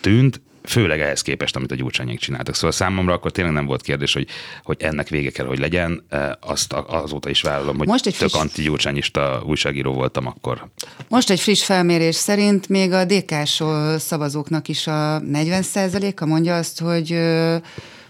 tűnt, 0.00 0.40
főleg 0.68 1.00
ehhez 1.00 1.22
képest, 1.22 1.56
amit 1.56 1.72
a 1.72 1.74
gyurcsányék 1.74 2.18
csináltak. 2.18 2.54
Szóval 2.54 2.72
számomra 2.72 3.12
akkor 3.12 3.30
tényleg 3.30 3.52
nem 3.54 3.66
volt 3.66 3.82
kérdés, 3.82 4.12
hogy, 4.12 4.28
hogy 4.62 4.76
ennek 4.80 5.08
vége 5.08 5.30
kell, 5.30 5.46
hogy 5.46 5.58
legyen. 5.58 6.06
Azt 6.40 6.72
azóta 6.72 7.30
is 7.30 7.42
vállalom, 7.42 7.76
hogy 7.76 7.86
Most 7.86 8.06
egy 8.06 8.16
tök 8.16 8.28
friss... 8.28 8.40
anti-gyurcsányista 8.40 9.42
újságíró 9.46 9.92
voltam 9.92 10.26
akkor. 10.26 10.68
Most 11.08 11.30
egy 11.30 11.40
friss 11.40 11.64
felmérés 11.64 12.14
szerint 12.14 12.68
még 12.68 12.92
a 12.92 13.04
DK-s 13.04 13.62
szavazóknak 13.98 14.68
is 14.68 14.86
a 14.86 15.20
40% 15.20 16.20
a 16.20 16.26
mondja 16.26 16.56
azt, 16.56 16.80
hogy 16.80 17.18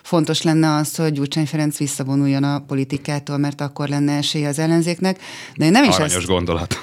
fontos 0.03 0.43
lenne 0.43 0.75
az, 0.75 0.97
hogy 0.97 1.13
Gyurcsány 1.13 1.47
Ferenc 1.47 1.79
visszavonuljon 1.79 2.45
a 2.45 2.59
politikától, 2.59 3.37
mert 3.37 3.61
akkor 3.61 3.89
lenne 3.89 4.17
esélye 4.17 4.49
az 4.49 4.59
ellenzéknek. 4.59 5.21
De 5.57 5.65
én 5.65 5.71
nem 5.71 5.85
is 5.85 5.95
Aranyos 5.95 6.15
ezt... 6.15 6.27
gondolat. 6.27 6.79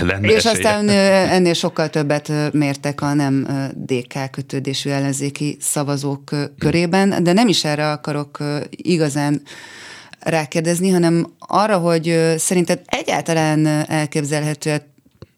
Lenne 0.00 0.28
És 0.28 0.44
esélye. 0.44 0.52
aztán 0.52 0.88
ennél 1.28 1.52
sokkal 1.52 1.88
többet 1.88 2.52
mértek 2.52 3.00
a 3.00 3.14
nem 3.14 3.46
DK 3.74 4.30
kötődésű 4.30 4.90
ellenzéki 4.90 5.56
szavazók 5.60 6.30
körében, 6.58 7.22
de 7.22 7.32
nem 7.32 7.48
is 7.48 7.64
erre 7.64 7.90
akarok 7.90 8.38
igazán 8.70 9.42
rákérdezni, 10.20 10.90
hanem 10.90 11.26
arra, 11.38 11.78
hogy 11.78 12.34
szerinted 12.36 12.80
egyáltalán 12.86 13.66
elképzelhető 13.88 14.82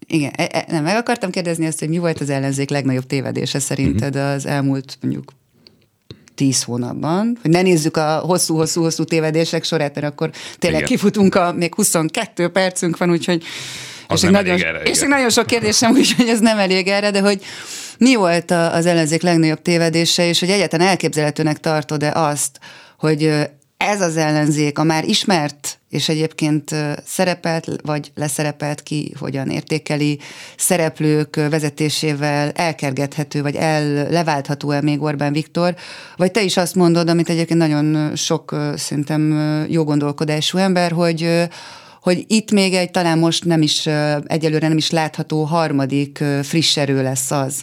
igen, 0.08 0.32
e, 0.36 0.48
e, 0.52 0.64
nem, 0.68 0.82
meg 0.82 0.96
akartam 0.96 1.30
kérdezni 1.30 1.66
azt, 1.66 1.78
hogy 1.78 1.88
mi 1.88 1.98
volt 1.98 2.20
az 2.20 2.30
ellenzék 2.30 2.70
legnagyobb 2.70 3.06
tévedése 3.06 3.58
szerinted 3.58 4.14
mhm. 4.14 4.24
az 4.24 4.46
elmúlt 4.46 4.98
mondjuk 5.00 5.32
tíz 6.34 6.62
hónapban, 6.62 7.38
hogy 7.42 7.50
ne 7.50 7.62
nézzük 7.62 7.96
a 7.96 8.18
hosszú-hosszú-hosszú 8.18 9.04
tévedések 9.04 9.64
sorát, 9.64 9.94
mert 9.94 10.06
akkor 10.06 10.30
tényleg 10.58 10.80
Igen. 10.80 10.92
kifutunk, 10.92 11.34
a, 11.34 11.52
még 11.52 11.74
22 11.74 12.48
percünk 12.48 12.96
van, 12.96 13.10
úgyhogy 13.10 13.42
és 14.14 14.20
még, 14.20 14.30
nagyon, 14.30 14.60
erre, 14.62 14.82
és 14.82 15.00
még 15.00 15.08
nagyon 15.08 15.30
sok 15.30 15.46
kérdésem, 15.46 15.92
úgyhogy 15.92 16.28
ez 16.28 16.40
nem 16.40 16.58
elég 16.58 16.88
erre, 16.88 17.10
de 17.10 17.20
hogy 17.20 17.42
mi 17.98 18.14
volt 18.14 18.50
az 18.50 18.86
ellenzék 18.86 19.22
legnagyobb 19.22 19.62
tévedése, 19.62 20.28
és 20.28 20.40
hogy 20.40 20.50
egyáltalán 20.50 20.88
elképzelhetőnek 20.88 21.60
tartod-e 21.60 22.12
azt, 22.12 22.58
hogy 22.98 23.32
ez 23.76 24.00
az 24.00 24.16
ellenzék 24.16 24.78
a 24.78 24.82
már 24.82 25.04
ismert 25.04 25.78
és 25.90 26.08
egyébként 26.08 26.74
szerepelt, 27.04 27.68
vagy 27.82 28.10
leszerepelt 28.14 28.82
ki, 28.82 29.12
hogyan 29.18 29.50
értékeli 29.50 30.18
szereplők 30.56 31.36
vezetésével 31.36 32.50
elkergethető, 32.50 33.42
vagy 33.42 33.54
el, 33.54 34.08
leváltható-e 34.10 34.82
még 34.82 35.02
Orbán 35.02 35.32
Viktor, 35.32 35.74
vagy 36.16 36.30
te 36.30 36.42
is 36.42 36.56
azt 36.56 36.74
mondod, 36.74 37.08
amit 37.08 37.28
egyébként 37.28 37.58
nagyon 37.58 38.16
sok 38.16 38.56
szerintem 38.74 39.32
jó 39.68 39.84
gondolkodású 39.84 40.58
ember, 40.58 40.92
hogy 40.92 41.48
hogy 42.06 42.24
itt 42.26 42.50
még 42.50 42.74
egy 42.74 42.90
talán 42.90 43.18
most 43.18 43.44
nem 43.44 43.62
is, 43.62 43.86
egyelőre 44.26 44.68
nem 44.68 44.76
is 44.76 44.90
látható 44.90 45.44
harmadik 45.44 46.24
friss 46.42 46.76
erő 46.76 47.02
lesz 47.02 47.30
az, 47.30 47.62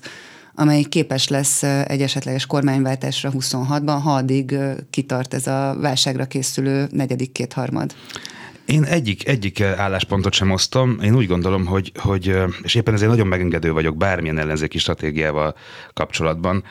amely 0.55 0.81
képes 0.81 1.27
lesz 1.27 1.63
egy 1.63 2.01
esetleges 2.01 2.45
kormányváltásra 2.45 3.31
26-ban, 3.33 3.99
ha 4.03 4.13
addig 4.13 4.55
kitart 4.89 5.33
ez 5.33 5.47
a 5.47 5.77
válságra 5.81 6.25
készülő 6.25 6.87
negyedik 6.91 7.31
kétharmad. 7.31 7.93
Én 8.65 8.83
egyik, 8.83 9.27
egyik 9.27 9.61
álláspontot 9.61 10.33
sem 10.33 10.51
osztom. 10.51 10.99
Én 11.03 11.15
úgy 11.15 11.27
gondolom, 11.27 11.65
hogy, 11.65 11.91
hogy 11.95 12.35
és 12.63 12.75
éppen 12.75 12.93
ezért 12.93 13.09
nagyon 13.09 13.27
megengedő 13.27 13.71
vagyok 13.71 13.97
bármilyen 13.97 14.37
ellenzéki 14.37 14.77
stratégiával 14.77 15.55
kapcsolatban, 15.93 16.63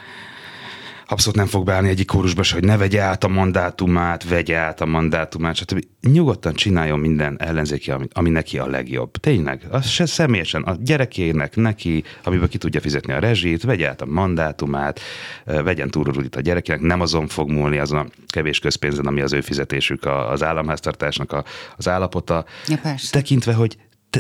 abszolút 1.13 1.37
nem 1.37 1.47
fog 1.47 1.65
beállni 1.65 1.89
egyik 1.89 2.07
kórusba 2.07 2.43
se, 2.43 2.55
hogy 2.55 2.65
ne 2.65 2.77
vegye 2.77 3.01
át 3.01 3.25
a 3.25 3.29
mandátumát, 3.29 4.29
vegye 4.29 4.57
át 4.57 4.81
a 4.81 4.87
mandátumát, 4.87 5.55
stb. 5.55 5.85
Nyugodtan 6.01 6.55
csináljon 6.55 6.99
minden 6.99 7.37
ellenzéki, 7.39 7.91
ami, 7.91 8.07
ami 8.13 8.31
neki 8.31 8.59
a 8.59 8.67
legjobb. 8.67 9.17
Tényleg, 9.17 9.67
az 9.71 9.87
se 9.89 10.07
személyesen, 10.07 10.63
a 10.63 10.77
gyerekének, 10.81 11.57
neki, 11.57 12.05
amiben 12.25 12.49
ki 12.49 12.59
tudja 12.59 12.81
fizetni 12.81 13.13
a 13.13 13.19
rezsit, 13.19 13.63
vegye 13.63 13.89
át 13.89 14.01
a 14.01 14.07
mandátumát, 14.07 15.01
vegyen 15.45 15.91
túrorudit 15.91 16.37
a 16.37 16.41
gyerekének, 16.41 16.81
nem 16.81 17.01
azon 17.01 17.27
fog 17.27 17.51
múlni 17.51 17.79
azon 17.79 17.99
a 17.99 18.07
kevés 18.27 18.59
közpénzen, 18.59 19.07
ami 19.07 19.21
az 19.21 19.33
ő 19.33 19.41
fizetésük, 19.41 20.05
az 20.05 20.43
államháztartásnak 20.43 21.33
a, 21.33 21.45
az 21.77 21.89
állapota. 21.89 22.45
Ja, 22.67 22.95
tekintve, 23.11 23.55
hogy 23.55 23.77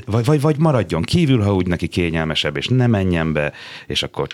vagy, 0.07 0.25
vagy, 0.25 0.41
vagy 0.41 0.59
maradjon 0.59 1.03
kívül, 1.03 1.43
ha 1.43 1.55
úgy 1.55 1.67
neki 1.67 1.87
kényelmesebb, 1.87 2.57
és 2.57 2.67
ne 2.69 2.87
menjen 2.87 3.33
be, 3.33 3.53
és 3.87 4.03
akkor 4.03 4.27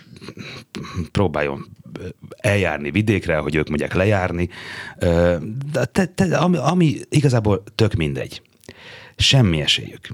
próbáljon 1.12 1.66
eljárni 2.36 2.90
vidékre, 2.90 3.36
hogy 3.36 3.54
ők 3.54 3.68
mondják 3.68 3.94
lejárni. 3.94 4.48
De 5.72 5.84
te, 5.92 6.06
te, 6.06 6.38
ami, 6.38 6.56
ami 6.56 6.96
igazából 7.08 7.62
tök 7.74 7.94
mindegy. 7.94 8.42
Semmi 9.16 9.60
esélyük. 9.60 10.08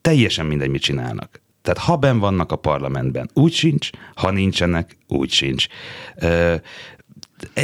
Teljesen 0.00 0.46
mindegy, 0.46 0.70
mit 0.70 0.82
csinálnak. 0.82 1.40
Tehát 1.62 1.78
ha 1.78 1.96
ben 1.96 2.18
vannak 2.18 2.52
a 2.52 2.56
parlamentben, 2.56 3.30
úgy 3.32 3.52
sincs, 3.52 3.90
ha 4.14 4.30
nincsenek, 4.30 4.96
úgy 5.06 5.30
sincs. 5.30 5.66
E, 6.14 6.62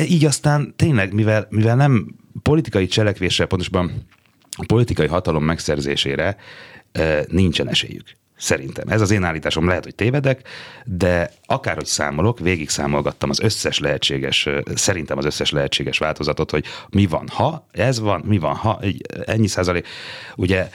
így 0.09 0.25
aztán 0.25 0.75
tényleg, 0.77 1.13
mivel, 1.13 1.47
mivel 1.51 1.77
nem 1.77 2.15
politikai 2.43 2.87
cselekvésre, 2.87 3.47
pontosabban 3.47 4.07
politikai 4.67 5.07
hatalom 5.07 5.45
megszerzésére 5.45 6.37
nincsen 7.29 7.69
esélyük. 7.69 8.17
Szerintem. 8.37 8.89
Ez 8.89 9.01
az 9.01 9.11
én 9.11 9.25
állításom, 9.25 9.67
lehet, 9.67 9.85
hogy 9.85 9.95
tévedek, 9.95 10.49
de 10.85 11.31
akárhogy 11.47 11.87
számolok, 11.87 12.39
végig 12.39 12.69
számolgattam 12.69 13.31
az 13.31 13.41
összes 13.41 13.79
lehetséges, 13.79 14.49
szerintem 14.75 15.19
az 15.19 15.25
összes 15.25 15.51
lehetséges 15.51 15.99
változatot, 15.99 16.51
hogy 16.51 16.65
mi 16.91 17.07
van, 17.07 17.29
ha 17.29 17.67
ez 17.71 18.01
van, 18.01 18.23
mi 18.25 18.39
van, 18.39 18.55
ha 18.55 18.81
ennyi 19.27 19.47
százalék. 19.47 19.87
Ugye 20.37 20.71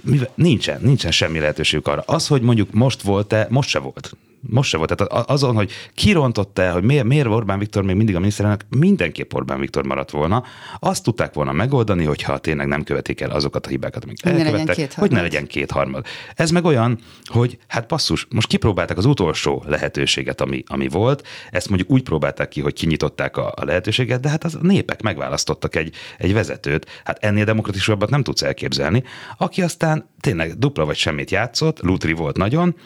mivel 0.00 0.30
nincsen, 0.34 0.80
nincsen 0.80 1.10
semmi 1.10 1.38
lehetőségük 1.38 1.86
arra. 1.86 2.02
Az, 2.06 2.26
hogy 2.26 2.42
mondjuk 2.42 2.72
most 2.72 3.02
volt-e, 3.02 3.46
most 3.50 3.68
se 3.68 3.78
volt. 3.78 4.16
Most 4.48 4.70
se 4.70 4.76
volt. 4.76 4.96
Tehát 4.96 5.30
azon, 5.30 5.54
hogy 5.54 5.70
kirontott 5.94 6.58
el, 6.58 6.72
hogy 6.72 6.82
miért, 6.82 7.04
miért 7.04 7.26
Orbán 7.26 7.58
Viktor 7.58 7.82
még 7.82 7.96
mindig 7.96 8.14
a 8.16 8.18
miniszterelnök, 8.18 8.64
mindenképp 8.68 9.34
Orbán 9.34 9.60
Viktor 9.60 9.84
maradt 9.84 10.10
volna. 10.10 10.44
Azt 10.78 11.04
tudták 11.04 11.34
volna 11.34 11.52
megoldani, 11.52 12.04
hogyha 12.04 12.38
tényleg 12.38 12.66
nem 12.66 12.82
követik 12.82 13.20
el 13.20 13.30
azokat 13.30 13.66
a 13.66 13.68
hibákat, 13.68 14.04
amik 14.04 14.22
hogy 14.22 14.40
elkövettek, 14.40 14.94
hogy 14.94 15.10
ne 15.10 15.20
legyen 15.20 15.46
kétharmad. 15.46 16.06
Ez 16.34 16.50
meg 16.50 16.64
olyan, 16.64 16.98
hogy 17.24 17.58
hát 17.66 17.86
passzus, 17.86 18.26
most 18.30 18.46
kipróbálták 18.46 18.96
az 18.98 19.04
utolsó 19.04 19.64
lehetőséget, 19.66 20.40
ami, 20.40 20.62
ami 20.66 20.88
volt, 20.88 21.26
ezt 21.50 21.68
mondjuk 21.68 21.90
úgy 21.90 22.02
próbálták 22.02 22.48
ki, 22.48 22.60
hogy 22.60 22.72
kinyitották 22.72 23.36
a, 23.36 23.52
a 23.56 23.64
lehetőséget, 23.64 24.20
de 24.20 24.28
hát 24.28 24.44
az 24.44 24.54
a 24.54 24.58
népek 24.62 25.02
megválasztottak 25.02 25.76
egy, 25.76 25.94
egy 26.18 26.32
vezetőt, 26.32 27.02
hát 27.04 27.24
ennél 27.24 27.44
demokratikusabbat 27.44 28.10
nem 28.10 28.22
tudsz 28.22 28.42
elképzelni, 28.42 29.02
aki 29.36 29.62
aztán 29.62 30.08
tényleg 30.20 30.58
dupla 30.58 30.84
vagy 30.84 30.96
semmit 30.96 31.30
játszott, 31.30 31.80
Lutri 31.80 32.12
volt 32.12 32.36
nagyon, 32.36 32.76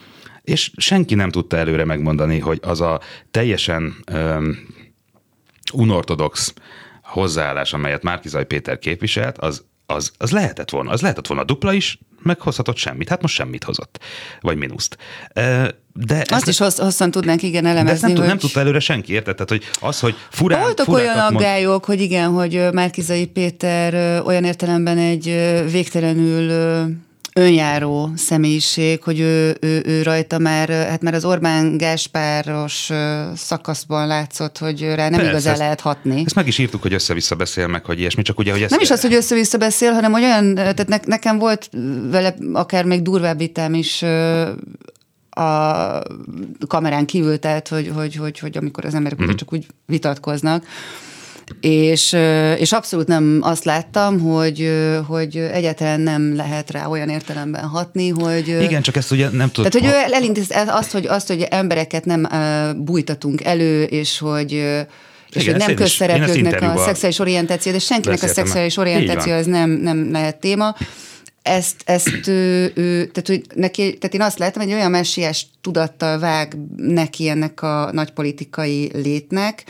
és 0.49 0.70
senki 0.76 1.14
nem 1.14 1.30
tudta 1.30 1.57
előre 1.57 1.84
megmondani, 1.84 2.38
hogy 2.38 2.59
az 2.62 2.80
a 2.80 3.01
teljesen 3.30 3.94
um, 4.12 4.59
unortodox 5.72 6.55
hozzáállás, 7.03 7.72
amelyet 7.72 8.03
Márkizaj 8.03 8.46
Péter 8.46 8.78
képviselt, 8.78 9.38
az, 9.38 9.64
az, 9.86 10.12
az 10.18 10.30
lehetett 10.30 10.70
volna. 10.70 10.90
Az 10.90 11.01
lehetett 11.01 11.26
volna 11.26 11.44
dupla 11.44 11.72
is, 11.72 11.99
meghozhatott 12.22 12.76
semmit. 12.76 13.09
Hát 13.09 13.22
most 13.22 13.34
semmit 13.34 13.64
hozott. 13.64 13.99
Vagy 14.40 14.57
mínuszt. 14.57 14.96
De 15.92 16.24
Azt 16.28 16.49
is 16.49 16.59
hossz, 16.59 16.78
hosszan 16.78 17.11
tudnánk 17.11 17.42
igen 17.42 17.66
elemezni. 17.66 17.88
De 17.88 17.92
ezt 17.92 18.03
nem, 18.03 18.16
hogy... 18.16 18.26
nem 18.26 18.38
tudta 18.38 18.61
előre 18.61 18.80
senki, 18.80 19.12
érted? 19.12 19.34
Tehát, 19.34 19.49
hogy 19.49 19.88
az, 19.88 20.01
hogy 20.01 20.14
furán, 20.30 20.61
Voltak 20.61 20.88
olyan 20.88 21.18
aggályok, 21.18 21.70
mond... 21.70 21.84
hogy 21.84 22.01
igen, 22.01 22.30
hogy 22.30 22.68
Márkizai 22.72 23.26
Péter 23.26 24.22
olyan 24.24 24.44
értelemben 24.44 24.99
egy 24.99 25.24
végtelenül 25.70 26.51
önjáró 27.39 28.11
személyiség, 28.16 29.03
hogy 29.03 29.20
ő, 29.20 29.57
ő, 29.61 29.82
ő 29.86 30.03
rajta 30.03 30.39
már, 30.39 30.68
hát 30.68 31.03
már 31.03 31.14
az 31.14 31.24
Orbán 31.24 31.76
Gáspáros 31.76 32.91
szakaszban 33.36 34.07
látszott, 34.07 34.59
hogy 34.59 34.82
rá 34.82 35.09
nem 35.09 35.11
Persze, 35.11 35.28
igazán 35.28 35.53
ezt, 35.53 35.61
lehet 35.61 35.80
hatni. 35.80 36.22
Ezt 36.24 36.34
meg 36.34 36.47
is 36.47 36.59
írtuk, 36.59 36.82
hogy 36.82 36.93
össze-vissza 36.93 37.34
beszél 37.34 37.66
meg, 37.66 37.84
hogy 37.84 37.99
ilyesmi, 37.99 38.22
csak 38.22 38.39
ugye, 38.39 38.53
hogy 38.53 38.62
ezt... 38.62 38.70
Nem 38.70 38.80
is 38.80 38.91
az, 38.91 39.01
hogy 39.01 39.14
össze-vissza 39.14 39.59
beszél, 39.59 39.93
hanem 39.93 40.12
hogy 40.12 40.22
olyan, 40.22 40.55
tehát 40.55 40.89
ne, 40.89 40.97
nekem 41.05 41.39
volt 41.39 41.70
vele 42.11 42.34
akár 42.53 42.84
még 42.84 43.03
durvább 43.03 43.39
vitám 43.39 43.74
is 43.74 44.03
a 45.30 46.03
kamerán 46.66 47.07
kívül, 47.07 47.39
tehát 47.39 47.68
hogy, 47.68 47.91
hogy, 47.95 48.14
hogy, 48.14 48.39
hogy 48.39 48.57
amikor 48.57 48.84
az 48.84 48.95
emberek 48.95 49.22
mm-hmm. 49.22 49.34
csak 49.34 49.53
úgy 49.53 49.66
vitatkoznak, 49.86 50.64
és, 51.61 52.16
és 52.59 52.72
abszolút 52.72 53.07
nem 53.07 53.38
azt 53.42 53.64
láttam, 53.64 54.20
hogy, 54.20 54.72
hogy 55.07 55.36
egyáltalán 55.36 56.01
nem 56.01 56.36
lehet 56.36 56.70
rá 56.70 56.86
olyan 56.86 57.09
értelemben 57.09 57.64
hatni, 57.64 58.09
hogy... 58.09 58.49
Igen, 58.49 58.82
csak 58.82 58.96
ezt 58.96 59.11
ugye 59.11 59.28
nem 59.28 59.51
tudom. 59.51 59.70
Tehát, 59.70 59.86
hogy 59.86 60.11
ő 60.11 60.14
elintéz 60.14 60.55
azt, 60.66 60.90
hogy, 60.90 61.07
azt, 61.07 61.26
hogy 61.26 61.42
embereket 61.42 62.05
nem 62.05 62.28
bújtatunk 62.76 63.44
elő, 63.44 63.82
és 63.82 64.18
hogy 64.18 64.53
és 65.32 65.42
Igen, 65.42 65.55
hogy 65.55 65.66
nem 65.66 65.76
közszereplőknek 65.76 66.62
a 66.62 66.78
szexuális 66.78 67.18
orientáció, 67.18 67.72
de 67.72 67.78
senkinek 67.78 68.22
a 68.22 68.26
szexuális 68.26 68.76
orientáció 68.76 69.32
az 69.32 69.46
nem, 69.46 69.70
nem 69.70 70.12
lehet 70.12 70.36
téma. 70.40 70.74
Ezt, 71.42 71.74
ezt 71.84 72.26
ő, 72.26 72.72
ő, 72.74 73.07
tehát, 73.07 73.26
hogy 73.26 73.42
neki, 73.55 73.99
tehát 73.99 74.14
én 74.14 74.22
azt 74.22 74.38
látom, 74.38 74.62
hogy 74.62 74.72
olyan 74.72 74.90
messiás 74.90 75.46
tudattal 75.61 76.18
vág 76.18 76.57
neki 76.76 77.28
ennek 77.28 77.62
a 77.62 77.90
nagy 77.92 78.11
politikai 78.11 78.90
létnek, 78.94 79.64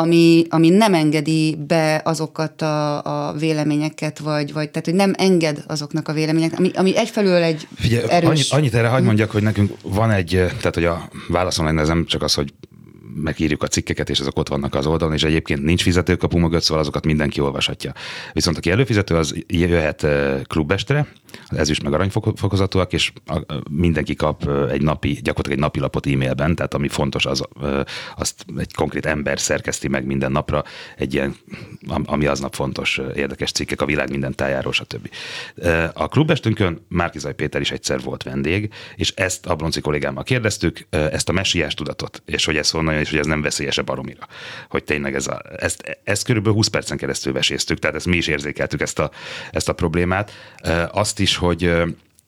ami, 0.00 0.44
ami 0.48 0.68
nem 0.68 0.94
engedi 0.94 1.58
be 1.66 2.00
azokat 2.04 2.62
a, 2.62 3.02
a 3.28 3.32
véleményeket, 3.32 4.18
vagy, 4.18 4.52
vagy 4.52 4.70
tehát, 4.70 4.84
hogy 4.84 4.94
nem 4.94 5.12
enged 5.16 5.64
azoknak 5.66 6.08
a 6.08 6.12
vélemények, 6.12 6.58
ami, 6.58 6.70
ami 6.74 6.96
egyfelől 6.96 7.42
egy 7.42 7.68
Figyelj, 7.74 8.04
erős... 8.08 8.28
Annyit, 8.28 8.46
annyit 8.50 8.74
erre 8.74 8.88
hagyd 8.88 9.04
mondjak, 9.04 9.30
hogy 9.30 9.42
nekünk 9.42 9.72
van 9.82 10.10
egy, 10.10 10.28
tehát 10.30 10.74
hogy 10.74 10.84
a 10.84 11.08
válaszom 11.28 11.64
lenne, 11.64 11.80
ez 11.80 11.88
nem 11.88 12.06
csak 12.06 12.22
az, 12.22 12.34
hogy 12.34 12.52
megírjuk 13.14 13.62
a 13.62 13.66
cikkeket, 13.66 14.10
és 14.10 14.20
azok 14.20 14.38
ott 14.38 14.48
vannak 14.48 14.74
az 14.74 14.86
oldalon, 14.86 15.14
és 15.14 15.22
egyébként 15.22 15.62
nincs 15.62 15.82
fizetőkapu 15.82 16.38
mögött, 16.38 16.62
szóval 16.62 16.82
azokat 16.82 17.04
mindenki 17.04 17.40
olvashatja. 17.40 17.92
Viszont 18.32 18.56
aki 18.56 18.70
előfizető, 18.70 19.16
az 19.16 19.44
jöhet 19.46 20.06
klubestre, 20.46 21.06
az 21.48 21.56
ezüst 21.56 21.82
meg 21.82 21.92
aranyfokozatúak, 21.92 22.92
és 22.92 23.12
mindenki 23.70 24.14
kap 24.14 24.48
egy 24.70 24.82
napi, 24.82 25.12
gyakorlatilag 25.12 25.58
egy 25.58 25.64
napi 25.64 25.80
lapot 25.80 26.06
e-mailben, 26.06 26.54
tehát 26.54 26.74
ami 26.74 26.88
fontos, 26.88 27.26
az, 27.26 27.42
azt 28.16 28.44
egy 28.58 28.74
konkrét 28.74 29.06
ember 29.06 29.40
szerkeszti 29.40 29.88
meg 29.88 30.04
minden 30.06 30.32
napra, 30.32 30.64
egy 30.96 31.14
ilyen, 31.14 31.36
ami 32.04 32.26
aznap 32.26 32.54
fontos, 32.54 33.00
érdekes 33.14 33.52
cikkek 33.52 33.80
a 33.80 33.86
világ 33.86 34.10
minden 34.10 34.34
tájáról, 34.34 34.72
stb. 34.72 35.10
A 35.92 36.08
klubestünkön 36.08 36.86
Márkizaj 36.88 37.34
Péter 37.34 37.60
is 37.60 37.70
egyszer 37.70 38.00
volt 38.00 38.22
vendég, 38.22 38.72
és 38.96 39.12
ezt 39.16 39.46
a 39.46 39.54
Bronci 39.54 39.80
kollégámmal 39.80 40.22
kérdeztük, 40.22 40.86
ezt 40.90 41.28
a 41.28 41.32
messiás 41.32 41.74
tudatot, 41.74 42.22
és 42.26 42.44
hogy 42.44 42.56
ez 42.56 42.70
honnan 42.70 42.94
és 43.00 43.10
hogy 43.10 43.18
ez 43.18 43.26
nem 43.26 43.42
veszélyesebb 43.42 43.86
baromira. 43.86 44.26
Hogy 44.68 44.84
tényleg 44.84 45.14
ez 45.14 45.26
a, 45.26 45.42
ezt, 45.56 45.98
ezt 46.04 46.24
körülbelül 46.24 46.56
20 46.56 46.66
percen 46.66 46.96
keresztül 46.96 47.32
veséztük, 47.32 47.78
tehát 47.78 47.96
ezt 47.96 48.06
mi 48.06 48.16
is 48.16 48.26
érzékeltük 48.26 48.80
ezt 48.80 48.98
a, 48.98 49.10
ezt 49.50 49.68
a 49.68 49.72
problémát. 49.72 50.32
Azt 50.90 51.18
is, 51.18 51.36
hogy 51.36 51.72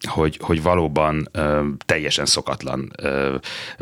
hogy, 0.08 0.38
hogy 0.42 0.62
valóban 0.62 1.28
ö, 1.32 1.66
teljesen 1.84 2.26
szokatlan, 2.26 2.92
ö, 3.02 3.36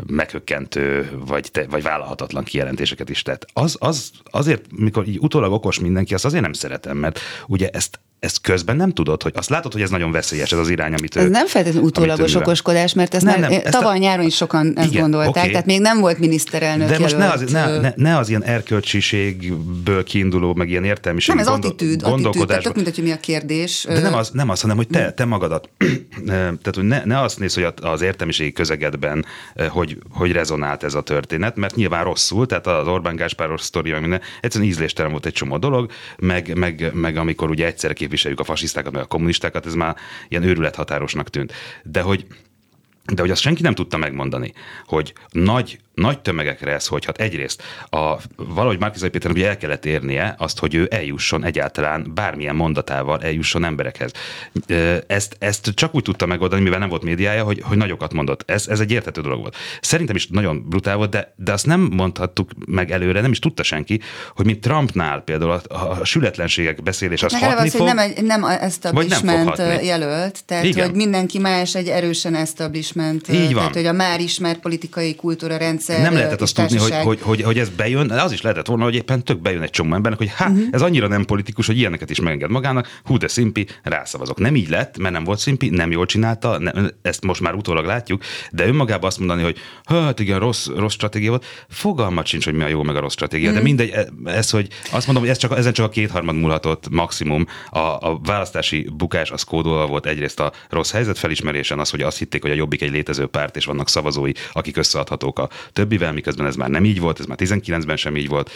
meghökkentő, 0.07 1.11
vagy, 1.25 1.51
te, 1.51 1.65
vagy 1.69 1.83
vállalhatatlan 1.83 2.43
kijelentéseket 2.43 3.09
is 3.09 3.21
tett. 3.21 3.45
Az, 3.53 3.75
az, 3.79 4.11
azért, 4.23 4.65
mikor 4.75 5.07
így 5.07 5.17
utólag 5.19 5.51
okos 5.51 5.79
mindenki, 5.79 6.13
azt 6.13 6.25
azért 6.25 6.43
nem 6.43 6.53
szeretem, 6.53 6.97
mert 6.97 7.19
ugye 7.47 7.69
ezt 7.69 7.99
ezt 8.21 8.41
közben 8.41 8.75
nem 8.75 8.91
tudod, 8.91 9.23
hogy 9.23 9.31
azt 9.35 9.49
látod, 9.49 9.73
hogy 9.73 9.81
ez 9.81 9.89
nagyon 9.89 10.11
veszélyes, 10.11 10.51
ez 10.51 10.57
az 10.57 10.69
irány, 10.69 10.93
amit 10.93 11.15
Ez 11.15 11.25
ő, 11.25 11.29
nem 11.29 11.47
feltétlenül 11.47 11.87
utólagos 11.87 12.35
okoskodás, 12.35 12.93
mert 12.93 13.13
ezt 13.13 13.25
nem, 13.25 13.39
nem, 13.39 13.61
tavaly 13.61 13.95
a... 13.95 13.99
nyáron 13.99 14.25
is 14.25 14.35
sokan 14.35 14.73
ezt 14.75 14.89
Igen, 14.89 15.01
gondolták, 15.01 15.29
okay. 15.29 15.49
tehát 15.49 15.65
még 15.65 15.79
nem 15.79 15.99
volt 15.99 16.19
miniszterelnök 16.19 16.89
De 16.89 16.99
most 16.99 17.17
ne 17.17 17.29
az, 17.29 17.51
ne, 17.51 17.79
ne, 17.79 17.93
ne 17.95 18.17
az 18.17 18.29
ilyen 18.29 18.43
erkölcsiségből 18.43 20.03
kiinduló, 20.03 20.53
meg 20.53 20.69
ilyen 20.69 20.83
értelmiség. 20.83 21.35
Nem, 21.35 21.43
ez 21.43 21.49
gondol, 21.49 21.69
attitűd, 21.69 22.03
attitűd, 22.03 22.47
tehát 22.47 22.63
tök 22.63 22.75
mindegy, 22.75 22.95
hogy 22.95 23.03
mi 23.03 23.11
a 23.11 23.19
kérdés. 23.19 23.85
De 23.87 23.99
nem 23.99 24.13
az, 24.13 24.29
nem 24.29 24.49
az 24.49 24.61
hanem 24.61 24.77
hogy 24.77 24.87
te, 24.87 25.11
te 25.11 25.25
magadat, 25.25 25.69
tehát 26.25 26.75
hogy 26.75 26.83
ne, 26.83 27.05
ne 27.05 27.21
azt 27.21 27.39
néz, 27.39 27.53
hogy 27.53 27.67
az 27.81 28.01
értelmiségi 28.01 28.51
közegedben 28.51 29.25
hogy, 29.69 29.97
hogy 30.09 30.31
rezonált 30.31 30.83
ez 30.83 30.93
a 30.93 31.01
történet, 31.01 31.55
mert 31.55 31.75
nyilván 31.75 32.03
rosszul, 32.03 32.45
tehát 32.45 32.67
az 32.67 32.87
Orbán 32.87 33.15
Gáspáros 33.15 33.61
sztoria, 33.61 33.99
minden, 33.99 34.21
egyszerűen 34.41 34.69
ízléstelen 34.69 35.11
volt 35.11 35.25
egy 35.25 35.33
csomó 35.33 35.57
dolog, 35.57 35.91
meg, 36.17 36.57
meg, 36.57 36.89
meg 36.93 37.17
amikor 37.17 37.49
ugye 37.49 37.65
egyszerre 37.65 37.93
képviseljük 38.11 38.39
a 38.39 38.43
fasisztákat, 38.43 38.91
meg 38.91 39.01
a 39.01 39.05
kommunistákat, 39.05 39.65
ez 39.65 39.73
már 39.73 39.95
ilyen 40.27 40.43
őrülethatárosnak 40.43 41.29
tűnt. 41.29 41.53
De 41.83 42.01
hogy 42.01 42.25
de 43.05 43.21
hogy 43.21 43.31
azt 43.31 43.41
senki 43.41 43.61
nem 43.61 43.73
tudta 43.73 43.97
megmondani, 43.97 44.53
hogy 44.85 45.13
nagy 45.29 45.79
nagy 45.93 46.19
tömegekre 46.19 46.71
ez 46.71 46.87
hogy 46.87 47.05
hat. 47.05 47.17
Egyrészt 47.17 47.63
a, 47.89 48.15
valahogy 48.35 48.79
Márkizai 48.79 49.09
Péternek 49.09 49.37
ugye 49.37 49.47
el 49.47 49.57
kellett 49.57 49.85
érnie 49.85 50.35
azt, 50.37 50.59
hogy 50.59 50.75
ő 50.75 50.87
eljusson 50.91 51.43
egyáltalán 51.43 52.11
bármilyen 52.13 52.55
mondatával 52.55 53.21
eljusson 53.21 53.63
emberekhez. 53.63 54.11
Ezt, 55.07 55.35
ezt 55.39 55.71
csak 55.73 55.95
úgy 55.95 56.03
tudta 56.03 56.25
megoldani, 56.25 56.61
mivel 56.61 56.79
nem 56.79 56.89
volt 56.89 57.03
médiája, 57.03 57.43
hogy, 57.43 57.61
hogy 57.63 57.77
nagyokat 57.77 58.13
mondott. 58.13 58.43
Ez, 58.45 58.67
ez 58.67 58.79
egy 58.79 58.91
érthető 58.91 59.21
dolog 59.21 59.39
volt. 59.39 59.55
Szerintem 59.81 60.15
is 60.15 60.27
nagyon 60.27 60.69
brutál 60.69 60.95
volt, 60.95 61.09
de, 61.09 61.33
de 61.35 61.51
azt 61.51 61.65
nem 61.65 61.89
mondhattuk 61.91 62.49
meg 62.65 62.91
előre, 62.91 63.21
nem 63.21 63.31
is 63.31 63.39
tudta 63.39 63.63
senki, 63.63 64.01
hogy 64.35 64.45
mint 64.45 64.61
Trumpnál 64.61 65.21
például 65.21 65.51
a, 65.51 65.75
a 65.99 66.05
sületlenségek 66.05 66.83
beszélés 66.83 67.23
az 67.23 67.39
hatni 67.39 67.67
az, 67.67 67.75
fog, 67.75 67.87
hogy 67.87 67.95
nem, 67.95 68.25
nem 68.25 68.43
establishment 68.43 69.57
jelölt, 69.83 70.45
tehát 70.45 70.63
Igen. 70.63 70.85
hogy 70.85 70.95
mindenki 70.95 71.39
más 71.39 71.75
egy 71.75 71.87
erősen 71.87 72.35
establishment, 72.35 73.27
Így 73.27 73.43
van. 73.45 73.53
tehát 73.53 73.75
hogy 73.75 73.85
a 73.85 73.91
már 73.91 74.19
ismert 74.19 74.59
politikai 74.59 75.15
kultúra 75.15 75.57
rendszer. 75.57 75.80
Nem 75.87 76.13
lehetett 76.13 76.41
azt 76.41 76.55
tudni, 76.55 76.77
hogy, 76.77 76.93
hogy, 77.03 77.21
hogy, 77.21 77.41
hogy 77.41 77.59
ez 77.59 77.69
bejön, 77.69 78.07
de 78.07 78.21
az 78.21 78.31
is 78.31 78.41
lehetett 78.41 78.65
volna, 78.65 78.83
hogy 78.83 78.95
éppen 78.95 79.23
tök 79.23 79.41
bejön 79.41 79.61
egy 79.61 79.69
csomó 79.69 79.95
embernek, 79.95 80.19
hogy 80.19 80.31
hát 80.35 80.49
uh-huh. 80.49 80.67
ez 80.71 80.81
annyira 80.81 81.07
nem 81.07 81.25
politikus, 81.25 81.67
hogy 81.67 81.77
ilyeneket 81.77 82.09
is 82.09 82.19
megenged 82.19 82.49
magának, 82.49 82.99
hú 83.03 83.17
de 83.17 83.27
szimpi, 83.27 83.67
rászavazok. 83.83 84.39
Nem 84.39 84.55
így 84.55 84.69
lett, 84.69 84.97
mert 84.97 85.13
nem 85.13 85.23
volt 85.23 85.39
szimpi, 85.39 85.69
nem 85.69 85.91
jól 85.91 86.05
csinálta, 86.05 86.57
nem, 86.57 86.91
ezt 87.01 87.23
most 87.23 87.41
már 87.41 87.53
utólag 87.53 87.85
látjuk, 87.85 88.23
de 88.51 88.67
önmagában 88.67 89.09
azt 89.09 89.17
mondani, 89.17 89.41
hogy 89.41 89.57
hát 89.83 90.19
igen, 90.19 90.39
rossz, 90.39 90.67
rossz 90.67 90.93
stratégia 90.93 91.29
volt, 91.29 91.45
fogalmat 91.69 92.25
sincs, 92.25 92.45
hogy 92.45 92.53
mi 92.53 92.63
a 92.63 92.67
jó 92.67 92.83
meg 92.83 92.95
a 92.95 92.99
rossz 92.99 93.13
stratégia, 93.13 93.49
uh-huh. 93.49 93.63
de 93.63 93.69
mhm. 93.69 93.77
mindegy, 93.77 94.05
e, 94.25 94.31
ez, 94.31 94.49
hogy 94.49 94.67
azt 94.91 95.05
mondom, 95.05 95.23
hogy 95.23 95.31
ez 95.31 95.37
csak, 95.37 95.57
ezen 95.57 95.73
csak 95.73 95.85
a 95.85 95.89
kétharmad 95.89 96.35
múlhatott 96.35 96.89
maximum. 96.89 97.45
A, 97.69 97.79
a 97.79 98.19
választási 98.23 98.89
bukás 98.93 99.31
az 99.31 99.43
kódolva 99.43 99.87
volt 99.87 100.05
egyrészt 100.05 100.39
a 100.39 100.51
rossz 100.69 100.91
helyzet 100.91 101.17
felismerésen, 101.17 101.79
az, 101.79 101.89
hogy 101.89 102.01
azt 102.01 102.17
hitték, 102.17 102.41
hogy 102.41 102.51
a 102.51 102.55
jobbik 102.55 102.81
egy 102.81 102.91
létező 102.91 103.25
párt, 103.25 103.55
és 103.55 103.65
vannak 103.65 103.89
szavazói, 103.89 104.31
akik 104.53 104.77
összeadhatók 104.77 105.39
a 105.39 105.49
többivel, 105.73 106.13
miközben 106.13 106.45
ez 106.45 106.55
már 106.55 106.69
nem 106.69 106.85
így 106.85 106.99
volt, 106.99 107.19
ez 107.19 107.25
már 107.25 107.37
19-ben 107.41 107.97
sem 107.97 108.15
így 108.15 108.27
volt. 108.27 108.51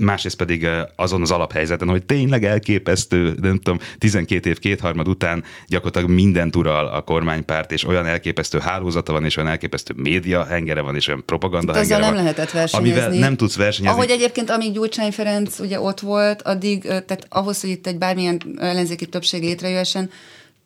Másrészt 0.00 0.36
pedig 0.36 0.68
azon 0.96 1.22
az 1.22 1.30
alaphelyzeten, 1.30 1.88
hogy 1.88 2.04
tényleg 2.04 2.44
elképesztő, 2.44 3.34
nem 3.40 3.56
tudom, 3.56 3.78
12 3.98 4.50
év 4.50 4.58
kétharmad 4.58 5.08
után 5.08 5.44
gyakorlatilag 5.66 6.10
mindent 6.10 6.56
ural 6.56 6.86
a 6.86 7.00
kormánypárt, 7.00 7.72
és 7.72 7.84
olyan 7.84 8.06
elképesztő 8.06 8.58
hálózata 8.58 9.12
van, 9.12 9.24
és 9.24 9.36
olyan 9.36 9.50
elképesztő 9.50 9.94
média 9.96 10.44
hengere 10.44 10.80
van, 10.80 10.94
és 10.94 11.08
olyan 11.08 11.22
propaganda 11.26 11.74
hengere 11.74 12.00
nem 12.00 12.14
van, 12.14 12.22
lehetett 12.22 12.50
versenyezni. 12.50 13.00
Amivel 13.00 13.18
nem 13.18 13.36
tudsz 13.36 13.56
versenyezni. 13.56 13.98
Ahogy 13.98 14.10
egyébként, 14.10 14.50
amíg 14.50 14.72
Gyurcsány 14.72 15.12
Ferenc 15.12 15.58
ugye 15.58 15.80
ott 15.80 16.00
volt, 16.00 16.42
addig, 16.42 16.82
tehát 16.82 17.26
ahhoz, 17.28 17.60
hogy 17.60 17.70
itt 17.70 17.86
egy 17.86 17.98
bármilyen 17.98 18.40
ellenzéki 18.58 19.06
többség 19.06 19.42
létrejöhessen, 19.42 20.10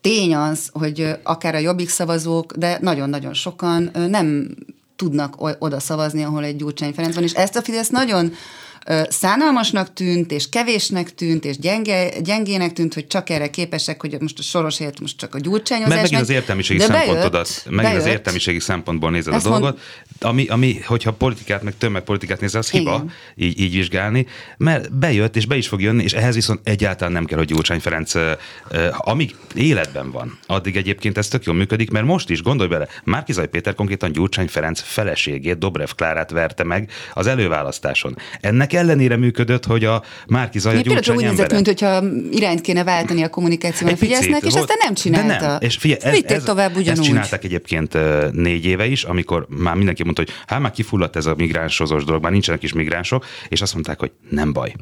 tény 0.01 0.35
az, 0.35 0.69
hogy 0.73 1.09
akár 1.23 1.55
a 1.55 1.59
jobbik 1.59 1.89
szavazók, 1.89 2.53
de 2.57 2.79
nagyon-nagyon 2.81 3.35
sokan 3.35 3.91
nem 4.09 4.49
tudnak 4.97 5.35
oda 5.59 5.81
szavazni, 5.81 6.25
ahol 6.25 6.45
egy 6.45 6.57
Gyurcsány 6.57 6.93
Ferenc 6.93 7.15
van, 7.15 7.25
és 7.25 7.33
ezt 7.33 7.57
a 7.57 7.63
Fidesz 7.63 7.89
nagyon 7.89 8.33
szánalmasnak 9.09 9.93
tűnt, 9.93 10.33
és 10.33 10.49
kevésnek 10.49 11.15
tűnt, 11.15 11.45
és 11.45 11.59
gyenge, 11.59 12.21
gyengének 12.21 12.73
tűnt, 12.73 12.95
hogy 12.95 13.07
csak 13.07 13.31
erre 13.31 13.51
képesek, 13.51 14.01
hogy 14.01 14.21
most 14.21 14.39
a 14.39 14.43
soros 14.43 14.79
helyett 14.79 15.01
most 15.01 15.17
csak 15.19 15.35
a 15.35 15.39
gyurcsányozás. 15.39 15.95
Mert 15.95 16.03
megint 16.03 16.21
az 16.21 16.29
értelmiségi 16.29 16.81
szempontodat, 16.81 17.63
megint 17.65 17.83
bejött. 17.83 18.01
az 18.01 18.07
értelmiségi 18.07 18.61
szempontból 18.61 19.11
nézed 19.11 19.35
Ezt 19.35 19.47
a 19.47 19.49
dolgot, 19.49 19.79
mond... 20.21 20.35
ami, 20.35 20.47
ami, 20.47 20.81
hogyha 20.87 21.13
politikát, 21.13 21.63
meg 21.63 21.75
tömegpolitikát 21.79 22.41
nézel, 22.41 22.61
az 22.61 22.71
hiba 22.71 23.05
így, 23.35 23.61
így 23.61 23.73
vizsgálni, 23.73 24.27
mert 24.57 24.93
bejött, 24.95 25.37
és 25.37 25.47
be 25.47 25.57
is 25.57 25.69
fog 25.69 25.81
jönni, 25.81 26.03
és 26.03 26.13
ehhez 26.13 26.35
viszont 26.35 26.61
egyáltalán 26.63 27.13
nem 27.13 27.25
kell, 27.25 27.39
hogy 27.39 27.47
Gyurcsány 27.47 27.81
Ferenc, 27.81 28.13
amíg 28.91 29.35
életben 29.55 30.11
van, 30.11 30.39
addig 30.47 30.77
egyébként 30.77 31.19
ez 31.19 31.29
tök 31.29 31.45
jól 31.45 31.57
működik, 31.57 31.91
mert 31.91 32.07
most 32.07 32.31
is, 32.31 32.43
gondolj 32.43 32.69
bele, 32.69 32.89
Márkizaj 33.05 33.49
Péter 33.49 33.75
konkrétan 33.75 34.13
Gyurcsány 34.13 34.49
Ferenc 34.49 34.81
feleségét, 34.81 35.59
Dobrev 35.59 35.91
Klárát 35.97 36.31
verte 36.31 36.65
meg 36.65 36.91
az 37.15 37.27
előválasztáson. 37.27 38.17
Ennek 38.41 38.73
ellenére 38.77 39.17
működött, 39.17 39.65
hogy 39.65 39.85
a 39.85 40.03
Márki 40.27 40.59
Zaja 40.59 40.81
Gyurcsány 40.81 41.17
úgy 41.17 41.23
nézett, 41.23 41.53
mint 41.53 41.67
hogyha 41.67 42.03
irányt 42.31 42.61
kéne 42.61 42.85
váltani 42.85 43.23
a 43.23 43.29
kommunikációban 43.29 43.95
a 43.95 43.97
Fidesznek, 43.97 44.43
és 44.43 44.55
aztán 44.55 44.77
nem 44.85 44.95
csinálta. 44.95 45.29
De 45.29 45.47
nem. 45.47 45.59
És 45.61 45.77
figyelj, 45.77 46.01
ez, 46.03 46.23
ez, 46.23 46.43
tovább 46.43 46.77
ugyanúgy. 46.77 46.89
Ezt 46.99 47.03
csinálták 47.03 47.45
egyébként 47.45 47.99
négy 48.33 48.65
éve 48.65 48.87
is, 48.87 49.05
amikor 49.05 49.47
már 49.49 49.75
mindenki 49.75 50.03
mondta, 50.03 50.23
hogy 50.23 50.35
hát 50.47 50.61
már 50.61 50.71
kifulladt 50.71 51.17
ez 51.17 51.27
a 51.27 51.35
migránsozós 51.37 52.05
dolog, 52.05 52.23
már 52.23 52.33
nincsenek 52.33 52.63
is 52.63 52.73
migránsok, 52.73 53.25
és 53.49 53.61
azt 53.61 53.73
mondták, 53.75 53.99
hogy 53.99 54.13
nem 54.31 54.53
baj. 54.53 54.75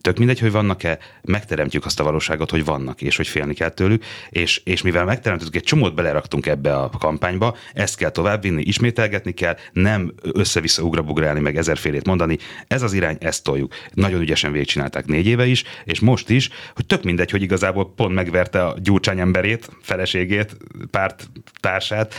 Tök 0.00 0.18
mindegy, 0.18 0.38
hogy 0.38 0.50
vannak-e, 0.50 0.98
megteremtjük 1.22 1.84
azt 1.84 2.00
a 2.00 2.04
valóságot, 2.04 2.50
hogy 2.50 2.64
vannak, 2.64 3.02
és 3.02 3.16
hogy 3.16 3.26
félni 3.26 3.54
kell 3.54 3.68
tőlük, 3.68 4.04
és, 4.30 4.60
és 4.64 4.82
mivel 4.82 5.04
megteremtettük, 5.04 5.56
egy 5.56 5.62
csomót 5.62 5.94
beleraktunk 5.94 6.46
ebbe 6.46 6.76
a 6.76 6.90
kampányba, 6.98 7.56
ezt 7.72 7.96
kell 7.96 8.10
továbbvinni, 8.10 8.62
ismételgetni 8.62 9.32
kell, 9.32 9.56
nem 9.72 10.12
össze-vissza 10.32 10.82
ugrabugrálni, 10.82 11.40
meg 11.40 11.56
ezerfélét 11.56 12.06
mondani. 12.06 12.38
Ez 12.66 12.82
az 12.82 12.92
irány, 12.92 13.16
ezt 13.20 13.41
toljuk. 13.42 13.74
Nagyon 13.92 14.20
ügyesen 14.20 14.52
végigcsinálták 14.52 15.06
négy 15.06 15.26
éve 15.26 15.46
is, 15.46 15.64
és 15.84 16.00
most 16.00 16.30
is, 16.30 16.50
hogy 16.74 16.86
tök 16.86 17.02
mindegy, 17.02 17.30
hogy 17.30 17.42
igazából 17.42 17.92
pont 17.94 18.14
megverte 18.14 18.64
a 18.64 18.76
gyurcsány 18.82 19.20
emberét, 19.20 19.68
feleségét, 19.80 20.56
párt 20.90 21.30
társát, 21.60 22.14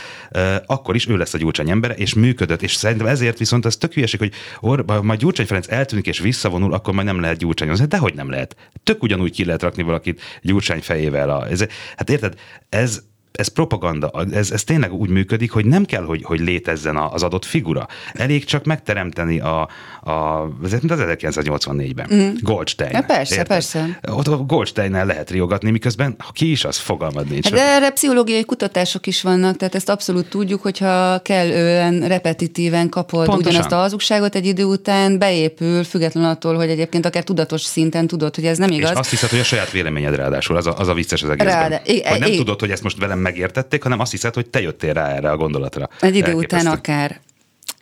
akkor 0.66 0.94
is 0.94 1.08
ő 1.08 1.16
lesz 1.16 1.34
a 1.34 1.38
gyurcsány 1.38 1.70
embere, 1.70 1.94
és 1.94 2.14
működött, 2.14 2.62
és 2.62 2.74
szerintem 2.74 3.06
ezért 3.06 3.38
viszont 3.38 3.66
ez 3.66 3.76
tök 3.76 3.92
hülyeség, 3.92 4.18
hogy 4.20 4.32
or, 4.60 4.84
majd 5.02 5.20
Gyurcsány 5.20 5.46
Ferenc 5.46 5.68
eltűnik 5.68 6.06
és 6.06 6.18
visszavonul, 6.18 6.72
akkor 6.72 6.94
majd 6.94 7.06
nem 7.06 7.20
lehet 7.20 7.36
gyurcsányozni. 7.36 7.86
De 7.86 7.98
hogy 7.98 8.14
nem 8.14 8.30
lehet? 8.30 8.56
Tök 8.82 9.02
ugyanúgy 9.02 9.32
ki 9.32 9.44
lehet 9.44 9.62
rakni 9.62 9.82
valakit 9.82 10.20
gyurcsány 10.42 10.80
fejével. 10.80 11.30
A, 11.30 11.48
ez, 11.48 11.66
hát 11.96 12.10
érted, 12.10 12.34
ez, 12.68 13.02
ez 13.38 13.48
propaganda, 13.48 14.10
ez, 14.32 14.50
ez 14.50 14.64
tényleg 14.64 14.92
úgy 14.92 15.08
működik, 15.08 15.52
hogy 15.52 15.64
nem 15.64 15.84
kell, 15.84 16.04
hogy, 16.04 16.22
hogy 16.24 16.40
létezzen 16.40 16.96
az 16.96 17.22
adott 17.22 17.44
figura. 17.44 17.86
Elég 18.12 18.44
csak 18.44 18.64
megteremteni 18.64 19.40
a, 19.40 19.60
a 20.02 20.48
ez 20.64 20.72
az 20.72 20.80
1984-ben. 20.86 22.08
Mm. 22.14 22.28
Goldstein. 22.40 22.90
Ja, 22.90 23.02
persze, 23.02 23.34
érted? 23.34 23.46
persze. 23.46 24.00
Ott 24.08 24.26
a 24.26 24.36
Goldsteinnel 24.36 25.06
lehet 25.06 25.30
riogatni, 25.30 25.70
miközben 25.70 26.14
ha 26.18 26.32
ki 26.32 26.50
is 26.50 26.64
az, 26.64 26.76
fogalmad 26.76 27.30
nincs. 27.30 27.44
Hát 27.44 27.54
de 27.54 27.62
erre 27.62 27.90
pszichológiai 27.90 28.44
kutatások 28.44 29.06
is 29.06 29.22
vannak, 29.22 29.56
tehát 29.56 29.74
ezt 29.74 29.88
abszolút 29.88 30.28
tudjuk, 30.28 30.62
hogyha 30.62 31.18
kellően 31.22 32.08
repetitíven 32.08 32.88
kapod 32.88 33.24
Pontosan. 33.24 33.50
ugyanazt 33.50 33.72
a 33.72 33.76
hazugságot 33.76 34.34
egy 34.34 34.46
idő 34.46 34.64
után, 34.64 35.18
beépül, 35.18 35.84
független 35.84 36.24
attól, 36.24 36.54
hogy 36.54 36.68
egyébként 36.68 37.06
akár 37.06 37.24
tudatos 37.24 37.62
szinten 37.62 38.06
tudod, 38.06 38.34
hogy 38.34 38.44
ez 38.44 38.58
nem 38.58 38.70
igaz. 38.70 38.90
És 38.90 38.96
azt 38.96 39.10
hiszed, 39.10 39.28
hogy 39.30 39.38
a 39.38 39.44
saját 39.44 39.70
véleményed 39.70 40.14
ráadásul, 40.14 40.56
az 40.56 40.66
a, 40.66 40.78
az 40.78 40.88
a 40.88 40.94
vicces 40.94 41.22
az 41.22 41.28
egészben. 41.28 41.60
Ráde, 41.60 41.82
hogy 41.84 42.20
nem 42.20 42.32
tudod, 42.32 42.60
hogy 42.60 42.70
ezt 42.70 42.82
most 42.82 42.98
velem 42.98 43.22
megértették, 43.24 43.82
hanem 43.82 44.00
azt 44.00 44.10
hiszed, 44.10 44.34
hogy 44.34 44.50
te 44.50 44.60
jöttél 44.60 44.92
rá 44.92 45.08
erre 45.08 45.30
a 45.30 45.36
gondolatra. 45.36 45.88
Egy 46.00 46.16
idő 46.16 46.32
után 46.32 46.66
akár. 46.66 47.20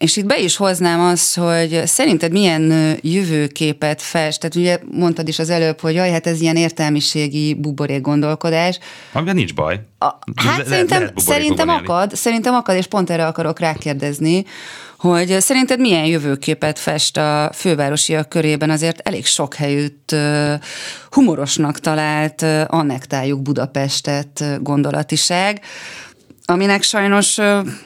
És 0.02 0.16
itt 0.16 0.26
be 0.26 0.38
is 0.38 0.56
hoznám 0.56 1.00
azt, 1.00 1.36
hogy 1.36 1.82
szerinted 1.86 2.32
milyen 2.32 2.96
jövőképet 3.00 4.02
fest? 4.02 4.40
Tehát 4.40 4.56
ugye 4.56 4.78
mondtad 4.90 5.28
is 5.28 5.38
az 5.38 5.50
előbb, 5.50 5.80
hogy 5.80 5.94
jaj, 5.94 6.10
hát 6.10 6.26
ez 6.26 6.40
ilyen 6.40 6.56
értelmiségi 6.56 7.54
buborék 7.54 8.00
gondolkodás. 8.00 8.78
Amiben 9.12 9.34
nincs 9.34 9.54
baj. 9.54 9.80
A, 9.98 10.06
hát 10.34 10.58
le, 10.58 10.64
szerintem, 10.64 11.02
le, 11.02 11.12
szerintem 11.16 11.68
akad, 11.68 12.14
szerintem 12.14 12.54
akad, 12.54 12.76
és 12.76 12.86
pont 12.86 13.10
erre 13.10 13.26
akarok 13.26 13.58
rákérdezni, 13.58 14.44
hogy 14.98 15.36
szerinted 15.40 15.80
milyen 15.80 16.04
jövőképet 16.04 16.78
fest 16.78 17.16
a 17.16 17.50
fővárosiak 17.54 18.28
körében 18.28 18.70
azért 18.70 19.08
elég 19.08 19.26
sok 19.26 19.54
helyütt 19.54 20.14
humorosnak 21.10 21.78
talált 21.78 22.42
annektáljuk 22.66 23.42
Budapestet 23.42 24.58
gondolatiság, 24.62 25.60
aminek 26.44 26.82
sajnos 26.82 27.38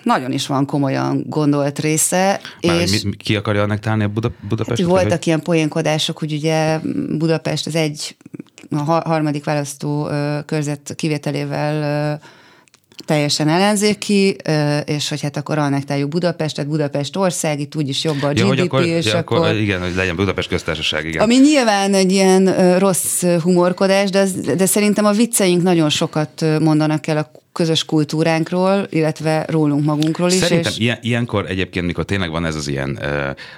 nagyon 0.03 0.33
is 0.33 0.47
van 0.47 0.67
komolyan 0.67 1.25
gondolt 1.29 1.79
része. 1.79 2.41
Már 2.67 2.81
és 2.81 3.03
mi, 3.03 3.17
ki 3.17 3.37
akarja 3.37 3.63
annektálni 3.63 4.05
a 4.05 4.09
Buda, 4.09 4.33
Budapestet? 4.49 4.79
Hát 4.79 4.89
voltak 4.89 5.11
hogy... 5.11 5.27
ilyen 5.27 5.43
poénkodások, 5.43 6.19
hogy 6.19 6.33
ugye 6.33 6.79
Budapest 7.19 7.67
az 7.67 7.75
egy 7.75 8.17
a 8.71 8.83
harmadik 8.83 9.45
választó 9.45 10.09
körzet 10.47 10.93
kivételével 10.97 12.21
teljesen 13.05 13.49
ellenzéki, 13.49 14.37
és 14.85 15.09
hogy 15.09 15.21
hát 15.21 15.37
akkor 15.37 15.59
annektáljuk 15.59 16.09
Budapestet, 16.09 16.69
Budapest 16.69 17.17
ország, 17.17 17.61
itt 17.61 17.77
úgyis 17.77 18.05
jobb 18.05 18.23
a 18.23 18.29
GDP, 18.29 18.39
ja, 18.39 18.47
hogy 18.47 18.59
akkor, 18.59 18.85
és 18.85 19.07
ja, 19.07 19.17
akkor, 19.17 19.39
akkor... 19.39 19.55
Igen, 19.55 19.81
hogy 19.81 19.95
legyen 19.95 20.17
Budapest 20.17 20.49
köztársaság, 20.49 21.07
igen. 21.07 21.23
Ami 21.23 21.37
nyilván 21.37 21.95
egy 21.95 22.13
ilyen 22.13 22.79
rossz 22.79 23.25
humorkodás, 23.43 24.11
de, 24.11 24.27
de 24.57 24.67
szerintem 24.67 25.05
a 25.05 25.13
vicceink 25.13 25.63
nagyon 25.63 25.89
sokat 25.89 26.45
mondanak 26.61 27.07
el 27.07 27.17
a 27.17 27.31
közös 27.57 27.85
kultúránkról, 27.85 28.87
illetve 28.91 29.47
rólunk 29.49 29.85
magunkról 29.85 30.31
is. 30.31 30.35
Szerintem 30.35 30.73
és... 30.73 30.79
ilyen, 30.79 30.99
ilyenkor 31.03 31.51
egyébként, 31.51 31.87
mikor 31.87 32.05
tényleg 32.05 32.31
van 32.31 32.45
ez 32.45 32.55
az 32.55 32.69
ilyen, 32.69 33.01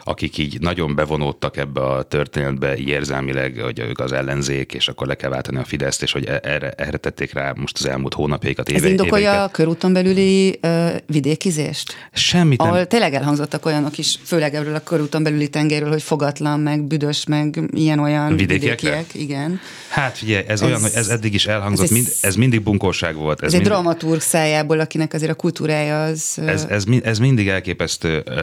akik 0.04 0.38
így 0.38 0.60
nagyon 0.60 0.94
bevonódtak 0.94 1.56
ebbe 1.56 1.80
a 1.80 2.02
történetbe 2.02 2.76
érzelmileg, 2.76 3.60
hogy 3.62 3.78
ők 3.78 3.98
az 3.98 4.12
ellenzék, 4.12 4.74
és 4.74 4.88
akkor 4.88 5.06
le 5.06 5.14
kell 5.14 5.30
váltani 5.30 5.58
a 5.58 5.64
Fideszt, 5.64 6.02
és 6.02 6.12
hogy 6.12 6.24
e- 6.24 6.40
erre, 6.42 6.70
erre 6.70 6.96
tették 6.96 7.32
rá 7.32 7.52
most 7.56 7.78
az 7.78 7.86
elmúlt 7.86 8.14
hónapjaikat, 8.14 8.68
éve, 8.68 8.78
Ez 8.78 8.84
indokolja 8.84 9.28
éveiket. 9.28 9.48
a 9.48 9.50
körúton 9.50 9.92
belüli 9.92 10.58
uh, 10.62 10.88
vidékizést? 11.06 11.94
Semmit 12.12 12.60
Ahol 12.60 12.76
nem. 12.76 12.86
tényleg 12.86 13.14
elhangzottak 13.14 13.66
olyanok 13.66 13.98
is, 13.98 14.18
főleg 14.24 14.54
erről 14.54 14.74
a 14.74 14.80
körúton 14.80 15.22
belüli 15.22 15.48
tengerről, 15.48 15.90
hogy 15.90 16.02
fogatlan, 16.02 16.60
meg 16.60 16.82
büdös, 16.82 17.26
meg 17.26 17.60
ilyen-olyan 17.72 18.36
vidékiek. 18.36 19.14
Igen. 19.14 19.60
Hát 19.88 20.18
figyelj, 20.18 20.44
ez, 20.46 20.50
ez, 20.50 20.62
olyan, 20.62 20.80
hogy 20.80 20.92
ez 20.94 21.08
eddig 21.08 21.34
is 21.34 21.46
elhangzott, 21.46 21.84
ez, 21.84 21.90
mind, 21.90 22.06
ez 22.20 22.34
mindig 22.34 22.62
bunkóság 22.62 23.14
volt. 23.14 23.42
Ez, 23.42 23.52
ez 23.52 23.60
egy 23.60 23.66
dramaturg 23.88 24.20
szájából, 24.20 24.80
akinek 24.80 25.14
azért 25.14 25.30
a 25.30 25.34
kultúrája 25.34 26.02
az... 26.02 26.38
Ez, 26.46 26.66
ez, 26.68 26.84
ez 27.02 27.18
mindig 27.18 27.48
elképesztő 27.48 28.22
uh, 28.26 28.34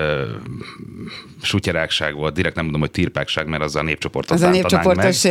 sutyerákság 1.41 2.15
volt, 2.15 2.33
direkt 2.33 2.55
nem 2.55 2.63
mondom, 2.63 2.81
hogy 2.81 2.91
tirpákság, 2.91 3.47
mert 3.47 3.63
az 3.63 3.75
a 3.75 3.81
népcsoportot 3.81 4.31
Az 4.31 4.41
a 4.41 4.49
népcsoportos 4.49 5.23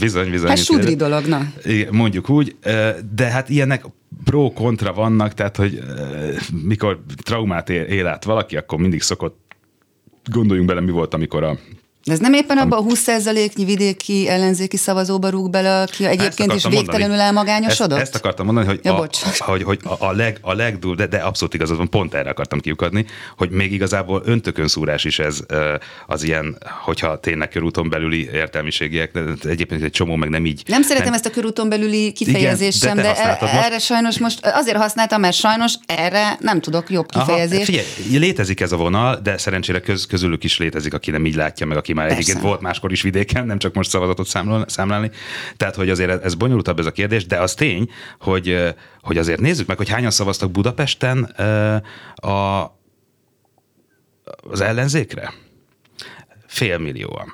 Bizony, 0.00 0.30
bizony. 0.30 0.48
Hát 0.48 0.64
sudri 0.64 0.94
dolog, 0.94 1.26
na. 1.26 1.52
Mondjuk 1.90 2.30
úgy, 2.30 2.56
de 3.14 3.26
hát 3.30 3.48
ilyenek 3.48 3.84
pro-kontra 4.24 4.92
vannak, 4.92 5.34
tehát 5.34 5.56
hogy 5.56 5.82
mikor 6.62 7.02
traumát 7.22 7.70
él 7.70 8.06
át 8.06 8.24
valaki, 8.24 8.56
akkor 8.56 8.78
mindig 8.78 9.02
szokott 9.02 9.40
gondoljunk 10.24 10.68
bele, 10.68 10.80
mi 10.80 10.90
volt, 10.90 11.14
amikor 11.14 11.42
a 11.42 11.58
de 12.04 12.12
ez 12.12 12.18
nem 12.18 12.32
éppen 12.32 12.58
abban 12.58 12.78
a 12.78 12.92
20%-nyi 12.92 13.64
vidéki 13.64 14.28
ellenzéki 14.28 14.76
szavazóba 14.76 15.28
rúg 15.28 15.50
bele, 15.50 15.80
aki 15.80 16.06
egyébként 16.06 16.54
is 16.54 16.62
végtelenül 16.62 17.06
mondani, 17.06 17.20
elmagányosodott? 17.20 17.98
Ezt, 17.98 18.14
ezt 18.14 18.14
akartam 18.14 18.46
mondani, 18.46 18.66
hogy, 18.66 18.80
ja, 18.82 18.98
a, 18.98 19.08
a, 19.38 19.50
hogy, 19.50 19.62
hogy 19.62 19.78
a, 19.82 19.94
a, 19.98 20.12
leg, 20.12 20.38
a 20.40 20.54
legdúl, 20.54 20.94
de, 20.94 21.06
de 21.06 21.16
abszolút 21.16 21.54
igazad 21.54 21.76
van, 21.76 21.90
pont 21.90 22.14
erre 22.14 22.30
akartam 22.30 22.60
kiukadni, 22.60 23.06
hogy 23.36 23.50
még 23.50 23.72
igazából 23.72 24.22
öntökön 24.24 24.68
szúrás 24.68 25.04
is 25.04 25.18
ez 25.18 25.40
az 26.06 26.22
ilyen, 26.22 26.58
hogyha 26.84 27.20
tényleg 27.20 27.48
körúton 27.48 27.88
belüli 27.88 28.28
értelmiségiek, 28.32 29.12
de 29.12 29.48
egyébként 29.48 29.82
egy 29.82 29.90
csomó 29.90 30.16
meg 30.16 30.28
nem 30.28 30.46
így. 30.46 30.62
Nem 30.66 30.82
szeretem 30.82 31.04
nem, 31.04 31.14
ezt 31.14 31.26
a 31.26 31.30
körúton 31.30 31.68
belüli 31.68 32.12
kifejezést 32.12 32.82
Igen, 32.82 32.96
de 32.96 33.02
sem, 33.02 33.14
de 33.14 33.22
e- 33.22 33.58
erre 33.58 33.68
most... 33.70 33.84
sajnos 33.84 34.18
most 34.18 34.46
azért 34.46 34.76
használtam, 34.76 35.20
mert 35.20 35.34
sajnos 35.34 35.74
erre 35.86 36.36
nem 36.40 36.60
tudok 36.60 36.90
jobb 36.90 37.06
kifejezést. 37.06 37.68
Aha, 37.68 37.82
figyelj, 37.82 38.18
létezik 38.18 38.60
ez 38.60 38.72
a 38.72 38.76
vonal, 38.76 39.20
de 39.22 39.38
szerencsére 39.38 39.80
köz, 39.80 40.06
közülük 40.06 40.44
is 40.44 40.58
létezik, 40.58 40.94
aki 40.94 41.10
nem 41.10 41.26
így 41.26 41.34
látja 41.34 41.66
meg, 41.66 41.76
aki 41.76 41.91
aki 41.92 42.00
már 42.00 42.08
Persze. 42.08 42.22
egyébként 42.22 42.44
volt 42.44 42.60
máskor 42.60 42.92
is 42.92 43.02
vidéken, 43.02 43.46
nem 43.46 43.58
csak 43.58 43.74
most 43.74 43.90
szavazatot 43.90 44.26
számlálni. 44.66 45.10
Tehát, 45.56 45.74
hogy 45.74 45.90
azért 45.90 46.24
ez 46.24 46.34
bonyolultabb 46.34 46.78
ez 46.78 46.86
a 46.86 46.92
kérdés, 46.92 47.26
de 47.26 47.40
az 47.40 47.54
tény, 47.54 47.90
hogy, 48.20 48.74
hogy 49.00 49.18
azért 49.18 49.40
nézzük 49.40 49.66
meg, 49.66 49.76
hogy 49.76 49.88
hányan 49.88 50.10
szavaztak 50.10 50.50
Budapesten 50.50 51.22
a, 52.14 52.62
az 54.50 54.60
ellenzékre. 54.60 55.32
Fél 56.46 56.78
millióan. 56.78 57.32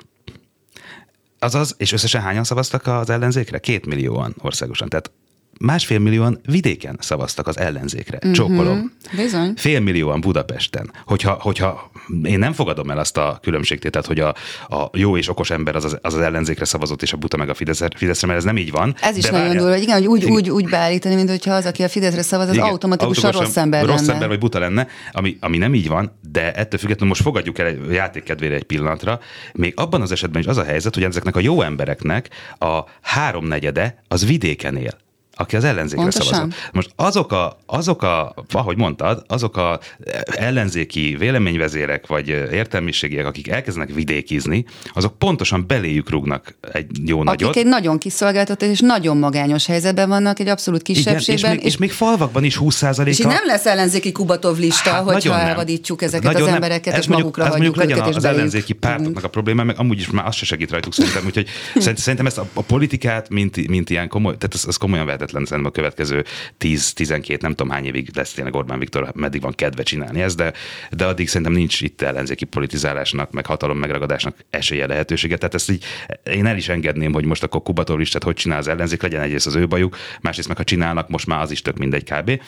Azaz, 1.39 1.75
és 1.77 1.91
összesen 1.91 2.21
hányan 2.21 2.43
szavaztak 2.43 2.87
az 2.87 3.09
ellenzékre? 3.09 3.59
Két 3.59 3.85
millióan 3.85 4.35
országosan. 4.41 4.89
Tehát 4.89 5.11
másfél 5.59 5.99
millióan 5.99 6.39
vidéken 6.45 6.97
szavaztak 6.99 7.47
az 7.47 7.57
ellenzékre. 7.57 8.17
Uh-huh. 8.17 8.31
Csókolom. 8.31 8.91
Bizony. 9.15 9.53
Fél 9.55 9.79
millióan 9.79 10.21
Budapesten. 10.21 10.91
Hogyha, 11.05 11.37
hogyha 11.41 11.91
én 12.23 12.39
nem 12.39 12.53
fogadom 12.53 12.89
el 12.89 12.97
azt 12.97 13.17
a 13.17 13.39
különbségtételt, 13.41 14.05
hogy 14.05 14.19
a, 14.19 14.27
a 14.69 14.89
jó 14.93 15.17
és 15.17 15.29
okos 15.29 15.49
ember 15.49 15.75
az, 15.75 15.83
az 16.01 16.13
az 16.13 16.17
ellenzékre 16.17 16.65
szavazott, 16.65 17.01
és 17.01 17.13
a 17.13 17.17
buta 17.17 17.37
meg 17.37 17.49
a 17.49 17.53
Fideszre, 17.53 17.87
Fideszre 17.95 18.27
mert 18.27 18.39
ez 18.39 18.45
nem 18.45 18.57
így 18.57 18.71
van. 18.71 18.95
Ez 19.01 19.17
is 19.17 19.23
de 19.23 19.31
nagyon 19.31 19.57
durva, 19.57 19.75
igen, 19.75 19.97
hogy 19.97 20.07
úgy, 20.07 20.25
úgy, 20.25 20.49
úgy 20.49 20.69
beállítani, 20.69 21.15
mint 21.15 21.29
hogyha 21.29 21.53
az, 21.53 21.65
aki 21.65 21.83
a 21.83 21.89
Fideszre 21.89 22.21
szavaz, 22.21 22.47
az 22.47 22.53
igen, 22.53 22.67
automatikusan 22.67 23.31
rossz 23.31 23.57
ember 23.57 23.85
Rossz 23.85 23.99
lenne. 23.99 24.13
ember 24.13 24.27
vagy 24.27 24.39
buta 24.39 24.59
lenne, 24.59 24.87
ami, 25.11 25.37
ami 25.39 25.57
nem 25.57 25.73
így 25.73 25.87
van, 25.87 26.17
de 26.31 26.53
ettől 26.53 26.79
függetlenül 26.79 27.07
most 27.07 27.21
fogadjuk 27.21 27.57
el 27.59 27.65
egy 27.65 27.91
játék 27.91 28.23
kedvére 28.23 28.55
egy 28.55 28.63
pillanatra. 28.63 29.19
Még 29.53 29.73
abban 29.75 30.01
az 30.01 30.11
esetben 30.11 30.41
is 30.41 30.47
az 30.47 30.57
a 30.57 30.63
helyzet, 30.63 30.93
hogy 30.93 31.03
ezeknek 31.03 31.35
a 31.35 31.39
jó 31.39 31.61
embereknek 31.61 32.29
a 32.57 32.79
háromnegyede 33.01 34.03
az 34.07 34.25
vidéken 34.25 34.75
él 34.75 35.07
aki 35.39 35.55
az 35.55 35.63
ellenzékre 35.63 36.01
Pontosan. 36.01 36.33
szavazott. 36.33 36.53
Most 36.71 36.91
azok 36.95 37.31
a, 37.31 37.57
azok 37.65 38.03
a, 38.03 38.35
ahogy 38.51 38.77
mondtad, 38.77 39.23
azok 39.27 39.57
a 39.57 39.79
ellenzéki 40.25 41.15
véleményvezérek 41.19 42.07
vagy 42.07 42.27
értelmiségiek, 42.27 43.25
akik 43.25 43.47
elkezdenek 43.47 43.93
vidékizni, 43.93 44.65
azok 44.93 45.17
pontosan 45.17 45.63
beléjük 45.67 46.09
rúgnak 46.09 46.55
egy 46.71 46.85
jó 47.05 47.15
akik 47.15 47.29
nagyot. 47.29 47.49
Akik 47.49 47.63
egy 47.63 47.69
nagyon 47.69 47.97
kiszolgáltatott 47.97 48.69
és 48.69 48.79
nagyon 48.79 49.17
magányos 49.17 49.65
helyzetben 49.65 50.09
vannak, 50.09 50.39
egy 50.39 50.47
abszolút 50.47 50.81
kisebbségben. 50.81 51.37
Igen, 51.37 51.51
és, 51.51 51.57
még, 51.57 51.65
és, 51.65 51.73
és 51.73 51.77
még 51.77 51.91
falvakban 51.91 52.43
is 52.43 52.57
20%-a. 52.61 53.07
És 53.07 53.17
nem 53.17 53.45
lesz 53.45 53.65
ellenzéki 53.65 54.11
Kubatov 54.11 54.57
lista, 54.57 54.89
hát, 54.89 55.03
hogyha 55.03 55.39
elvadítjuk 55.39 56.01
ezeket 56.01 56.31
nagyon 56.33 56.47
az 56.47 56.53
embereket, 56.53 56.97
és 56.97 57.07
mondjuk, 57.07 57.37
magukra 57.37 57.57
hagyjuk 57.57 57.75
legyen 57.75 57.97
őket, 57.97 58.15
az 58.15 58.25
ellenzéki 58.25 58.73
pártoknak 58.73 59.23
a 59.23 59.27
probléma, 59.27 59.63
meg 59.63 59.79
amúgy 59.79 59.99
is 59.99 60.09
már 60.09 60.27
az 60.27 60.35
se 60.35 60.45
segít 60.45 60.71
rajtuk 60.71 60.93
szerintem, 60.93 61.25
úgyhogy 61.25 61.47
szerintem 61.95 62.25
ezt 62.25 62.37
a, 62.37 62.45
a 62.53 62.61
politikát, 62.61 63.29
mint, 63.29 63.67
mint 63.67 63.89
ilyen 63.89 64.07
komoly, 64.07 64.37
tehát 64.37 64.53
ez, 64.53 64.63
ez 64.67 64.75
komolyan 64.75 65.05
vehetett 65.05 65.28
lehetetlen 65.31 65.45
szerintem 65.45 65.65
a 65.65 65.71
következő 65.71 66.23
10-12, 66.59 67.41
nem 67.41 67.53
tudom 67.53 67.71
hány 67.71 67.85
évig 67.85 68.09
lesz 68.13 68.33
tényleg 68.33 68.55
Orbán 68.55 68.79
Viktor, 68.79 69.11
meddig 69.15 69.41
van 69.41 69.53
kedve 69.53 69.83
csinálni 69.83 70.21
ezt, 70.21 70.35
de, 70.35 70.53
de 70.91 71.05
addig 71.05 71.27
szerintem 71.27 71.55
nincs 71.55 71.81
itt 71.81 72.01
ellenzéki 72.01 72.45
politizálásnak, 72.45 73.31
meg 73.31 73.45
hatalom 73.45 73.77
megragadásnak 73.77 74.35
esélye 74.49 74.87
lehetősége. 74.87 75.37
Tehát 75.37 75.53
ezt 75.53 75.69
így 75.69 75.83
én 76.23 76.45
el 76.45 76.57
is 76.57 76.69
engedném, 76.69 77.13
hogy 77.13 77.25
most 77.25 77.43
akkor 77.43 77.61
Kubató 77.61 77.95
listát 77.95 78.23
hogy 78.23 78.35
csinál 78.35 78.57
az 78.57 78.67
ellenzék, 78.67 79.01
legyen 79.01 79.21
egyrészt 79.21 79.47
az 79.47 79.55
ő 79.55 79.67
bajuk, 79.67 79.97
másrészt 80.21 80.47
meg 80.47 80.57
ha 80.57 80.63
csinálnak, 80.63 81.09
most 81.09 81.27
már 81.27 81.41
az 81.41 81.51
is 81.51 81.61
tök 81.61 81.77
mindegy 81.77 82.03
kb. 82.03 82.41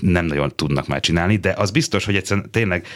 Nem 0.00 0.24
nagyon 0.24 0.52
tudnak 0.54 0.86
már 0.86 1.00
csinálni, 1.00 1.36
de 1.36 1.54
az 1.56 1.70
biztos, 1.70 2.04
hogy 2.04 2.16
egyszerűen 2.16 2.50
tényleg 2.50 2.86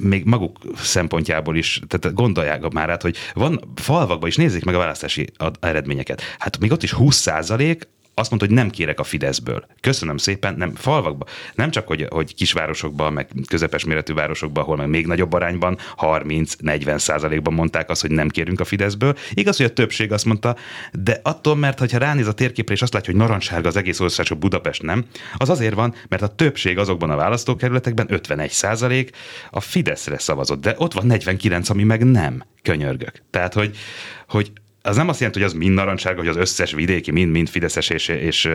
még 0.00 0.24
maguk 0.24 0.58
szempontjából 0.76 1.56
is, 1.56 1.80
tehát 1.86 2.14
gondolják 2.14 2.68
már 2.72 2.90
át, 2.90 3.02
hogy 3.02 3.16
van 3.34 3.72
falvakban 3.74 4.28
is 4.28 4.36
nézzék 4.36 4.64
meg 4.64 4.74
a 4.74 4.78
választási 4.78 5.26
eredményeket. 5.60 6.22
Hát 6.38 6.58
még 6.58 6.72
ott 6.72 6.82
is 6.82 6.92
20 6.92 7.16
százalék 7.16 7.88
azt 8.18 8.30
mondta, 8.30 8.48
hogy 8.48 8.56
nem 8.56 8.70
kérek 8.70 9.00
a 9.00 9.04
Fideszből. 9.04 9.66
Köszönöm 9.80 10.16
szépen, 10.16 10.54
nem 10.54 10.74
falvakba. 10.74 11.26
Nem 11.54 11.70
csak, 11.70 11.86
hogy, 11.86 12.06
hogy 12.10 12.34
kisvárosokban, 12.34 13.12
meg 13.12 13.28
közepes 13.46 13.84
méretű 13.84 14.14
városokban, 14.14 14.64
ahol 14.64 14.76
meg 14.76 14.88
még 14.88 15.06
nagyobb 15.06 15.32
arányban, 15.32 15.78
30-40 15.96 16.98
százalékban 16.98 17.54
mondták 17.54 17.90
azt, 17.90 18.00
hogy 18.00 18.10
nem 18.10 18.28
kérünk 18.28 18.60
a 18.60 18.64
Fideszből. 18.64 19.16
Igaz, 19.32 19.56
hogy 19.56 19.66
a 19.66 19.72
többség 19.72 20.12
azt 20.12 20.24
mondta, 20.24 20.56
de 20.92 21.20
attól, 21.22 21.56
mert 21.56 21.78
ha 21.78 21.98
ránéz 21.98 22.26
a 22.26 22.32
térképre, 22.32 22.74
és 22.74 22.82
azt 22.82 22.92
látja, 22.92 23.12
hogy 23.12 23.20
narancssárga 23.20 23.68
az 23.68 23.76
egész 23.76 24.00
ország, 24.00 24.26
csak 24.26 24.38
Budapest 24.38 24.82
nem, 24.82 25.04
az 25.36 25.48
azért 25.48 25.74
van, 25.74 25.94
mert 26.08 26.22
a 26.22 26.34
többség 26.34 26.78
azokban 26.78 27.10
a 27.10 27.16
választókerületekben 27.16 28.06
51 28.12 28.50
százalék 28.50 29.10
a 29.50 29.60
Fideszre 29.60 30.18
szavazott, 30.18 30.60
de 30.60 30.74
ott 30.78 30.92
van 30.92 31.06
49, 31.06 31.70
ami 31.70 31.82
meg 31.82 32.04
nem. 32.04 32.42
Könyörgök. 32.62 33.22
Tehát, 33.30 33.54
hogy, 33.54 33.76
hogy 34.28 34.52
az 34.88 34.96
nem 34.96 35.08
azt 35.08 35.18
jelenti, 35.18 35.40
hogy 35.40 35.48
az 35.48 35.54
mind 35.54 35.74
narancsága, 35.74 36.18
hogy 36.18 36.28
az 36.28 36.36
összes 36.36 36.72
vidéki 36.72 37.10
mind-mind 37.10 37.48
fideszes 37.48 37.88
és, 37.88 38.08
és 38.08 38.48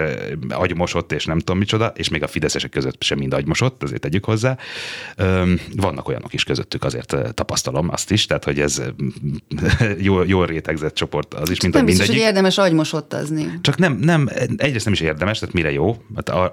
agymosott, 0.49 1.11
és 1.11 1.25
nem 1.25 1.39
tudom 1.39 1.57
micsoda, 1.57 1.93
és 1.95 2.09
még 2.09 2.23
a 2.23 2.27
fideszesek 2.27 2.69
között 2.69 3.03
sem 3.03 3.17
mind 3.17 3.33
agymosott, 3.33 3.83
azért 3.83 4.01
tegyük 4.01 4.25
hozzá. 4.25 4.57
Vannak 5.75 6.07
olyanok 6.07 6.33
is 6.33 6.43
közöttük, 6.43 6.83
azért 6.83 7.15
tapasztalom 7.33 7.89
azt 7.89 8.11
is, 8.11 8.25
tehát 8.25 8.43
hogy 8.43 8.59
ez 8.59 8.81
jól, 10.07 10.25
jól 10.27 10.45
rétegzett 10.45 10.93
csoport 10.93 11.33
az 11.33 11.49
is, 11.49 11.61
mint 11.61 11.73
Nem 11.73 11.85
biztos, 11.85 12.07
hogy 12.07 12.15
érdemes 12.15 12.57
agymosodtazni. 12.57 13.59
Csak 13.61 13.77
nem, 13.77 13.97
nem, 14.01 14.29
egyrészt 14.57 14.85
nem 14.85 14.93
is 14.93 14.99
érdemes, 14.99 15.39
tehát 15.39 15.55
mire 15.55 15.71
jó. 15.71 15.97
Hát 16.15 16.29
a, 16.29 16.51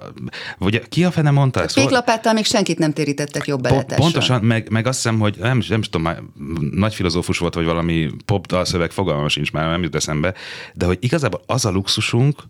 vagy 0.59 0.89
ki 0.89 1.05
a 1.05 1.11
fene 1.11 1.31
mondta 1.31 1.63
ezt? 1.63 1.75
Péklapáttal 1.75 2.33
még 2.33 2.45
senkit 2.45 2.79
nem 2.79 2.93
térítettek 2.93 3.47
jobb 3.47 3.61
belátásra. 3.61 3.97
Pontosan, 3.97 4.45
meg, 4.45 4.71
meg 4.71 4.87
azt 4.87 4.97
hiszem, 4.97 5.19
hogy 5.19 5.37
nem, 5.39 5.63
nem 5.69 5.83
tudom, 5.83 6.03
már 6.03 6.23
nagy 6.71 6.95
filozófus 6.95 7.39
volt, 7.39 7.55
vagy 7.55 7.65
valami 7.65 8.11
pop 8.25 8.47
dalszöveg, 8.47 8.91
fogalmam 8.91 9.29
sincs 9.29 9.53
már, 9.53 9.70
nem 9.71 9.83
jut 9.83 9.95
eszembe, 9.95 10.35
de 10.75 10.87
hogy 10.87 10.99
igazából 11.01 11.43
az 11.47 11.65
a 11.65 11.71
luxusunk, 11.71 12.43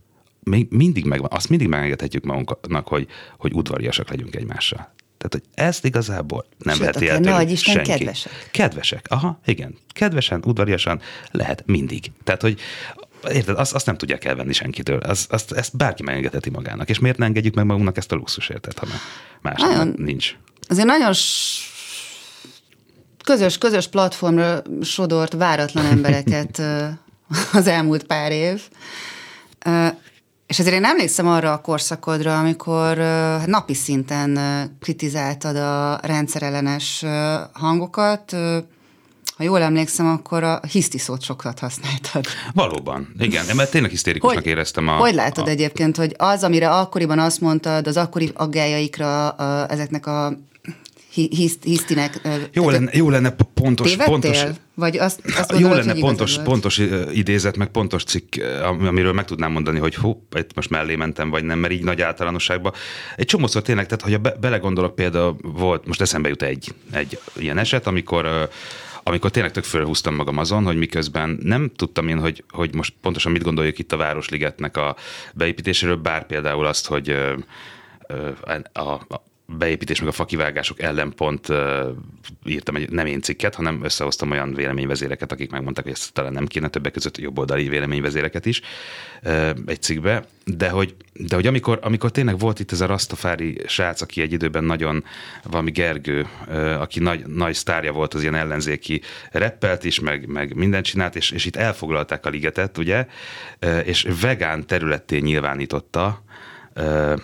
még 0.43 0.67
mindig 0.71 1.05
megvan, 1.05 1.29
azt 1.33 1.49
mindig 1.49 1.69
megengedhetjük 1.69 2.25
magunknak, 2.25 2.89
hogy, 2.89 3.07
hogy 3.39 3.53
udvariasak 3.53 4.09
legyünk 4.09 4.35
egymással. 4.35 4.95
Tehát, 5.19 5.33
hogy 5.33 5.65
ezt 5.65 5.85
igazából 5.85 6.47
nem 6.59 6.75
Sőt, 6.75 6.85
veheti 6.85 7.09
el 7.09 7.21
tőlük 7.21 7.57
senki. 7.57 7.91
kedvesek. 7.91 8.49
Kedvesek, 8.51 9.07
aha, 9.09 9.41
igen. 9.45 9.79
Kedvesen, 9.93 10.43
udvariasan 10.47 11.01
lehet 11.31 11.63
mindig. 11.67 12.13
Tehát, 12.25 12.43
hogy 12.43 12.61
Érted, 13.29 13.59
azt, 13.59 13.75
azt 13.75 13.87
nem 13.87 13.97
tudják 13.97 14.25
elvenni 14.25 14.53
senkitől. 14.53 14.99
Azt, 14.99 15.33
azt, 15.33 15.53
ezt 15.53 15.77
bárki 15.77 16.03
megengedheti 16.03 16.51
magának. 16.51 16.89
És 16.89 16.99
miért 16.99 17.19
ne 17.19 17.25
engedjük 17.25 17.55
meg 17.55 17.65
magunknak 17.65 17.97
ezt 17.97 18.13
a 18.13 18.15
luxus, 18.15 18.49
érted, 18.49 18.79
ha 18.79 18.87
más 19.41 19.61
nagyon, 19.61 19.95
nincs. 19.97 20.37
Azért 20.69 20.87
nagyon 20.87 21.13
közös, 23.25 23.59
közös 23.59 23.89
platformra 23.89 24.63
sodort 24.83 25.33
váratlan 25.33 25.85
embereket 25.85 26.63
az 27.53 27.67
elmúlt 27.67 28.05
pár 28.05 28.33
év. 28.33 28.63
És 30.47 30.59
azért 30.59 30.75
én 30.75 30.85
emlékszem 30.85 31.29
arra 31.29 31.53
a 31.53 31.61
korszakodra, 31.61 32.39
amikor 32.39 32.97
napi 33.47 33.75
szinten 33.75 34.39
kritizáltad 34.81 35.57
a 35.57 35.99
rendszerellenes 36.03 37.05
hangokat, 37.53 38.37
ha 39.37 39.47
jól 39.47 39.63
emlékszem, 39.63 40.07
akkor 40.07 40.43
a 40.43 40.61
hiszti 40.71 40.99
szót 40.99 41.23
sokat 41.23 41.59
használtad. 41.59 42.25
Valóban, 42.55 43.15
igen, 43.19 43.45
mert 43.57 43.71
tényleg 43.71 43.91
hisztérikusnak 43.91 44.43
hogy, 44.43 44.53
éreztem 44.53 44.89
a... 44.89 44.97
Hogy 44.97 45.15
látod 45.15 45.47
a... 45.47 45.51
egyébként, 45.51 45.97
hogy 45.97 46.15
az, 46.17 46.43
amire 46.43 46.71
akkoriban 46.71 47.19
azt 47.19 47.41
mondtad, 47.41 47.87
az 47.87 47.97
akkori 47.97 48.31
aggájaikra 48.35 49.29
a, 49.29 49.71
ezeknek 49.71 50.07
a 50.07 50.33
hisztinek. 51.63 52.21
Jó 52.53 52.71
lenne, 52.71 52.91
jó 52.93 53.11
lenne 53.11 53.35
pontos, 53.55 53.97
pontos, 53.97 54.43
vagy 54.81 54.99
azt, 54.99 55.21
azt 55.25 55.51
gondolod, 55.51 55.77
Jó 55.77 55.83
lenne 55.85 56.01
pontos, 56.01 56.39
pontos 56.39 56.81
idézet, 57.13 57.57
meg 57.57 57.69
pontos 57.69 58.05
cikk, 58.05 58.35
amiről 58.63 59.13
meg 59.13 59.25
tudnám 59.25 59.53
mondani, 59.53 59.79
hogy 59.79 59.95
hú, 59.95 60.27
itt 60.37 60.55
most 60.55 60.71
mellé 60.71 60.97
mentem, 60.97 61.31
vagy 61.31 61.45
nem, 61.45 61.59
mert 61.59 61.73
így 61.73 61.85
nagy 61.85 62.01
általánosságban. 62.01 62.73
Egy 63.17 63.27
csomószor 63.27 63.63
tényleg, 63.63 63.87
tehát 63.87 64.03
ha 64.15 64.19
be, 64.19 64.37
belegondolok, 64.41 64.95
például 64.95 65.37
volt, 65.43 65.87
most 65.87 66.01
eszembe 66.01 66.29
jut 66.29 66.43
egy, 66.43 66.75
egy 66.93 67.19
ilyen 67.37 67.59
eset, 67.59 67.87
amikor 67.87 68.49
amikor 69.03 69.31
tényleg 69.31 69.53
tök 69.53 69.65
fölhúztam 69.65 70.15
magam 70.15 70.39
azon, 70.39 70.65
hogy 70.65 70.77
miközben 70.77 71.39
nem 71.43 71.71
tudtam 71.77 72.09
én, 72.09 72.19
hogy, 72.19 72.45
hogy 72.51 72.75
most 72.75 72.95
pontosan 73.01 73.33
mit 73.33 73.43
gondoljuk 73.43 73.79
itt 73.79 73.93
a 73.93 73.97
Városligetnek 73.97 74.77
a 74.77 74.97
beépítéséről, 75.35 75.97
bár 75.97 76.27
például 76.27 76.67
azt, 76.67 76.87
hogy 76.87 77.17
a, 78.73 78.81
a 78.93 79.23
beépítés 79.59 80.01
meg 80.01 80.09
a 80.09 80.13
fakivágások 80.13 80.81
ellen 80.81 81.13
pont 81.17 81.49
uh, 81.49 81.89
írtam 82.45 82.77
egy 82.77 82.91
nem 82.91 83.07
én 83.07 83.21
cikket, 83.21 83.55
hanem 83.55 83.85
összehoztam 83.85 84.31
olyan 84.31 84.55
véleményvezéreket, 84.55 85.33
akik 85.33 85.51
megmondták, 85.51 85.85
hogy 85.85 85.93
ezt 85.93 86.13
talán 86.13 86.33
nem 86.33 86.47
kéne 86.47 86.69
többek 86.69 86.93
között 86.93 87.19
jobboldali 87.19 87.69
véleményvezéreket 87.69 88.47
is 88.47 88.61
uh, 89.23 89.51
egy 89.67 89.83
cikkbe, 89.83 90.25
de 90.45 90.69
hogy, 90.69 90.95
de 91.13 91.35
hogy 91.35 91.47
amikor, 91.47 91.79
amikor 91.83 92.11
tényleg 92.11 92.39
volt 92.39 92.61
itt 92.61 92.73
ez 92.73 92.81
a 92.81 92.87
Rastafári 92.87 93.61
srác, 93.67 94.01
aki 94.01 94.21
egy 94.21 94.33
időben 94.33 94.65
nagyon, 94.65 95.05
valami 95.43 95.71
Gergő, 95.71 96.27
uh, 96.49 96.81
aki 96.81 97.01
nagy, 97.01 97.27
nagy 97.27 97.55
sztárja 97.55 97.93
volt 97.93 98.15
az 98.15 98.23
ilyen 98.23 98.35
ellenzéki 98.35 99.01
reppelt 99.31 99.85
is, 99.85 100.01
meg, 100.01 100.27
meg 100.27 100.55
mindent 100.55 100.85
csinált, 100.85 101.17
és, 101.17 101.31
és 101.31 101.45
itt 101.45 101.57
elfoglalták 101.57 102.27
a 102.27 102.31
ligetet, 102.31 102.79
ugye, 102.79 103.07
uh, 103.63 103.81
és 103.85 104.07
vegán 104.21 104.67
területté 104.67 105.19
nyilvánította 105.19 106.23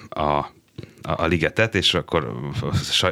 a 0.08 0.54
a, 1.06 1.22
a 1.22 1.26
ligetet, 1.26 1.74
és 1.74 1.94
akkor 1.94 2.32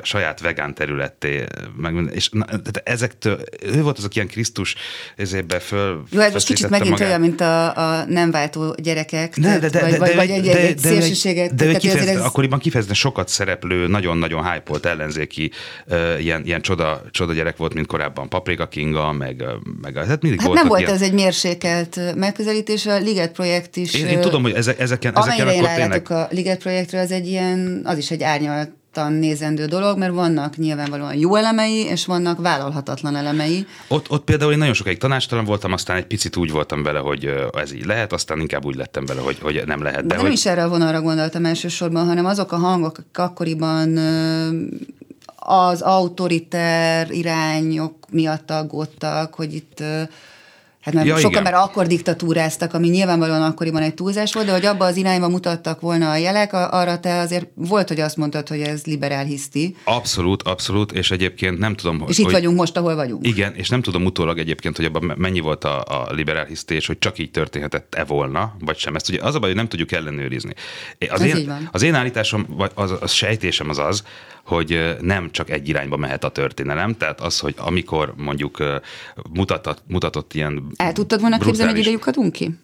saját 0.03 0.41
vegán 0.41 0.75
területté, 0.75 1.45
meg, 1.77 1.95
és 2.13 2.29
na, 2.29 2.45
de 2.73 2.81
ezektől, 2.85 3.41
ő 3.63 3.83
volt 3.83 3.99
az, 3.99 4.05
aki 4.05 4.17
ilyen 4.17 4.29
Krisztus 4.29 4.75
ezébe 5.17 5.59
föl 5.59 6.03
Jó, 6.11 6.21
ez 6.21 6.33
most 6.33 6.47
kicsit 6.47 6.69
megint 6.69 6.91
magát. 6.91 7.09
olyan, 7.09 7.21
mint 7.21 7.41
a, 7.41 7.77
a 7.77 8.05
nem 8.05 8.31
váltó 8.31 8.75
gyerekek, 8.83 9.37
ne, 9.37 9.59
de, 9.59 9.69
de, 9.69 9.81
vagy, 9.81 9.91
de, 9.91 9.99
vagy, 9.99 10.09
de, 10.09 10.15
vagy 10.15 10.31
egy, 10.31 10.43
de, 10.43 10.59
egy, 10.59 10.75
de, 10.75 10.89
szélsőséget. 10.89 11.55
De, 11.55 11.67
de 11.67 11.79
kifejezte, 11.79 12.13
ez... 12.13 12.21
akkoriban 12.21 12.59
kifejezetten 12.59 12.99
sokat 12.99 13.29
szereplő, 13.29 13.87
nagyon-nagyon 13.87 14.53
hype 14.53 14.89
ellenzéki 14.89 15.51
uh, 15.87 16.23
ilyen, 16.23 16.45
ilyen 16.45 16.61
csoda, 16.61 17.03
csoda 17.11 17.33
gyerek 17.33 17.57
volt, 17.57 17.75
mint 17.75 17.87
korábban 17.87 18.29
Paprika 18.29 18.69
Kinga, 18.69 19.13
meg, 19.13 19.45
meg 19.83 19.97
hát 19.97 20.23
mindig 20.23 20.41
hát 20.41 20.53
nem 20.53 20.69
volt 20.69 20.81
ilyen... 20.81 20.93
ez 20.93 21.03
egy 21.03 21.13
mérsékelt 21.13 22.01
megközelítés, 22.17 22.87
a 22.87 22.99
Liget 22.99 23.33
projekt 23.33 23.77
is. 23.77 23.95
Én, 23.95 24.07
én 24.07 24.21
tudom, 24.21 24.43
hogy 24.43 24.53
ezek, 24.53 24.81
ezeken, 24.81 25.17
ezeken 25.17 25.49
akkor 25.49 25.69
tényleg... 25.69 26.11
a 26.11 26.29
Liget 26.31 26.59
projektről, 26.59 27.01
az 27.01 27.11
egy 27.11 27.27
ilyen 27.27 27.84
az 27.85 27.99
is 27.99 28.11
egy 28.11 28.23
árnyaltan 28.23 29.13
nézendő 29.13 29.65
dolog, 29.67 29.99
mert 29.99 30.13
vannak 30.13 30.57
nyilvánvalóan 30.57 31.15
jó 31.15 31.35
elemei, 31.35 31.85
és 31.85 32.07
vannak 32.07 32.41
vállalhatatlan 32.41 33.17
elemei. 33.17 33.67
Ott, 33.89 34.11
ott 34.11 34.25
például 34.25 34.53
én 34.53 34.59
nagyon 34.59 34.75
sokáig 34.75 34.99
tanástalan 34.99 35.45
voltam, 35.45 35.73
aztán 35.73 35.97
egy 35.97 36.07
picit 36.07 36.37
úgy 36.37 36.51
voltam 36.51 36.83
vele, 36.83 36.99
hogy 36.99 37.35
ez 37.53 37.73
így 37.73 37.87
lehet, 37.87 38.13
aztán 38.13 38.41
inkább 38.41 38.65
úgy 38.65 38.75
lettem 38.75 39.07
vele, 39.07 39.21
hogy, 39.21 39.39
hogy 39.39 39.63
nem 39.67 39.83
lehet. 39.83 40.01
De, 40.01 40.07
De 40.07 40.15
nem 40.15 40.25
hogy... 40.25 40.33
is 40.33 40.47
erre 40.47 40.63
a 40.63 40.69
vonalra 40.69 41.01
gondoltam 41.01 41.45
elsősorban, 41.45 42.07
hanem 42.07 42.27
azok 42.27 42.53
a 42.53 42.57
hangok, 42.57 42.99
akik 42.99 43.19
akkoriban 43.19 43.99
az 45.37 45.83
autoriter 45.83 47.11
irányok 47.11 47.95
miatt 48.11 48.51
aggódtak, 48.51 49.35
hogy 49.35 49.55
itt 49.55 49.83
Hát 50.85 50.95
mert 50.95 51.07
ja, 51.07 51.17
sokan 51.17 51.43
már 51.43 51.55
akkor 51.55 51.87
diktatúráztak, 51.87 52.75
ami 52.75 52.89
nyilvánvalóan 52.89 53.43
akkoriban 53.43 53.83
egy 53.83 53.95
túlzás 53.95 54.33
volt, 54.33 54.47
de 54.47 54.53
hogy 54.53 54.65
abba 54.65 54.85
az 54.85 54.97
irányba 54.97 55.29
mutattak 55.29 55.81
volna 55.81 56.11
a 56.11 56.17
jelek, 56.17 56.53
arra 56.53 57.01
te 57.01 57.19
azért 57.19 57.47
volt, 57.55 57.89
hogy 57.89 58.01
azt 58.01 58.17
mondtad, 58.17 58.49
hogy 58.49 58.61
ez 58.61 58.85
liberál 58.85 59.25
hiszti. 59.25 59.77
Abszolút, 59.85 60.43
abszolút, 60.43 60.93
és 60.93 61.11
egyébként 61.11 61.59
nem 61.59 61.75
tudom, 61.75 61.99
hogy... 61.99 62.11
És 62.11 62.19
itt 62.19 62.25
hogy, 62.25 62.33
vagyunk 62.33 62.57
most, 62.57 62.77
ahol 62.77 62.95
vagyunk. 62.95 63.27
Igen, 63.27 63.55
és 63.55 63.69
nem 63.69 63.83
tudom 63.83 64.05
utólag 64.05 64.39
egyébként, 64.39 64.77
hogy 64.77 64.85
abban 64.85 65.15
mennyi 65.17 65.41
volt 65.41 65.65
a, 65.65 65.83
a 65.83 66.13
liberál 66.13 66.45
hiszti, 66.45 66.75
és 66.75 66.87
hogy 66.87 66.99
csak 66.99 67.19
így 67.19 67.31
történhetett-e 67.31 68.05
volna, 68.05 68.57
vagy 68.61 68.77
sem. 68.77 68.95
Ezt 68.95 69.09
ugye 69.09 69.23
az 69.23 69.35
a 69.35 69.39
baj, 69.39 69.49
hogy 69.49 69.59
nem 69.59 69.69
tudjuk 69.69 69.93
ellenőrizni. 69.93 70.55
Az, 71.11 71.21
ez 71.21 71.37
én, 71.37 71.69
az 71.73 71.83
én 71.83 71.95
állításom, 71.95 72.47
vagy 72.49 72.71
az, 72.75 72.93
az 73.01 73.13
sejtésem 73.13 73.69
az 73.69 73.79
az, 73.79 74.03
hogy 74.45 74.97
nem 75.01 75.31
csak 75.31 75.51
egy 75.51 75.69
irányba 75.69 75.97
mehet 75.97 76.25
a 76.25 76.29
történelem, 76.29 76.97
tehát 76.97 77.21
az, 77.21 77.39
hogy 77.39 77.55
amikor 77.59 78.15
mondjuk 78.17 78.63
mutatott, 79.33 79.83
mutatott 79.87 80.35
ilyen 80.35 80.73
El 80.77 80.93
tudtad 80.93 81.21
volna 81.21 81.37
brutális... 81.37 81.59
képzelni, 81.59 81.73
hogy 81.73 81.81
ide 81.81 81.91
lyukadunk 81.91 82.33
ki? 82.33 82.59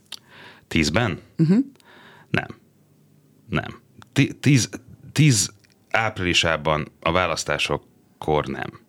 Tízben? 0.68 1.20
Uh-huh. 1.38 1.58
Nem. 2.30 2.46
Nem. 3.48 3.80
Tíz, 4.40 4.68
tíz 5.12 5.50
áprilisában 5.90 6.88
a 7.00 7.12
választásokkor 7.12 8.46
nem. 8.46 8.80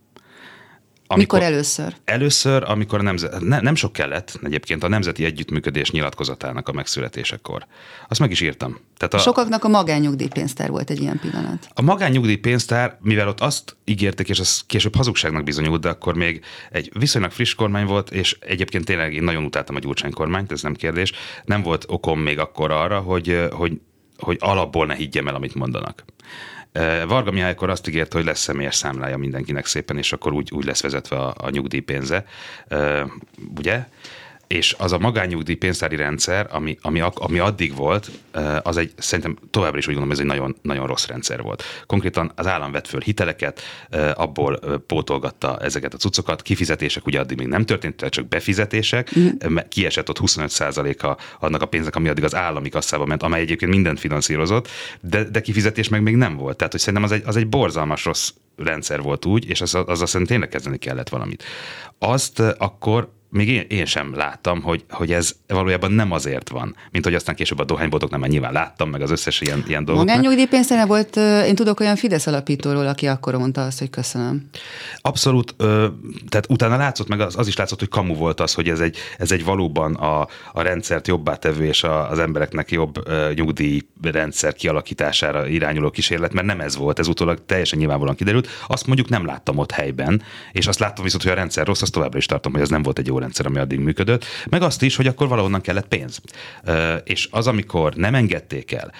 Amikor, 1.13 1.39
mikor 1.39 1.53
először? 1.53 1.95
Először, 2.05 2.63
amikor 2.65 2.99
a 2.99 3.01
nemzet, 3.01 3.39
ne, 3.39 3.59
nem 3.59 3.75
sok 3.75 3.93
kellett 3.93 4.39
egyébként 4.43 4.83
a 4.83 4.87
Nemzeti 4.87 5.25
Együttműködés 5.25 5.91
nyilatkozatának 5.91 6.67
a 6.67 6.71
megszületésekor. 6.71 7.65
Azt 8.07 8.19
meg 8.19 8.31
is 8.31 8.41
írtam. 8.41 8.79
Tehát 8.97 9.13
a, 9.13 9.17
Sokaknak 9.17 9.63
a 9.63 9.67
magánnyugdíjpénztár 9.67 10.69
volt 10.69 10.89
egy 10.89 11.01
ilyen 11.01 11.19
pillanat. 11.19 11.67
A 11.73 11.81
magánnyugdíjpénztár, 11.81 12.97
mivel 13.01 13.27
ott 13.27 13.39
azt 13.39 13.75
ígérték, 13.85 14.29
és 14.29 14.39
az 14.39 14.63
később 14.67 14.95
hazugságnak 14.95 15.43
bizonyult, 15.43 15.81
de 15.81 15.89
akkor 15.89 16.15
még 16.15 16.43
egy 16.71 16.91
viszonylag 16.99 17.31
friss 17.31 17.53
kormány 17.53 17.85
volt, 17.85 18.11
és 18.11 18.37
egyébként 18.39 18.85
tényleg 18.85 19.13
én 19.13 19.23
nagyon 19.23 19.43
utáltam 19.43 19.75
a 19.75 19.79
Gyurcsány 19.79 20.13
kormányt, 20.13 20.51
ez 20.51 20.61
nem 20.61 20.73
kérdés. 20.73 21.11
Nem 21.43 21.61
volt 21.61 21.85
okom 21.87 22.19
még 22.19 22.39
akkor 22.39 22.71
arra, 22.71 22.99
hogy, 22.99 23.47
hogy, 23.51 23.79
hogy 24.17 24.37
alapból 24.39 24.85
ne 24.85 24.95
higgyem 24.95 25.27
el, 25.27 25.35
amit 25.35 25.55
mondanak. 25.55 26.03
Varga 27.07 27.31
Mihály 27.31 27.51
akkor 27.51 27.69
azt 27.69 27.87
ígért, 27.87 28.13
hogy 28.13 28.25
lesz 28.25 28.39
személyes 28.39 28.75
számlája 28.75 29.17
mindenkinek 29.17 29.65
szépen, 29.65 29.97
és 29.97 30.13
akkor 30.13 30.33
úgy, 30.33 30.51
úgy 30.53 30.65
lesz 30.65 30.81
vezetve 30.81 31.15
a, 31.17 31.33
a 31.37 31.49
nyugdíjpénze, 31.49 32.25
ugye? 33.57 33.87
És 34.51 34.75
az 34.77 34.91
a 34.91 34.97
magányugdíj 34.97 35.55
pénztári 35.55 35.95
rendszer, 35.95 36.47
ami, 36.49 36.77
ami, 36.81 37.01
ami 37.13 37.39
addig 37.39 37.75
volt, 37.75 38.11
az 38.61 38.77
egy, 38.77 38.91
szerintem 38.97 39.37
továbbra 39.49 39.77
is 39.77 39.87
úgy 39.87 39.93
gondolom, 39.93 40.11
ez 40.11 40.19
egy 40.19 40.25
nagyon, 40.25 40.55
nagyon 40.61 40.87
rossz 40.87 41.05
rendszer 41.05 41.41
volt. 41.41 41.63
Konkrétan 41.85 42.31
az 42.35 42.47
állam 42.47 42.71
vett 42.71 42.87
föl 42.87 42.99
hiteleket, 42.99 43.61
abból 44.13 44.59
pótolgatta 44.87 45.59
ezeket 45.59 45.93
a 45.93 45.97
cuccokat, 45.97 46.41
kifizetések 46.41 47.05
ugye 47.05 47.19
addig 47.19 47.37
még 47.37 47.47
nem 47.47 47.65
történt, 47.65 48.05
csak 48.09 48.27
befizetések, 48.27 49.19
mm. 49.19 49.57
kiesett 49.69 50.09
ott 50.09 50.19
25%-a 50.21 51.21
annak 51.39 51.61
a 51.61 51.65
pénznek, 51.65 51.95
ami 51.95 52.09
addig 52.09 52.23
az 52.23 52.35
állami 52.35 52.69
kasszába 52.69 53.05
ment, 53.05 53.23
amely 53.23 53.41
egyébként 53.41 53.71
mindent 53.71 53.99
finanszírozott, 53.99 54.67
de, 55.01 55.23
de 55.23 55.41
kifizetés 55.41 55.89
meg 55.89 56.01
még 56.01 56.15
nem 56.15 56.35
volt. 56.35 56.57
Tehát, 56.57 56.71
hogy 56.71 56.81
szerintem 56.81 57.03
az 57.03 57.11
egy, 57.11 57.23
az 57.25 57.35
egy 57.35 57.47
borzalmas 57.47 58.05
rossz 58.05 58.31
rendszer 58.55 59.01
volt 59.01 59.25
úgy, 59.25 59.49
és 59.49 59.61
az, 59.61 59.75
az, 59.75 59.83
az 59.87 60.01
azt 60.01 60.25
tényleg 60.25 60.49
kezdeni 60.49 60.77
kellett 60.77 61.09
valamit. 61.09 61.43
Azt 61.99 62.39
akkor 62.39 63.19
még 63.31 63.49
én, 63.49 63.65
én 63.69 63.85
sem 63.85 64.15
láttam, 64.15 64.61
hogy, 64.61 64.85
hogy 64.89 65.11
ez 65.11 65.35
valójában 65.47 65.91
nem 65.91 66.11
azért 66.11 66.49
van, 66.49 66.75
mint 66.91 67.03
hogy 67.03 67.13
aztán 67.13 67.35
később 67.35 67.59
a 67.59 67.63
dohányboltok 67.63 68.09
nem 68.09 68.21
nyilván 68.21 68.51
láttam, 68.53 68.89
meg 68.89 69.01
az 69.01 69.11
összes 69.11 69.41
ilyen, 69.41 69.63
ilyen 69.67 69.85
dolgot. 69.85 70.05
Magánnyugdíjpénztár 70.05 70.87
volt, 70.87 71.15
én 71.45 71.55
tudok 71.55 71.79
olyan 71.79 71.95
Fidesz 71.95 72.27
alapítóról, 72.27 72.87
aki 72.87 73.07
akkor 73.07 73.35
mondta 73.35 73.65
azt, 73.65 73.79
hogy 73.79 73.89
köszönöm. 73.89 74.49
Abszolút, 75.01 75.55
tehát 76.29 76.45
utána 76.49 76.77
látszott, 76.77 77.07
meg 77.07 77.19
az, 77.19 77.37
az 77.37 77.47
is 77.47 77.55
látszott, 77.55 77.79
hogy 77.79 77.89
kamu 77.89 78.15
volt 78.15 78.39
az, 78.39 78.53
hogy 78.53 78.69
ez 78.69 78.79
egy, 78.79 78.97
ez 79.17 79.31
egy 79.31 79.43
valóban 79.43 79.93
a, 79.93 80.27
a 80.51 80.61
rendszert 80.61 81.07
jobbá 81.07 81.35
tevő 81.35 81.65
és 81.65 81.83
a, 81.83 82.09
az 82.09 82.19
embereknek 82.19 82.71
jobb 82.71 83.09
nyugdíjrendszer 83.35 84.53
kialakítására 84.53 85.47
irányuló 85.47 85.89
kísérlet, 85.89 86.33
mert 86.33 86.47
nem 86.47 86.59
ez 86.59 86.75
volt, 86.75 86.99
ez 86.99 87.07
utólag 87.07 87.45
teljesen 87.45 87.79
nyilvánvalóan 87.79 88.15
kiderült. 88.15 88.47
Azt 88.67 88.87
mondjuk 88.87 89.09
nem 89.09 89.25
láttam 89.25 89.57
ott 89.57 89.71
helyben, 89.71 90.21
és 90.51 90.67
azt 90.67 90.79
láttam 90.79 91.03
viszont, 91.03 91.23
hogy 91.23 91.31
a 91.31 91.35
rendszer 91.35 91.65
rossz, 91.65 91.81
azt 91.81 91.91
továbbra 91.91 92.17
is 92.17 92.25
tartom, 92.25 92.51
hogy 92.51 92.61
ez 92.61 92.69
nem 92.69 92.83
volt 92.83 92.99
egy 92.99 93.07
jó 93.07 93.19
rendszer, 93.21 93.45
ami 93.45 93.57
addig 93.57 93.79
működött, 93.79 94.25
meg 94.49 94.61
azt 94.61 94.81
is, 94.81 94.95
hogy 94.95 95.07
akkor 95.07 95.27
valahonnan 95.27 95.61
kellett 95.61 95.87
pénz. 95.87 96.21
És 97.03 97.27
az, 97.31 97.47
amikor 97.47 97.93
nem 97.93 98.15
engedték 98.15 98.71
el, 98.71 98.91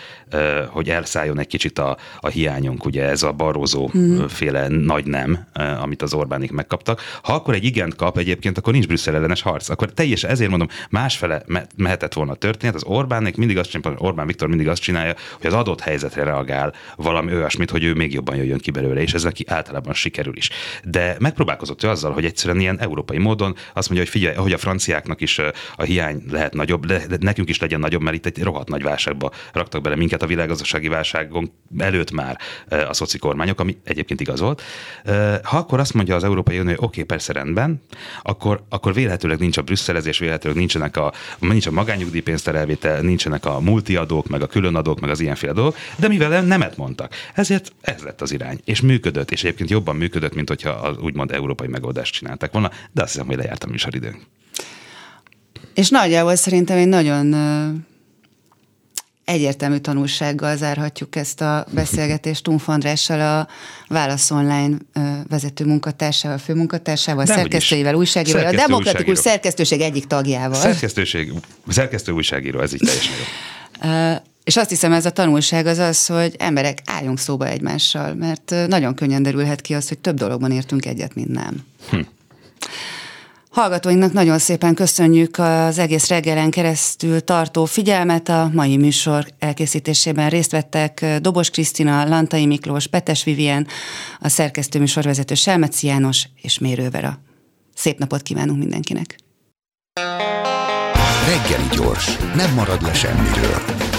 hogy 0.67 0.89
elszálljon 0.89 1.39
egy 1.39 1.47
kicsit 1.47 1.79
a, 1.79 1.97
a 2.19 2.27
hiányunk, 2.27 2.85
ugye 2.85 3.03
ez 3.03 3.23
a 3.23 3.31
barózó 3.31 3.87
hmm. 3.87 4.27
féle 4.27 4.67
nagy 4.67 5.05
nem, 5.05 5.47
amit 5.81 6.01
az 6.01 6.13
Orbánik 6.13 6.51
megkaptak. 6.51 7.01
Ha 7.23 7.33
akkor 7.33 7.53
egy 7.53 7.63
igent 7.63 7.95
kap 7.95 8.17
egyébként, 8.17 8.57
akkor 8.57 8.73
nincs 8.73 8.87
Brüsszel 8.87 9.15
ellenes 9.15 9.41
harc. 9.41 9.69
Akkor 9.69 9.93
teljesen 9.93 10.29
ezért 10.29 10.49
mondom, 10.49 10.67
másfele 10.89 11.43
mehetett 11.75 12.13
volna 12.13 12.31
a 12.31 12.35
történet. 12.35 12.75
Az 12.75 12.83
Orbánik 12.83 13.35
mindig 13.35 13.57
azt 13.57 13.69
csinálja, 13.69 13.99
Orbán 13.99 14.27
Viktor 14.27 14.47
mindig 14.47 14.67
azt 14.67 14.81
csinálja, 14.81 15.15
hogy 15.37 15.45
az 15.45 15.53
adott 15.53 15.79
helyzetre 15.81 16.23
reagál 16.23 16.73
valami 16.95 17.33
olyasmit, 17.33 17.69
hogy 17.69 17.83
ő 17.83 17.93
még 17.93 18.13
jobban 18.13 18.35
jöjjön 18.35 18.57
ki 18.57 18.71
belőle, 18.71 19.01
és 19.01 19.13
ez 19.13 19.23
neki 19.23 19.45
általában 19.47 19.93
sikerül 19.93 20.37
is. 20.37 20.49
De 20.83 21.15
megpróbálkozott 21.19 21.83
ő 21.83 21.89
azzal, 21.89 22.11
hogy 22.11 22.25
egyszerűen 22.25 22.59
ilyen 22.59 22.79
európai 22.79 23.17
módon 23.17 23.55
azt 23.73 23.89
mondja, 23.89 23.97
hogy 23.97 24.09
figyelj, 24.11 24.35
hogy 24.35 24.53
a 24.53 24.57
franciáknak 24.57 25.21
is 25.21 25.39
a 25.75 25.83
hiány 25.83 26.23
lehet 26.31 26.53
nagyobb, 26.53 26.85
de 26.85 27.17
nekünk 27.19 27.49
is 27.49 27.59
legyen 27.59 27.79
nagyobb, 27.79 28.01
mert 28.01 28.15
itt 28.15 28.25
egy 28.25 28.43
rohadt 28.43 28.69
nagy 28.69 28.83
válságba 28.83 29.31
raktak 29.53 29.81
bele 29.81 29.95
minket 29.95 30.23
a 30.23 30.27
világgazdasági 30.27 30.87
válságon 30.87 31.51
előtt 31.77 32.11
már 32.11 32.39
a 32.87 32.93
szoci 32.93 33.17
kormányok, 33.17 33.59
ami 33.59 33.77
egyébként 33.83 34.21
igaz 34.21 34.39
volt. 34.39 34.61
Ha 35.43 35.57
akkor 35.57 35.79
azt 35.79 35.93
mondja 35.93 36.15
az 36.15 36.23
Európai 36.23 36.59
Unió, 36.59 36.67
hogy 36.67 36.77
oké, 36.77 36.85
okay, 36.85 37.03
persze 37.03 37.33
rendben, 37.33 37.81
akkor, 38.21 38.63
akkor 38.69 38.93
vélhetőleg 38.93 39.39
nincs 39.39 39.57
a 39.57 39.61
brüsszelezés, 39.61 40.17
vélhetőleg 40.19 40.57
nincsenek 40.57 40.97
a, 40.97 41.13
nincs 41.39 41.67
a 41.67 41.71
magányugdíjpénzterelvétel, 41.71 43.01
nincsenek 43.01 43.45
a 43.45 43.59
multiadók, 43.59 44.27
meg 44.27 44.41
a 44.41 44.47
különadók, 44.47 44.99
meg 44.99 45.09
az 45.09 45.19
ilyenféle 45.19 45.53
dolgok, 45.53 45.75
de 45.95 46.07
mivel 46.07 46.41
nemet 46.41 46.77
mondtak, 46.77 47.13
ezért 47.33 47.73
ez 47.81 48.01
lett 48.01 48.21
az 48.21 48.31
irány, 48.31 48.59
és 48.65 48.81
működött, 48.81 49.31
és 49.31 49.43
egyébként 49.43 49.69
jobban 49.69 49.95
működött, 49.95 50.35
mint 50.35 50.47
hogyha 50.47 50.69
az 50.69 50.97
úgymond 50.97 51.31
európai 51.31 51.67
megoldást 51.67 52.13
csinálták 52.13 52.51
volna, 52.51 52.71
de 52.91 53.01
azt 53.01 53.11
hiszem, 53.11 53.27
hogy 53.27 53.37
lejárt 53.37 53.63
a 53.63 53.67
műsoridőnk. 54.01 54.29
És 55.73 55.89
nagyjából 55.89 56.35
szerintem 56.35 56.77
egy 56.77 56.87
nagyon 56.87 57.35
egyértelmű 59.25 59.77
tanulsággal 59.77 60.55
zárhatjuk 60.57 61.15
ezt 61.15 61.41
a 61.41 61.65
beszélgetést 61.71 62.43
Tumf 62.43 62.67
Andrással, 62.67 63.21
a 63.21 63.47
Válasz 63.87 64.31
Online 64.31 64.77
vezető 65.29 65.65
munkatársával, 65.65 66.37
főmunkatársával, 66.37 67.23
De 67.23 67.33
szerkesztőivel, 67.33 67.95
újságíróval, 67.95 68.47
a 68.47 68.51
Demokratikus 68.51 68.97
újságíró. 68.97 69.21
Szerkesztőség 69.21 69.81
egyik 69.81 70.07
tagjával. 70.07 70.59
Szerkesztőség, 70.59 71.33
szerkesztő 71.67 72.11
újságíró, 72.11 72.59
ez 72.59 72.73
így 72.73 72.81
teljesen 72.85 73.13
jó. 73.13 74.15
És 74.43 74.57
azt 74.57 74.69
hiszem, 74.69 74.91
ez 74.91 75.05
a 75.05 75.11
tanulság 75.11 75.65
az 75.65 75.77
az, 75.77 76.05
hogy 76.05 76.35
emberek 76.37 76.79
álljunk 76.85 77.19
szóba 77.19 77.47
egymással, 77.47 78.13
mert 78.13 78.55
nagyon 78.67 78.95
könnyen 78.95 79.23
derülhet 79.23 79.61
ki 79.61 79.73
az, 79.73 79.87
hogy 79.87 79.99
több 79.99 80.15
dologban 80.15 80.51
értünk 80.51 80.85
egyet, 80.85 81.15
mint 81.15 81.29
nem. 81.29 81.65
Hm. 81.89 81.99
Hallgatóinknak 83.51 84.13
nagyon 84.13 84.39
szépen 84.39 84.73
köszönjük 84.73 85.37
az 85.37 85.77
egész 85.77 86.07
reggelen 86.07 86.49
keresztül 86.49 87.21
tartó 87.21 87.65
figyelmet. 87.65 88.29
A 88.29 88.49
mai 88.53 88.77
műsor 88.77 89.25
elkészítésében 89.39 90.29
részt 90.29 90.51
vettek 90.51 91.05
Dobos 91.19 91.49
Krisztina, 91.49 92.07
Lantai 92.07 92.45
Miklós, 92.45 92.87
Petes 92.87 93.23
Vivien, 93.23 93.67
a 94.19 94.29
szerkesztő 94.29 94.79
műsorvezető 94.79 95.33
Selmeci 95.33 95.87
János 95.87 96.27
és 96.41 96.59
Mérővera. 96.59 97.19
Szép 97.75 97.97
napot 97.99 98.21
kívánunk 98.21 98.59
mindenkinek! 98.59 99.15
Reggeli 101.27 101.67
gyors, 101.71 102.17
nem 102.35 102.53
marad 102.53 102.81
le 102.81 102.93
semmiről. 102.93 103.90